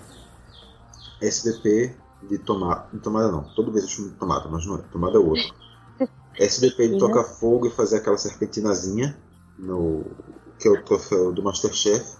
SDP 1.21 1.95
de 2.23 2.39
tomada. 2.39 2.89
Tomada 3.03 3.31
não, 3.31 3.45
toda 3.55 3.71
vez 3.71 3.85
eu 3.85 3.91
chamo 3.91 4.09
de 4.09 4.15
tomada, 4.15 4.49
mas 4.49 4.65
não 4.67 4.77
é. 4.77 4.83
Tomada 4.91 5.17
é 5.17 5.21
outro. 5.21 5.55
SDP 6.39 6.89
de 6.89 6.99
tocar 6.99 7.25
fogo 7.25 7.67
e 7.67 7.71
fazer 7.71 7.99
aquela 7.99 8.17
serpentinazinha, 8.17 9.19
no, 9.59 10.07
que 10.59 10.67
é 10.67 10.71
o 10.71 10.83
troféu 10.83 11.31
do 11.31 11.43
Masterchef. 11.43 12.17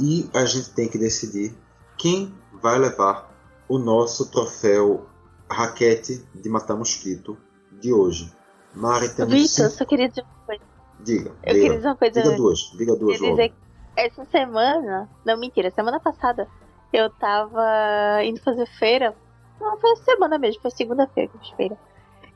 E 0.00 0.30
a 0.32 0.44
gente 0.46 0.70
tem 0.70 0.88
que 0.88 0.96
decidir 0.96 1.54
quem 1.98 2.34
vai 2.62 2.78
levar 2.78 3.30
o 3.68 3.78
nosso 3.78 4.30
troféu 4.30 5.06
raquete 5.50 6.26
de 6.34 6.48
matar 6.48 6.76
mosquito 6.76 7.36
de 7.80 7.92
hoje. 7.92 8.32
Mari, 8.74 9.08
temos 9.10 9.32
Vitor, 9.32 9.48
cinco... 9.48 9.70
só 9.70 9.84
queria 9.84 10.08
dizer 10.08 10.22
uma 10.22 10.46
coisa. 10.46 10.62
Diga. 11.00 11.30
Eu 11.42 11.52
diga. 11.52 11.54
queria 11.54 11.76
dizer 11.76 11.88
uma 11.88 11.96
coisa. 11.96 12.22
Diga 12.22 12.36
duas. 12.36 12.58
Diga 12.76 12.96
duas. 12.96 13.18
Queria 13.18 13.30
dizer 13.30 13.65
essa 13.96 14.24
semana, 14.26 15.08
não 15.24 15.38
mentira, 15.38 15.70
semana 15.70 15.98
passada, 15.98 16.46
eu 16.92 17.10
tava 17.10 18.22
indo 18.22 18.40
fazer 18.42 18.66
feira. 18.78 19.14
Não, 19.60 19.78
foi 19.78 19.96
semana 19.96 20.38
mesmo, 20.38 20.60
foi 20.60 20.70
segunda-feira 20.70 21.30
que 21.30 21.36
eu 21.36 21.40
fiz 21.40 21.50
feira. 21.50 21.78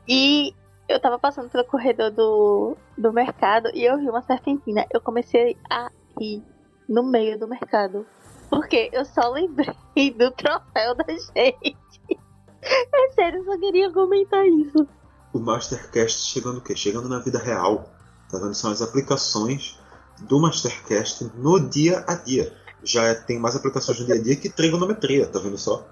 E 0.09 0.55
eu 0.89 0.99
tava 0.99 1.19
passando 1.19 1.51
pelo 1.51 1.65
corredor 1.65 2.11
do, 2.11 2.77
do 2.97 3.13
mercado 3.13 3.71
e 3.75 3.85
eu 3.85 3.99
vi 3.99 4.09
uma 4.09 4.23
serpentina. 4.23 4.87
Eu 4.91 5.01
comecei 5.01 5.57
a 5.71 5.91
rir 6.19 6.43
no 6.89 7.03
meio 7.03 7.39
do 7.39 7.47
mercado. 7.47 8.07
Porque 8.49 8.91
eu 8.93 9.05
só 9.05 9.31
lembrei 9.31 9.75
do 10.19 10.31
troféu 10.33 10.95
da 10.95 11.05
gente. 11.09 11.77
É 12.63 13.13
sério, 13.13 13.39
eu 13.39 13.45
só 13.47 13.59
queria 13.59 13.91
comentar 13.91 14.47
isso. 14.47 14.87
o 15.33 15.39
Mastercast 15.39 16.29
chegando 16.31 16.59
o 16.59 16.61
quê? 16.61 16.77
Chegando 16.77 17.09
na 17.09 17.19
vida 17.19 17.39
real. 17.39 17.87
Tá 18.31 18.37
vendo? 18.37 18.53
São 18.53 18.71
as 18.71 18.83
aplicações 18.83 19.80
do 20.21 20.41
Mastercast 20.41 21.31
no 21.37 21.61
dia 21.61 22.05
a 22.07 22.15
dia. 22.15 22.57
Já 22.83 23.15
tem 23.15 23.39
mais 23.39 23.57
aplicações 23.57 24.01
no 24.01 24.07
dia 24.07 24.15
a 24.15 24.23
dia 24.23 24.37
que 24.37 24.49
trigonometria, 24.49 25.27
tá 25.27 25.39
vendo 25.39 25.59
só? 25.59 25.87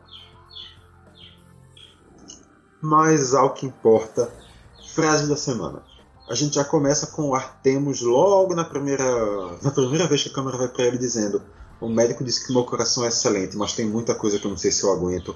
Mas 2.80 3.34
ao 3.34 3.52
que 3.54 3.66
importa, 3.66 4.32
frase 4.94 5.28
da 5.28 5.36
semana. 5.36 5.82
A 6.28 6.34
gente 6.34 6.56
já 6.56 6.64
começa 6.64 7.06
com 7.06 7.30
o 7.30 7.34
Artemus 7.34 8.02
logo 8.02 8.54
na 8.54 8.64
primeira, 8.64 9.04
na 9.62 9.70
primeira 9.70 10.06
vez 10.06 10.22
que 10.22 10.28
a 10.28 10.32
câmera 10.32 10.58
vai 10.58 10.68
para 10.68 10.84
ele 10.84 10.98
dizendo: 10.98 11.42
O 11.80 11.88
médico 11.88 12.22
disse 12.22 12.46
que 12.46 12.52
meu 12.52 12.64
coração 12.64 13.04
é 13.04 13.08
excelente, 13.08 13.56
mas 13.56 13.72
tem 13.72 13.86
muita 13.86 14.14
coisa 14.14 14.38
que 14.38 14.46
eu 14.46 14.50
não 14.50 14.58
sei 14.58 14.70
se 14.70 14.84
eu 14.84 14.92
aguento. 14.92 15.34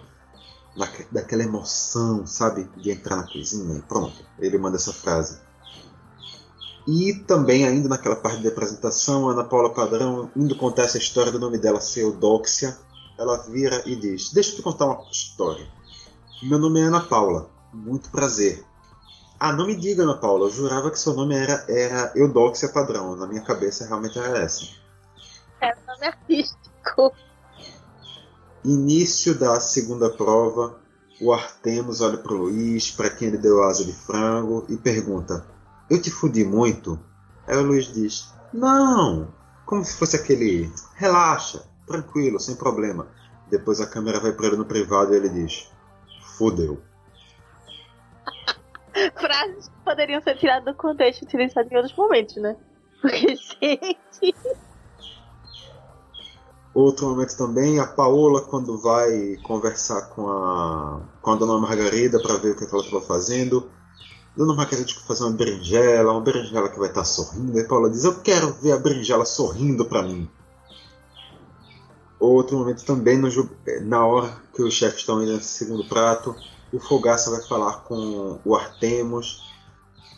daquela 1.10 1.42
emoção, 1.42 2.26
sabe? 2.26 2.68
De 2.76 2.90
entrar 2.90 3.16
na 3.16 3.26
cozinha 3.26 3.78
e 3.78 3.82
pronto. 3.82 4.24
Ele 4.38 4.58
manda 4.58 4.76
essa 4.76 4.92
frase. 4.92 5.38
E 6.86 7.14
também, 7.14 7.64
ainda 7.64 7.88
naquela 7.88 8.16
parte 8.16 8.40
de 8.40 8.48
apresentação, 8.48 9.28
Ana 9.28 9.44
Paula 9.44 9.72
Padrão, 9.72 10.30
indo 10.34 10.56
contar 10.56 10.82
essa 10.82 10.98
história 10.98 11.30
do 11.30 11.38
nome 11.38 11.58
dela 11.58 11.80
ser 11.80 12.02
Eudóxia, 12.02 12.76
ela 13.16 13.36
vira 13.48 13.82
e 13.86 13.94
diz: 13.94 14.32
Deixa 14.32 14.52
eu 14.52 14.56
te 14.56 14.62
contar 14.62 14.86
uma 14.86 15.02
história. 15.10 15.66
Meu 16.42 16.58
nome 16.58 16.80
é 16.80 16.84
Ana 16.84 17.00
Paula, 17.00 17.48
muito 17.72 18.10
prazer. 18.10 18.64
Ah, 19.38 19.52
não 19.52 19.66
me 19.66 19.76
diga, 19.76 20.02
Ana 20.02 20.16
Paula, 20.16 20.46
eu 20.46 20.50
jurava 20.50 20.90
que 20.90 20.98
seu 20.98 21.14
nome 21.14 21.36
era, 21.36 21.64
era 21.68 22.12
Eudóxia 22.16 22.68
Padrão. 22.68 23.14
Na 23.14 23.26
minha 23.26 23.42
cabeça 23.42 23.86
realmente 23.86 24.18
era 24.18 24.38
essa. 24.38 24.66
É 25.60 25.72
o 25.72 25.86
nome 25.86 26.06
artístico. 26.06 27.12
Início 28.64 29.36
da 29.36 29.58
segunda 29.60 30.10
prova, 30.10 30.80
o 31.20 31.32
Artemus 31.32 32.00
olha 32.00 32.18
para 32.18 32.32
o 32.32 32.36
Luiz, 32.36 32.90
para 32.90 33.10
quem 33.10 33.28
ele 33.28 33.38
deu 33.38 33.62
asa 33.62 33.84
de 33.84 33.92
frango, 33.92 34.64
e 34.68 34.76
pergunta: 34.76 35.46
eu 35.92 36.00
te 36.00 36.10
fudi 36.10 36.42
muito? 36.42 36.98
Aí 37.46 37.56
o 37.56 37.62
Luiz 37.62 37.92
diz: 37.92 38.32
Não, 38.52 39.28
como 39.66 39.84
se 39.84 39.96
fosse 39.96 40.16
aquele. 40.16 40.72
Relaxa, 40.94 41.68
tranquilo, 41.86 42.40
sem 42.40 42.56
problema. 42.56 43.08
Depois 43.50 43.80
a 43.80 43.86
câmera 43.86 44.18
vai 44.18 44.32
para 44.32 44.46
ele 44.46 44.56
no 44.56 44.64
privado 44.64 45.12
e 45.12 45.16
ele 45.16 45.28
diz: 45.28 45.70
Fudeu. 46.38 46.80
Frases 49.20 49.68
que 49.68 49.84
poderiam 49.84 50.22
ser 50.22 50.38
tiradas 50.38 50.64
do 50.64 50.74
contexto 50.74 51.22
e 51.22 51.24
utilizadas 51.26 51.70
em 51.70 51.76
outros 51.76 51.94
momentos, 51.94 52.36
né? 52.36 52.56
Porque, 53.02 53.36
gente. 53.36 54.34
Outro 56.74 57.10
momento 57.10 57.36
também, 57.36 57.78
a 57.78 57.86
Paola, 57.86 58.40
quando 58.40 58.78
vai 58.78 59.36
conversar 59.42 60.08
com 60.08 60.26
a, 60.26 61.02
com 61.20 61.32
a 61.32 61.36
dona 61.36 61.58
Margarida 61.58 62.18
para 62.18 62.36
ver 62.36 62.52
o 62.52 62.56
que, 62.56 62.64
é 62.64 62.66
que 62.66 62.74
ela 62.74 62.82
estava 62.82 63.04
fazendo, 63.04 63.70
Margarida 64.36 64.84
diz 64.84 64.94
que 64.94 65.06
fazer 65.06 65.24
uma 65.24 65.32
berinjela, 65.32 66.12
uma 66.12 66.20
berinjela 66.20 66.68
que 66.68 66.78
vai 66.78 66.88
estar 66.88 67.04
sorrindo. 67.04 67.58
E 67.58 67.64
Paula 67.64 67.90
diz: 67.90 68.04
Eu 68.04 68.20
quero 68.20 68.52
ver 68.54 68.72
a 68.72 68.78
berinjela 68.78 69.24
sorrindo 69.24 69.84
para 69.84 70.02
mim. 70.02 70.28
Outro 72.18 72.56
momento 72.56 72.84
também, 72.84 73.18
no, 73.18 73.28
na 73.82 74.06
hora 74.06 74.32
que 74.54 74.62
os 74.62 74.72
chefes 74.72 75.00
estão 75.00 75.22
indo 75.22 75.32
nesse 75.32 75.64
segundo 75.64 75.84
prato, 75.88 76.34
o 76.72 76.78
Fogaça 76.78 77.30
vai 77.30 77.42
falar 77.42 77.82
com 77.84 78.38
o 78.44 78.54
Artemos. 78.54 79.52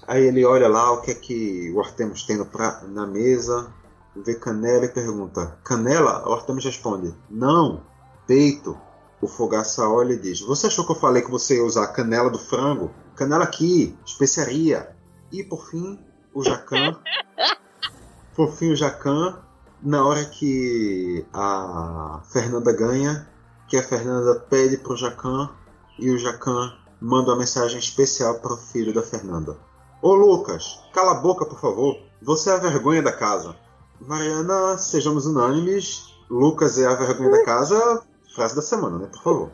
Aí 0.07 0.23
ele 0.25 0.45
olha 0.45 0.69
lá 0.69 0.93
o 0.93 1.01
que 1.01 1.11
é 1.11 1.15
que 1.15 1.73
o 1.75 1.81
Artemos 1.81 2.25
tem 2.25 2.37
no 2.37 2.45
pra, 2.45 2.83
na 2.89 3.07
mesa, 3.07 3.73
vê 4.15 4.35
canela 4.35 4.85
e 4.85 4.89
pergunta: 4.89 5.59
Canela? 5.65 6.29
O 6.29 6.35
Artemos 6.35 6.65
responde: 6.65 7.13
Não, 7.29 7.83
peito. 8.27 8.79
O 9.21 9.27
Fogaça 9.27 9.89
olha 9.89 10.13
e 10.13 10.19
diz: 10.19 10.41
Você 10.41 10.69
achou 10.69 10.85
que 10.85 10.93
eu 10.93 10.97
falei 10.97 11.23
que 11.23 11.31
você 11.31 11.57
ia 11.57 11.65
usar 11.65 11.85
a 11.85 11.93
canela 11.93 12.31
do 12.31 12.39
frango? 12.39 12.91
Canela 13.17 13.45
aqui, 13.45 13.97
especiaria. 14.05 14.95
E 15.33 15.43
por 15.43 15.69
fim, 15.69 15.99
o 16.33 16.43
Jacan. 16.43 16.99
por 18.35 18.53
fim, 18.53 18.73
o 18.73 18.77
Jacan, 18.77 19.39
na 19.83 20.07
hora 20.07 20.25
que 20.25 21.25
a 21.33 22.21
Fernanda 22.31 22.73
ganha, 22.73 23.29
que 23.69 23.77
a 23.77 23.83
Fernanda 23.83 24.41
pede 24.49 24.79
pro 24.79 24.97
Jacan 24.97 25.51
e 25.99 26.11
o 26.11 26.19
Jacan 26.19 26.73
manda 27.01 27.31
uma 27.31 27.39
mensagem 27.39 27.79
especial 27.79 28.37
para 28.41 28.55
o 28.55 28.57
filho 28.57 28.93
da 28.93 29.03
Fernanda. 29.03 29.57
Ô 30.03 30.15
Lucas, 30.15 30.81
cala 30.93 31.13
a 31.13 31.21
boca, 31.21 31.47
por 31.47 31.61
favor. 31.61 31.99
Você 32.23 32.51
é 32.51 32.55
a 32.55 32.59
vergonha 32.59 33.03
da 33.03 33.13
casa. 33.13 33.57
Mariana, 34.01 34.77
sejamos 34.79 35.27
unânimes. 35.27 36.15
Lucas 36.29 36.79
é 36.79 36.87
a 36.87 36.95
vergonha 36.95 37.31
da 37.31 37.45
casa. 37.45 38.03
Frase 38.35 38.57
da 38.57 38.63
semana, 38.63 38.99
né? 38.99 39.07
Por 39.07 39.23
favor. 39.23 39.53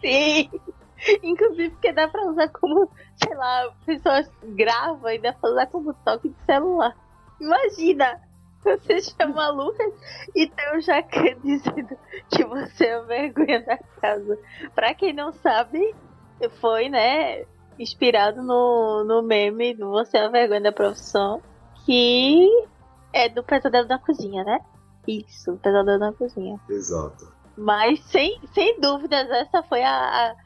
Sim. 0.00 0.50
Inclusive 1.22 1.70
porque 1.70 1.92
dá 1.92 2.08
pra 2.08 2.26
usar 2.26 2.48
como, 2.48 2.90
sei 3.22 3.34
lá, 3.34 3.64
a 3.64 3.72
pessoa 3.84 4.22
grava 4.42 5.14
e 5.14 5.18
dá 5.18 5.32
pra 5.32 5.50
usar 5.50 5.66
como 5.66 5.94
toque 6.04 6.28
de 6.28 6.44
celular. 6.44 6.96
Imagina! 7.40 8.20
Você 8.62 9.00
chama 9.14 9.50
Lucas 9.50 9.92
e 10.34 10.48
tem 10.48 10.76
o 10.76 10.80
Jacan 10.80 11.38
dizendo 11.42 11.96
que 12.30 12.44
você 12.44 12.86
é 12.86 12.94
a 12.94 13.02
vergonha 13.02 13.62
da 13.62 13.78
casa. 14.00 14.38
Pra 14.74 14.94
quem 14.94 15.12
não 15.12 15.32
sabe, 15.32 15.94
foi, 16.60 16.88
né, 16.88 17.44
inspirado 17.78 18.42
no, 18.42 19.04
no 19.04 19.22
meme 19.22 19.74
do 19.74 19.90
Você 19.90 20.18
é 20.18 20.24
a 20.24 20.28
vergonha 20.28 20.60
da 20.60 20.72
profissão, 20.72 21.40
que 21.84 22.48
é 23.12 23.28
do 23.28 23.42
Pesadelo 23.42 23.86
da 23.86 23.98
Cozinha, 23.98 24.44
né? 24.44 24.58
Isso, 25.06 25.56
Pesadelo 25.62 25.98
da 25.98 26.12
Cozinha. 26.12 26.60
Exato. 26.68 27.32
Mas, 27.56 28.00
sem, 28.04 28.40
sem 28.52 28.78
dúvidas, 28.80 29.28
essa 29.30 29.62
foi 29.64 29.82
a, 29.82 29.90
a 30.30 30.36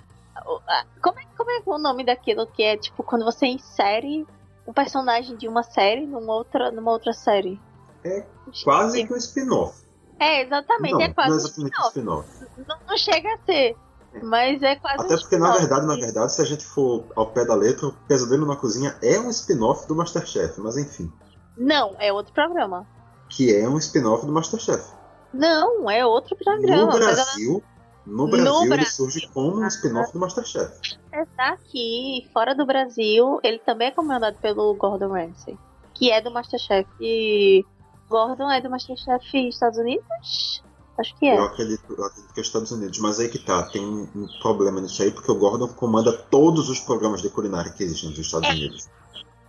como 1.01 1.18
é, 1.18 1.24
como 1.37 1.51
é 1.51 1.62
o 1.64 1.78
nome 1.78 2.05
daquilo 2.05 2.47
que 2.47 2.62
é 2.62 2.76
tipo 2.76 3.03
quando 3.03 3.24
você 3.24 3.47
insere 3.47 4.26
um 4.66 4.72
personagem 4.72 5.37
de 5.37 5.49
uma 5.49 5.62
série 5.62 6.07
numa 6.07 6.35
outra, 6.35 6.70
numa 6.70 6.91
outra 6.91 7.12
série? 7.12 7.61
É 8.05 8.24
quase 8.64 9.07
que 9.07 9.12
um 9.12 9.16
spin-off. 9.16 9.83
É, 10.18 10.43
exatamente, 10.43 10.95
não, 10.95 11.01
é 11.01 11.12
quase 11.12 11.30
não 11.30 11.37
é 11.37 11.41
exatamente 11.41 11.80
um 11.80 11.87
spin-off. 11.89 12.28
Spin 12.28 12.64
não, 12.66 12.76
não, 12.89 12.97
chega 12.97 13.35
a 13.35 13.39
ser. 13.45 13.76
É. 14.14 14.22
Mas 14.22 14.62
é 14.62 14.76
quase 14.76 15.05
Até 15.05 15.14
um 15.14 15.18
porque, 15.18 15.39
na 15.39 15.53
verdade, 15.53 15.87
na 15.87 15.97
verdade, 15.97 16.33
se 16.33 16.43
a 16.43 16.45
gente 16.45 16.64
for 16.64 17.05
ao 17.16 17.30
pé 17.30 17.45
da 17.45 17.55
letra, 17.55 17.89
o 17.89 17.93
Pesadelo 17.93 18.47
na 18.47 18.57
Cozinha 18.57 18.97
é 19.03 19.18
um 19.18 19.30
spin-off 19.30 19.87
do 19.89 19.97
Masterchef, 19.97 20.61
mas 20.61 20.76
enfim. 20.76 21.11
Não, 21.57 21.97
é 21.99 22.12
outro 22.12 22.33
programa. 22.33 22.87
Que 23.28 23.55
é 23.55 23.68
um 23.68 23.78
spin-off 23.78 24.26
do 24.26 24.33
Masterchef. 24.33 24.85
Não, 25.33 25.91
é 25.91 26.05
outro 26.05 26.37
programa. 26.37 26.93
No 26.93 26.99
Brasil, 26.99 27.62
no 28.07 28.29
Brasil, 28.29 28.53
no 28.53 28.61
ele 28.63 28.69
Brasil. 28.69 28.91
surge 28.91 29.29
como 29.29 29.59
um 29.59 29.67
spin-off 29.67 30.13
do 30.13 30.19
Masterchef. 30.19 30.73
Está 31.13 31.51
aqui, 31.51 32.29
fora 32.33 32.55
do 32.55 32.67
Brasil, 32.67 33.39
ele 33.43 33.59
também 33.59 33.89
é 33.89 33.91
comandado 33.91 34.37
pelo 34.39 34.75
Gordon 34.75 35.13
Ramsay, 35.13 35.59
que 35.95 36.11
é 36.11 36.21
do 36.21 36.31
Masterchef. 36.31 36.89
E 37.01 37.65
Gordon 38.09 38.51
é 38.51 38.61
do 38.61 38.71
Masterchef 38.71 39.49
Estados 39.49 39.79
Unidos? 39.79 40.63
Acho 40.99 41.17
que 41.17 41.27
é. 41.27 41.39
Eu 41.39 41.45
acredito, 41.45 41.95
eu 41.97 42.05
acredito 42.05 42.35
que 42.35 42.41
é 42.41 42.43
Estados 42.43 42.71
Unidos, 42.71 42.99
mas 42.99 43.19
aí 43.19 43.29
que 43.29 43.39
tá, 43.39 43.63
tem 43.65 43.83
um 43.83 44.27
problema 44.41 44.81
nisso 44.81 45.03
aí, 45.03 45.11
porque 45.11 45.31
o 45.31 45.39
Gordon 45.39 45.69
comanda 45.69 46.13
todos 46.13 46.69
os 46.69 46.81
programas 46.81 47.23
de 47.23 47.31
culinária 47.31 47.73
que 47.73 47.83
existem 47.83 48.11
nos 48.11 48.19
Estados 48.19 48.49
é. 48.49 48.53
Unidos. 48.53 48.91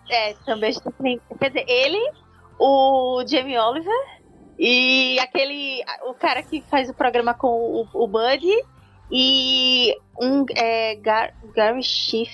É, 0.10 0.34
também 0.46 0.74
tem. 1.02 1.22
Quer 1.40 1.50
dizer, 1.50 1.66
ele, 1.68 2.12
o 2.60 3.24
Jamie 3.28 3.58
Oliver 3.58 4.23
e 4.58 5.20
aquele. 5.20 5.84
O 6.08 6.14
cara 6.14 6.44
que 6.44 6.62
faz 6.70 6.90
o 6.90 6.94
programa 6.94 7.34
com 7.34 7.48
o, 7.48 7.88
o 7.94 8.08
Buddy 8.08 8.64
e 9.12 9.96
um 10.20 10.46
é, 10.56 10.96
Gar, 10.96 11.34
Gary 11.56 11.84
Schiff. 11.84 12.32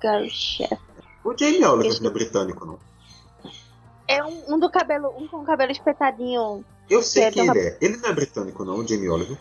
Gary 0.00 0.30
Chef. 0.30 0.78
O 1.24 1.36
Jamie 1.36 1.64
Oliver 1.64 2.02
não 2.02 2.10
é 2.10 2.12
britânico, 2.12 2.66
não. 2.66 2.78
É 4.06 4.22
um, 4.22 4.54
um, 4.54 4.58
do 4.58 4.70
cabelo. 4.70 5.12
Um 5.16 5.26
com 5.26 5.44
cabelo 5.44 5.72
espetadinho. 5.72 6.64
Eu 6.88 7.02
sei 7.02 7.24
que 7.26 7.40
quem 7.40 7.48
ele 7.48 7.58
é. 7.58 7.78
Ele 7.80 7.96
não 7.96 8.10
é 8.10 8.12
britânico, 8.12 8.64
não, 8.64 8.76
o 8.76 8.86
Jamie 8.86 9.08
Oliver. 9.08 9.38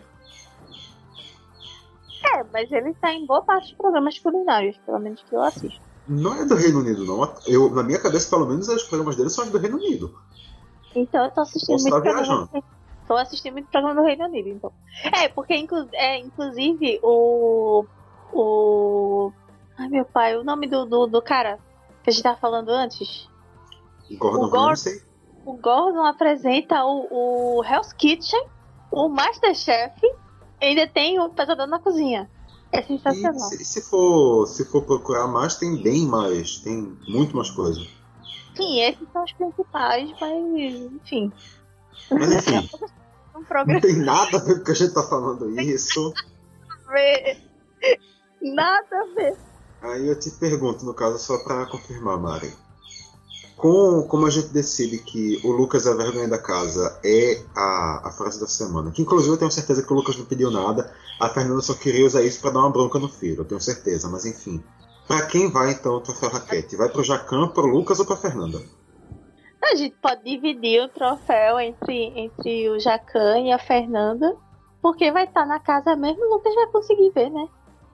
É, 2.34 2.44
mas 2.52 2.72
ele 2.72 2.92
está 2.92 3.14
em 3.14 3.26
boa 3.26 3.44
parte 3.44 3.68
dos 3.68 3.78
programas 3.78 4.18
culinários, 4.18 4.78
pelo 4.86 5.00
menos 5.00 5.22
que 5.22 5.36
eu 5.36 5.42
assisto. 5.42 5.82
Não 6.08 6.34
é 6.34 6.46
do 6.46 6.56
Reino 6.56 6.80
Unido, 6.80 7.06
não. 7.06 7.36
Eu, 7.46 7.70
na 7.70 7.84
minha 7.84 8.00
cabeça, 8.00 8.30
pelo 8.30 8.46
menos, 8.46 8.68
os 8.68 8.84
programas 8.84 9.16
dele 9.16 9.30
são 9.30 9.48
do 9.50 9.58
Reino 9.58 9.78
Unido. 9.78 10.18
Então 10.96 11.26
eu 11.26 11.32
tô 11.32 11.42
assistindo 11.42 11.82
muito 11.82 12.02
programa. 12.02 12.50
Tô 13.08 13.16
assistindo 13.16 13.54
muito 13.54 13.70
programa 13.70 14.02
do 14.02 14.08
Reino 14.08 14.26
Unido, 14.26 14.50
então. 14.50 14.72
É, 15.04 15.28
porque 15.28 15.56
inclu 15.56 15.88
é, 15.94 16.20
inclusive 16.20 17.00
o. 17.04 17.86
O. 18.32 19.32
Ai 19.78 19.88
meu 19.90 20.06
pai, 20.06 20.38
o 20.38 20.44
nome 20.44 20.68
do, 20.68 20.86
do, 20.86 21.08
do 21.08 21.22
cara 21.22 21.60
que 22.04 22.10
a 22.10 22.14
gente 22.14 22.24
tava 22.24 22.38
falando 22.38 22.70
antes. 22.70 23.28
Gordon 24.18 24.46
o 24.46 24.50
Gordon, 24.50 24.92
o 25.46 25.54
Gordon 25.54 26.06
apresenta 26.06 26.84
o, 26.86 27.58
o 27.58 27.64
Hell's 27.64 27.94
Kitchen, 27.94 28.46
o 28.92 29.10
Masterchef, 29.10 30.00
e 30.62 30.66
ainda 30.66 30.88
tem 30.88 31.20
o 31.20 31.30
Pesadelo 31.30 31.70
na 31.70 31.80
Cozinha. 31.80 32.30
É 32.72 32.82
sensacional. 32.82 33.36
E 33.36 33.58
se, 33.58 33.66
se, 33.66 33.82
for, 33.82 34.48
se 34.48 34.66
for 34.66 34.84
procurar 34.84 35.28
mais, 35.28 35.56
tem 35.56 35.82
bem 35.82 36.08
mais. 36.08 36.58
Tem 36.58 36.98
muito 37.08 37.36
mais 37.36 37.52
coisa. 37.52 37.86
Sim, 38.56 38.82
esses 38.82 39.08
são 39.12 39.24
os 39.24 39.34
principais, 39.34 40.10
mas 40.20 40.92
enfim. 40.92 41.32
Mas 42.12 42.32
enfim. 42.32 42.70
um 43.36 43.44
programa... 43.44 43.74
Não 43.74 43.82
tem 43.82 43.96
nada 43.98 44.38
a 44.38 44.42
ver 44.42 44.60
com 44.60 44.64
que 44.64 44.72
a 44.72 44.76
gente 44.76 44.94
tá 44.94 45.04
falando 45.04 45.60
isso. 45.60 46.14
Nada 46.68 46.86
a 46.88 46.92
ver. 46.92 47.42
Nada 48.42 49.02
a 49.02 49.16
ver. 49.16 49.38
Aí 49.82 50.08
eu 50.08 50.18
te 50.18 50.32
pergunto, 50.32 50.86
no 50.86 50.94
caso, 50.94 51.20
só 51.20 51.38
para 51.40 51.66
confirmar, 51.66 52.18
Mari. 52.18 52.54
Com, 53.58 54.04
como 54.04 54.26
a 54.26 54.30
gente 54.30 54.48
decide 54.48 54.98
que 54.98 55.40
o 55.44 55.52
Lucas 55.52 55.86
é 55.86 55.92
a 55.92 55.96
vergonha 55.96 56.28
da 56.28 56.38
casa 56.38 57.00
é 57.04 57.42
a, 57.56 58.08
a 58.08 58.12
frase 58.12 58.40
da 58.40 58.48
semana, 58.48 58.92
que 58.92 59.02
inclusive 59.02 59.34
eu 59.34 59.38
tenho 59.38 59.52
certeza 59.52 59.84
que 59.84 59.94
o 59.94 59.96
Lucas 59.96 60.18
não 60.18 60.26
pediu 60.26 60.52
nada, 60.52 60.92
a 61.20 61.30
Fernanda 61.30 61.62
só 61.62 61.74
queria 61.74 62.06
usar 62.06 62.24
isso 62.24 62.42
para 62.42 62.52
dar 62.52 62.60
uma 62.60 62.72
bronca 62.72 63.00
no 63.00 63.08
filho, 63.08 63.42
eu 63.42 63.46
tenho 63.46 63.62
certeza, 63.62 64.10
mas 64.10 64.26
enfim. 64.26 64.62
Para 65.08 65.26
quem 65.28 65.52
vai 65.52 65.72
então 65.72 65.96
o 65.96 66.02
troféu 66.02 66.30
raquete? 66.30 66.76
Vai 66.76 66.90
pro 66.90 67.04
Jacan, 67.04 67.48
pro 67.50 67.68
Lucas 67.68 68.00
ou 68.00 68.06
pra 68.06 68.16
Fernanda? 68.16 68.60
A 69.62 69.76
gente 69.76 69.96
pode 70.02 70.24
dividir 70.24 70.84
o 70.84 70.90
troféu 70.90 71.60
entre, 71.60 72.14
entre 72.20 72.70
o 72.70 72.80
Jacan 72.80 73.40
e 73.40 73.52
a 73.52 73.60
Fernanda, 73.60 74.36
porque 74.82 75.12
vai 75.12 75.24
estar 75.24 75.42
tá 75.42 75.46
na 75.46 75.60
casa 75.60 75.96
mesmo, 75.96 76.26
o 76.26 76.36
Lucas 76.36 76.54
vai 76.54 76.68
conseguir 76.68 77.12
ver, 77.12 77.30
né? 77.30 77.48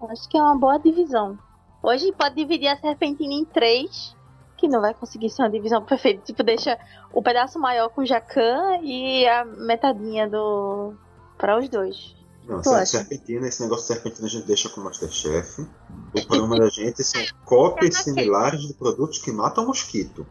Acho 0.09 0.27
que 0.29 0.37
é 0.37 0.41
uma 0.41 0.55
boa 0.55 0.77
divisão. 0.77 1.37
Hoje 1.81 2.11
pode 2.11 2.35
dividir 2.35 2.67
a 2.67 2.77
serpentina 2.77 3.33
em 3.33 3.45
três, 3.45 4.15
que 4.57 4.67
não 4.67 4.81
vai 4.81 4.93
conseguir 4.93 5.29
ser 5.29 5.43
uma 5.43 5.49
divisão 5.49 5.83
perfeita. 5.83 6.21
Tipo, 6.25 6.43
deixa 6.43 6.77
o 7.13 7.21
pedaço 7.21 7.59
maior 7.59 7.89
com 7.89 8.01
o 8.01 8.05
Jacan 8.05 8.79
e 8.81 9.25
a 9.27 9.45
metadinha 9.45 10.27
do. 10.27 10.93
para 11.37 11.57
os 11.57 11.69
dois. 11.69 12.18
Não, 12.49 12.85
serpentina, 12.85 13.47
esse 13.47 13.61
negócio 13.61 13.83
de 13.83 13.93
serpentina 13.93 14.27
a 14.27 14.29
gente 14.29 14.47
deixa 14.47 14.69
com 14.69 14.81
o 14.81 14.83
Masterchef. 14.83 15.61
O 15.61 16.27
problema 16.27 16.57
da 16.57 16.67
gente 16.67 17.03
são 17.03 17.21
cópias 17.45 17.97
similares 17.97 18.61
de 18.61 18.73
produtos 18.73 19.19
que 19.19 19.31
matam 19.31 19.67
mosquito. 19.67 20.25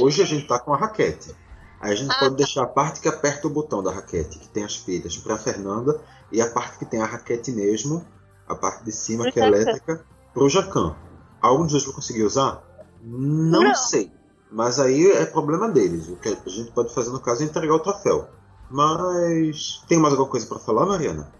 Hoje 0.00 0.22
a 0.22 0.26
gente 0.26 0.46
tá 0.46 0.58
com 0.58 0.74
a 0.74 0.76
raquete. 0.76 1.34
Aí 1.80 1.92
a 1.92 1.94
gente 1.94 2.10
ah, 2.10 2.18
pode 2.18 2.32
tá. 2.32 2.36
deixar 2.36 2.62
a 2.62 2.66
parte 2.66 3.00
que 3.00 3.08
aperta 3.08 3.46
o 3.46 3.50
botão 3.50 3.82
da 3.82 3.90
raquete, 3.90 4.38
que 4.38 4.48
tem 4.48 4.64
as 4.64 4.76
pilhas, 4.76 5.16
para 5.16 5.38
Fernanda, 5.38 6.00
e 6.30 6.40
a 6.40 6.50
parte 6.50 6.78
que 6.78 6.84
tem 6.84 7.00
a 7.00 7.06
raquete 7.06 7.52
mesmo, 7.52 8.04
a 8.46 8.54
parte 8.54 8.84
de 8.84 8.92
cima 8.92 9.30
que 9.30 9.40
é 9.40 9.46
elétrica, 9.46 10.04
pro 10.34 10.48
Jacan. 10.48 10.94
Algum 11.40 11.62
dos 11.62 11.72
dois 11.72 11.84
vão 11.84 11.94
conseguir 11.94 12.24
usar? 12.24 12.62
Não, 13.02 13.62
Não, 13.62 13.74
sei. 13.74 14.12
Mas 14.50 14.78
aí 14.78 15.10
é 15.10 15.24
problema 15.26 15.68
deles. 15.68 16.08
O 16.08 16.16
que 16.16 16.28
a 16.28 16.50
gente 16.50 16.70
pode 16.72 16.92
fazer 16.94 17.10
no 17.10 17.20
caso 17.20 17.42
é 17.42 17.46
entregar 17.46 17.74
o 17.74 17.80
troféu. 17.80 18.28
Mas 18.70 19.82
tem 19.88 19.98
mais 19.98 20.12
alguma 20.12 20.30
coisa 20.30 20.46
para 20.46 20.58
falar, 20.58 20.86
Mariana? 20.86 21.30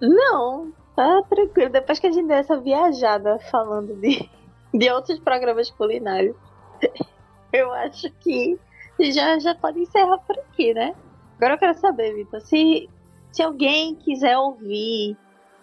Não, 0.00 0.72
tá 0.94 1.22
tranquilo. 1.22 1.70
Depois 1.70 1.98
que 1.98 2.06
a 2.06 2.12
gente 2.12 2.28
deu 2.28 2.36
essa 2.36 2.58
viajada 2.58 3.38
falando 3.50 3.94
de, 3.96 4.28
de 4.72 4.90
outros 4.90 5.18
programas 5.18 5.70
culinários, 5.70 6.36
eu 7.52 7.72
acho 7.72 8.10
que 8.20 8.58
já, 9.00 9.38
já 9.38 9.54
pode 9.54 9.80
encerrar 9.80 10.18
por 10.18 10.38
aqui, 10.38 10.74
né? 10.74 10.94
Agora 11.36 11.54
eu 11.54 11.58
quero 11.58 11.78
saber, 11.78 12.14
Vitor, 12.14 12.40
se, 12.40 12.88
se 13.30 13.42
alguém 13.42 13.94
quiser 13.94 14.38
ouvir 14.38 15.16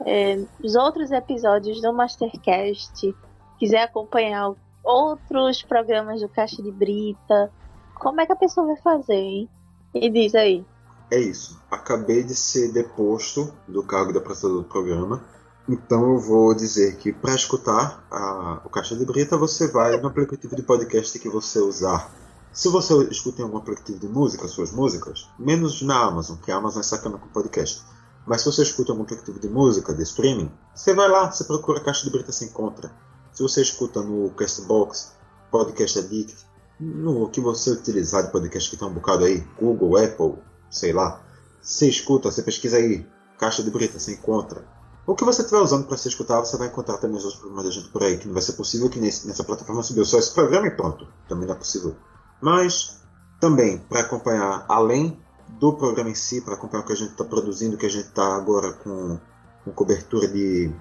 é, 0.05 0.43
os 0.63 0.75
outros 0.75 1.11
episódios 1.11 1.81
do 1.81 1.91
Mastercast, 1.93 3.15
quiser 3.57 3.83
acompanhar 3.83 4.53
outros 4.83 5.63
programas 5.63 6.21
do 6.21 6.29
Caixa 6.29 6.61
de 6.61 6.71
Brita, 6.71 7.51
como 7.95 8.21
é 8.21 8.25
que 8.25 8.33
a 8.33 8.35
pessoa 8.35 8.67
vai 8.67 8.77
fazer, 8.77 9.15
hein? 9.15 9.49
E 9.93 10.09
diz 10.09 10.35
aí. 10.35 10.65
É 11.11 11.19
isso. 11.19 11.59
Acabei 11.69 12.23
de 12.23 12.35
ser 12.35 12.71
deposto 12.71 13.53
do 13.67 13.83
cargo 13.83 14.11
de 14.11 14.17
apresentador 14.17 14.63
do 14.63 14.67
programa. 14.67 15.23
Então 15.67 16.13
eu 16.13 16.19
vou 16.19 16.53
dizer 16.53 16.97
que 16.97 17.13
para 17.13 17.35
escutar 17.35 18.05
a, 18.11 18.61
o 18.65 18.69
Caixa 18.69 18.95
de 18.95 19.05
Brita, 19.05 19.37
você 19.37 19.67
vai 19.67 19.95
no 19.97 20.07
aplicativo 20.07 20.55
de 20.55 20.63
podcast 20.63 21.17
que 21.17 21.29
você 21.29 21.59
usar. 21.59 22.11
Se 22.51 22.67
você 22.67 22.93
escuta 23.05 23.41
em 23.41 23.45
algum 23.45 23.57
aplicativo 23.57 23.97
de 23.97 24.07
música, 24.07 24.47
suas 24.47 24.71
músicas, 24.71 25.29
menos 25.39 25.81
na 25.81 26.03
Amazon, 26.03 26.37
que 26.37 26.51
a 26.51 26.57
Amazon 26.57 26.81
é 26.81 26.83
sacana 26.83 27.17
com 27.17 27.27
podcast. 27.29 27.83
Mas 28.27 28.41
se 28.41 28.45
você 28.45 28.63
escuta 28.63 28.91
algum 28.91 29.03
aplicativo 29.03 29.39
de 29.39 29.49
música, 29.49 29.93
de 29.93 30.03
streaming, 30.03 30.51
você 30.73 30.93
vai 30.93 31.09
lá, 31.09 31.31
você 31.31 31.43
procura 31.45 31.79
Caixa 31.79 32.03
de 32.03 32.11
Brita, 32.11 32.31
se 32.31 32.45
encontra. 32.45 32.91
Se 33.31 33.41
você 33.41 33.61
escuta 33.61 34.01
no 34.01 34.29
Castbox, 34.31 35.13
Podcast 35.49 35.99
Addict, 35.99 36.45
no 36.79 37.29
que 37.29 37.39
você 37.39 37.71
utilizar 37.71 38.23
de 38.23 38.31
podcast 38.31 38.69
que 38.69 38.77
tem 38.77 38.87
um 38.87 38.93
bocado 38.93 39.25
aí, 39.25 39.45
Google, 39.59 39.97
Apple, 39.97 40.35
sei 40.73 40.91
lá, 40.91 41.21
você 41.61 41.87
escuta, 41.87 42.29
você 42.29 42.43
pesquisa 42.43 42.77
aí, 42.77 43.07
Caixa 43.37 43.63
de 43.63 43.71
Brita, 43.71 43.99
você 43.99 44.13
encontra. 44.13 44.65
O 45.05 45.15
que 45.15 45.23
você 45.23 45.41
estiver 45.41 45.61
usando 45.61 45.85
para 45.85 45.97
se 45.97 46.07
escutar, 46.07 46.39
você 46.39 46.57
vai 46.57 46.67
encontrar 46.67 46.97
também 46.97 47.17
os 47.17 47.23
outros 47.23 47.41
programas 47.41 47.65
da 47.65 47.71
gente 47.71 47.89
por 47.89 48.03
aí, 48.03 48.17
que 48.17 48.25
não 48.25 48.33
vai 48.33 48.41
ser 48.41 48.53
possível 48.53 48.89
que 48.89 48.99
nesse, 48.99 49.27
nessa 49.27 49.43
plataforma 49.43 49.83
subiu 49.83 50.05
só 50.05 50.17
esse 50.17 50.33
programa 50.33 50.67
e 50.67 50.71
pronto. 50.71 51.07
Também 51.27 51.45
não 51.45 51.55
é 51.55 51.57
possível. 51.57 51.95
Mas, 52.41 53.01
também, 53.39 53.77
para 53.77 54.01
acompanhar, 54.01 54.65
além 54.67 55.19
do 55.59 55.73
programa 55.73 56.09
em 56.09 56.15
si, 56.15 56.41
para 56.41 56.55
acompanhar 56.55 56.83
o 56.83 56.87
que 56.87 56.93
a 56.93 56.97
gente 56.97 57.11
está 57.11 57.23
produzindo, 57.23 57.77
que 57.77 57.85
a 57.85 57.89
gente 57.89 58.07
está 58.07 58.35
agora 58.35 58.73
com, 58.73 59.19
com 59.63 59.71
cobertura 59.71 60.27
de 60.27 60.73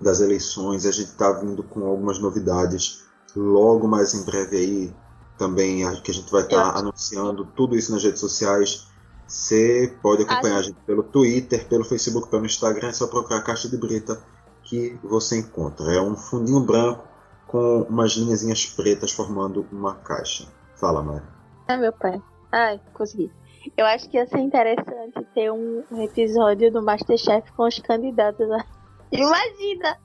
das 0.00 0.20
eleições. 0.20 0.86
A 0.86 0.92
gente 0.92 1.10
está 1.10 1.32
vindo 1.32 1.62
com 1.62 1.86
algumas 1.86 2.18
novidades 2.18 3.04
logo 3.34 3.86
mais 3.86 4.14
em 4.14 4.24
breve 4.24 4.56
aí 4.56 4.94
também 5.36 5.78
que 6.02 6.10
a 6.10 6.14
gente 6.14 6.30
vai 6.30 6.42
estar 6.42 6.72
tá 6.72 6.78
anunciando 6.78 7.44
tudo 7.44 7.76
isso 7.76 7.92
nas 7.92 8.02
redes 8.02 8.20
sociais. 8.20 8.87
Você 9.28 9.94
pode 10.02 10.22
acompanhar 10.22 10.58
a 10.58 10.62
gente 10.62 10.80
pelo 10.86 11.02
Twitter, 11.02 11.68
pelo 11.68 11.84
Facebook, 11.84 12.30
pelo 12.30 12.46
Instagram, 12.46 12.88
é 12.88 12.92
só 12.92 13.06
procurar 13.06 13.40
a 13.40 13.42
Caixa 13.42 13.68
de 13.68 13.76
Brita 13.76 14.18
que 14.64 14.98
você 15.04 15.38
encontra. 15.38 15.92
É 15.92 16.00
um 16.00 16.16
fundinho 16.16 16.60
branco 16.60 17.06
com 17.46 17.82
umas 17.82 18.12
linhazinhas 18.12 18.64
pretas 18.66 19.12
formando 19.12 19.66
uma 19.70 19.96
caixa. 19.96 20.46
Fala, 20.76 21.02
Mari. 21.02 21.24
Ah, 21.68 21.76
meu 21.76 21.92
pai. 21.92 22.20
Ai, 22.50 22.80
consegui. 22.94 23.30
Eu 23.76 23.84
acho 23.84 24.08
que 24.08 24.16
ia 24.16 24.26
ser 24.26 24.38
interessante 24.38 25.22
ter 25.34 25.50
um 25.52 25.82
episódio 26.02 26.72
do 26.72 26.82
Masterchef 26.82 27.52
com 27.52 27.66
os 27.66 27.78
candidatos 27.78 28.50
a 28.50 28.64
Imagina 29.12 29.98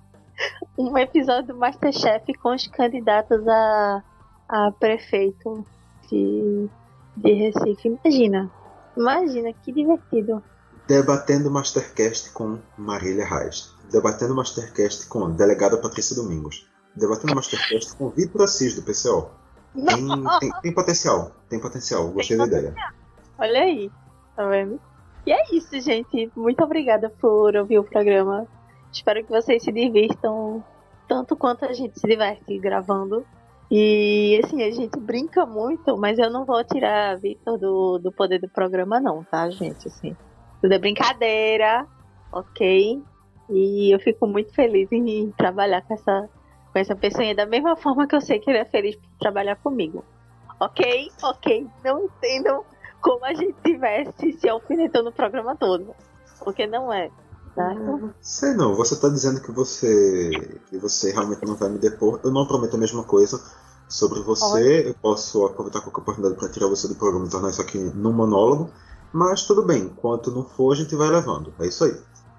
um 0.78 0.97
episódio 0.97 1.53
do 1.53 1.59
Masterchef 1.59 2.34
com 2.36 2.53
os 2.53 2.67
candidatos 2.67 3.47
a, 3.47 4.03
a 4.49 4.71
prefeito 4.80 5.65
de, 6.09 6.69
de 7.17 7.34
Recife. 7.34 7.88
Imagina. 8.03 8.51
Imagina, 8.96 9.54
que 9.54 9.72
divertido. 9.72 10.44
Debatendo 10.88 11.50
Mastercast 11.50 12.32
com 12.32 12.60
Marília 12.78 13.26
Reis. 13.26 13.74
Debatendo 13.91 14.36
Mastercast 14.36 15.08
com 15.08 15.32
delegada 15.32 15.78
Patrícia 15.78 16.16
Domingos. 16.16 16.68
Debatendo 16.96 17.36
Mastercast 17.36 17.96
com 17.96 18.10
Vitor 18.10 18.44
Assis, 18.44 18.76
do 18.76 18.82
PCO. 18.82 19.30
Tem, 19.74 20.39
tem, 20.39 20.52
tem, 20.62 20.74
potencial, 20.74 21.32
tem 21.50 21.60
potencial. 21.60 22.08
Gostei 22.10 22.38
tem 22.38 22.46
da 22.46 22.58
potencial. 22.58 22.74
ideia. 22.74 22.94
Olha 23.39 23.60
aí, 23.62 23.91
tá 24.36 24.48
vendo? 24.48 24.80
E 25.26 25.32
é 25.32 25.56
isso, 25.56 25.80
gente. 25.80 26.32
Muito 26.36 26.64
obrigada 26.64 27.10
por 27.10 27.56
ouvir 27.56 27.80
o 27.80 27.84
programa. 27.84 28.46
Espero 28.91 29.24
que 29.24 29.30
vocês 29.30 29.64
se 29.64 29.72
divirtam 29.72 30.64
tanto 31.08 31.36
quanto 31.36 31.66
a 31.66 31.74
gente 31.74 32.00
se 32.00 32.08
diverte 32.08 32.60
gravando. 32.60 33.26
E 33.76 34.39
assim, 34.43 34.61
a 34.61 34.69
gente 34.69 34.99
brinca 34.99 35.47
muito, 35.47 35.97
mas 35.97 36.19
eu 36.19 36.30
não 36.30 36.45
vou 36.45 36.63
tirar 36.63 37.09
a 37.09 37.15
Vitor 37.15 37.57
do, 37.57 37.97
do 37.97 38.11
poder 38.11 38.39
do 38.39 38.47
programa, 38.47 38.99
não, 38.99 39.24
tá, 39.24 39.49
gente? 39.49 39.88
Assim, 39.88 40.15
tudo 40.61 40.71
é 40.71 40.78
brincadeira, 40.78 41.88
ok? 42.32 43.01
E 43.49 43.91
eu 43.91 43.99
fico 43.99 44.28
muito 44.28 44.53
feliz 44.53 44.91
em 44.91 45.32
trabalhar 45.32 45.82
com 45.82 45.95
essa, 45.95 46.30
com 46.71 46.78
essa 46.78 46.95
pessoa 46.95 47.34
da 47.34 47.47
mesma 47.47 47.76
forma 47.76 48.05
que 48.05 48.15
eu 48.15 48.21
sei 48.21 48.38
que 48.38 48.47
ele 48.47 48.59
é 48.59 48.65
feliz 48.65 48.95
por 48.95 49.09
trabalhar 49.19 49.55
comigo. 49.55 50.05
Ok? 50.59 51.11
Ok. 51.24 51.67
Não 51.84 52.05
entendam 52.05 52.63
como 53.01 53.26
a 53.26 53.34
gente 53.34 53.55
tivesse 53.63 54.34
se 54.34 54.47
alfinetando 54.47 55.09
o 55.09 55.11
programa 55.13 55.55
todo. 55.55 55.95
Porque 56.43 56.67
não 56.67 56.93
é. 56.93 57.09
Sei 58.21 58.53
não, 58.53 58.76
você 58.76 58.93
está 58.93 59.09
dizendo 59.09 59.41
que 59.41 59.51
você 59.51 60.59
que 60.69 60.78
você 60.78 61.11
realmente 61.11 61.43
não 61.43 61.55
vai 61.55 61.69
me 61.69 61.80
depor. 61.80 62.19
Eu 62.24 62.32
não 62.32 62.47
prometo 62.47 62.76
a 62.76 62.80
mesma 62.80 63.03
coisa 63.03 63.41
sobre 63.94 64.22
você. 64.22 64.88
Eu 64.88 64.96
posso 64.96 65.46
aproveitar 65.46 65.82
qualquer 65.82 66.02
oportunidade 66.02 66.39
para 66.39 66.50
tirar 66.50 66.68
você 66.68 66.88
do 66.88 66.96
programa 66.96 67.28
e 67.28 67.30
tornar 67.30 67.50
isso 67.50 67.62
aqui 67.62 67.78
num 67.78 68.12
monólogo. 68.12 68.70
Mas 69.12 69.44
tudo 69.44 69.64
bem, 69.64 69.84
enquanto 69.84 70.32
não 70.32 70.44
for, 70.44 70.74
a 70.74 70.76
gente 70.76 70.96
vai 70.96 71.10
levando. 71.10 71.54
É 71.60 71.68
isso 71.68 71.84
aí. 71.84 71.96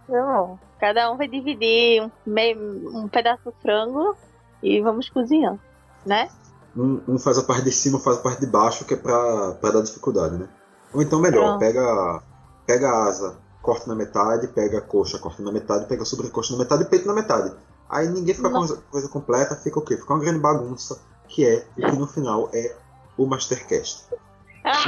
Não, 0.08 0.58
cada 0.80 1.10
um 1.12 1.16
vai 1.16 1.28
dividir 1.28 2.02
um, 2.02 2.10
meio, 2.26 2.58
um 2.98 3.08
pedaço 3.08 3.44
do 3.44 3.54
frango 3.62 4.16
e 4.62 4.80
vamos 4.80 5.08
cozinhar, 5.08 5.56
né? 6.04 6.28
Um, 6.76 7.00
um, 7.06 7.18
faz 7.18 7.38
a 7.38 7.44
parte 7.44 7.62
de 7.62 7.72
cima, 7.72 8.00
faz 8.00 8.18
a 8.18 8.20
parte 8.20 8.40
de 8.40 8.46
baixo, 8.48 8.84
que 8.84 8.94
é 8.94 8.96
pra, 8.96 9.52
pra 9.52 9.70
dar 9.70 9.82
dificuldade, 9.82 10.36
né? 10.36 10.48
Ou 10.92 11.00
então 11.00 11.20
melhor, 11.20 11.58
pega, 11.58 12.22
pega 12.66 12.88
a 12.88 13.04
asa 13.04 13.44
corta 13.64 13.86
na 13.86 13.94
metade, 13.94 14.48
pega 14.48 14.78
a 14.78 14.82
coxa, 14.82 15.18
corta 15.18 15.42
na 15.42 15.50
metade, 15.50 15.86
pega 15.86 16.02
a 16.02 16.04
sobrecoxa 16.04 16.52
na 16.52 16.58
metade 16.58 16.82
e 16.82 16.86
peito 16.86 17.06
na 17.06 17.14
metade. 17.14 17.50
Aí 17.88 18.08
ninguém 18.08 18.34
fica 18.34 18.50
com 18.50 18.62
a 18.62 18.76
coisa 18.90 19.08
completa, 19.08 19.56
fica 19.56 19.78
o 19.78 19.82
quê? 19.82 19.96
Fica 19.96 20.12
uma 20.12 20.20
grande 20.20 20.38
bagunça, 20.38 21.00
que 21.34 21.44
é 21.44 21.66
o 21.76 21.90
que 21.90 21.96
no 21.96 22.06
final 22.06 22.48
é 22.54 22.76
o 23.18 23.26
Mastercast. 23.26 24.04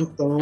Então, 0.01 0.38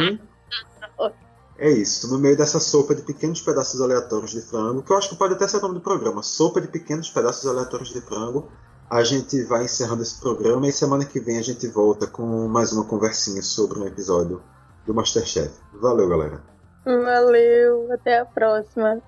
é 1.57 1.69
isso. 1.71 2.07
No 2.11 2.19
meio 2.19 2.37
dessa 2.37 2.59
sopa 2.59 2.93
de 2.93 3.01
pequenos 3.01 3.41
pedaços 3.41 3.81
aleatórios 3.81 4.31
de 4.31 4.41
frango, 4.41 4.83
que 4.83 4.91
eu 4.91 4.97
acho 4.97 5.09
que 5.09 5.15
pode 5.15 5.33
até 5.33 5.47
ser 5.47 5.57
o 5.57 5.61
nome 5.61 5.73
do 5.73 5.81
programa, 5.81 6.21
sopa 6.21 6.61
de 6.61 6.67
pequenos 6.67 7.09
pedaços 7.09 7.49
aleatórios 7.49 7.89
de 7.89 8.01
frango, 8.01 8.47
a 8.87 9.03
gente 9.03 9.43
vai 9.45 9.63
encerrando 9.65 10.03
esse 10.03 10.19
programa 10.21 10.67
e 10.67 10.71
semana 10.71 11.05
que 11.05 11.19
vem 11.19 11.39
a 11.39 11.41
gente 11.41 11.67
volta 11.67 12.05
com 12.05 12.47
mais 12.47 12.71
uma 12.71 12.85
conversinha 12.85 13.41
sobre 13.41 13.79
um 13.79 13.87
episódio 13.87 14.43
do 14.85 14.93
Masterchef. 14.93 15.51
Valeu, 15.73 16.07
galera! 16.07 16.43
Valeu, 16.85 17.91
até 17.91 18.19
a 18.19 18.25
próxima. 18.25 19.01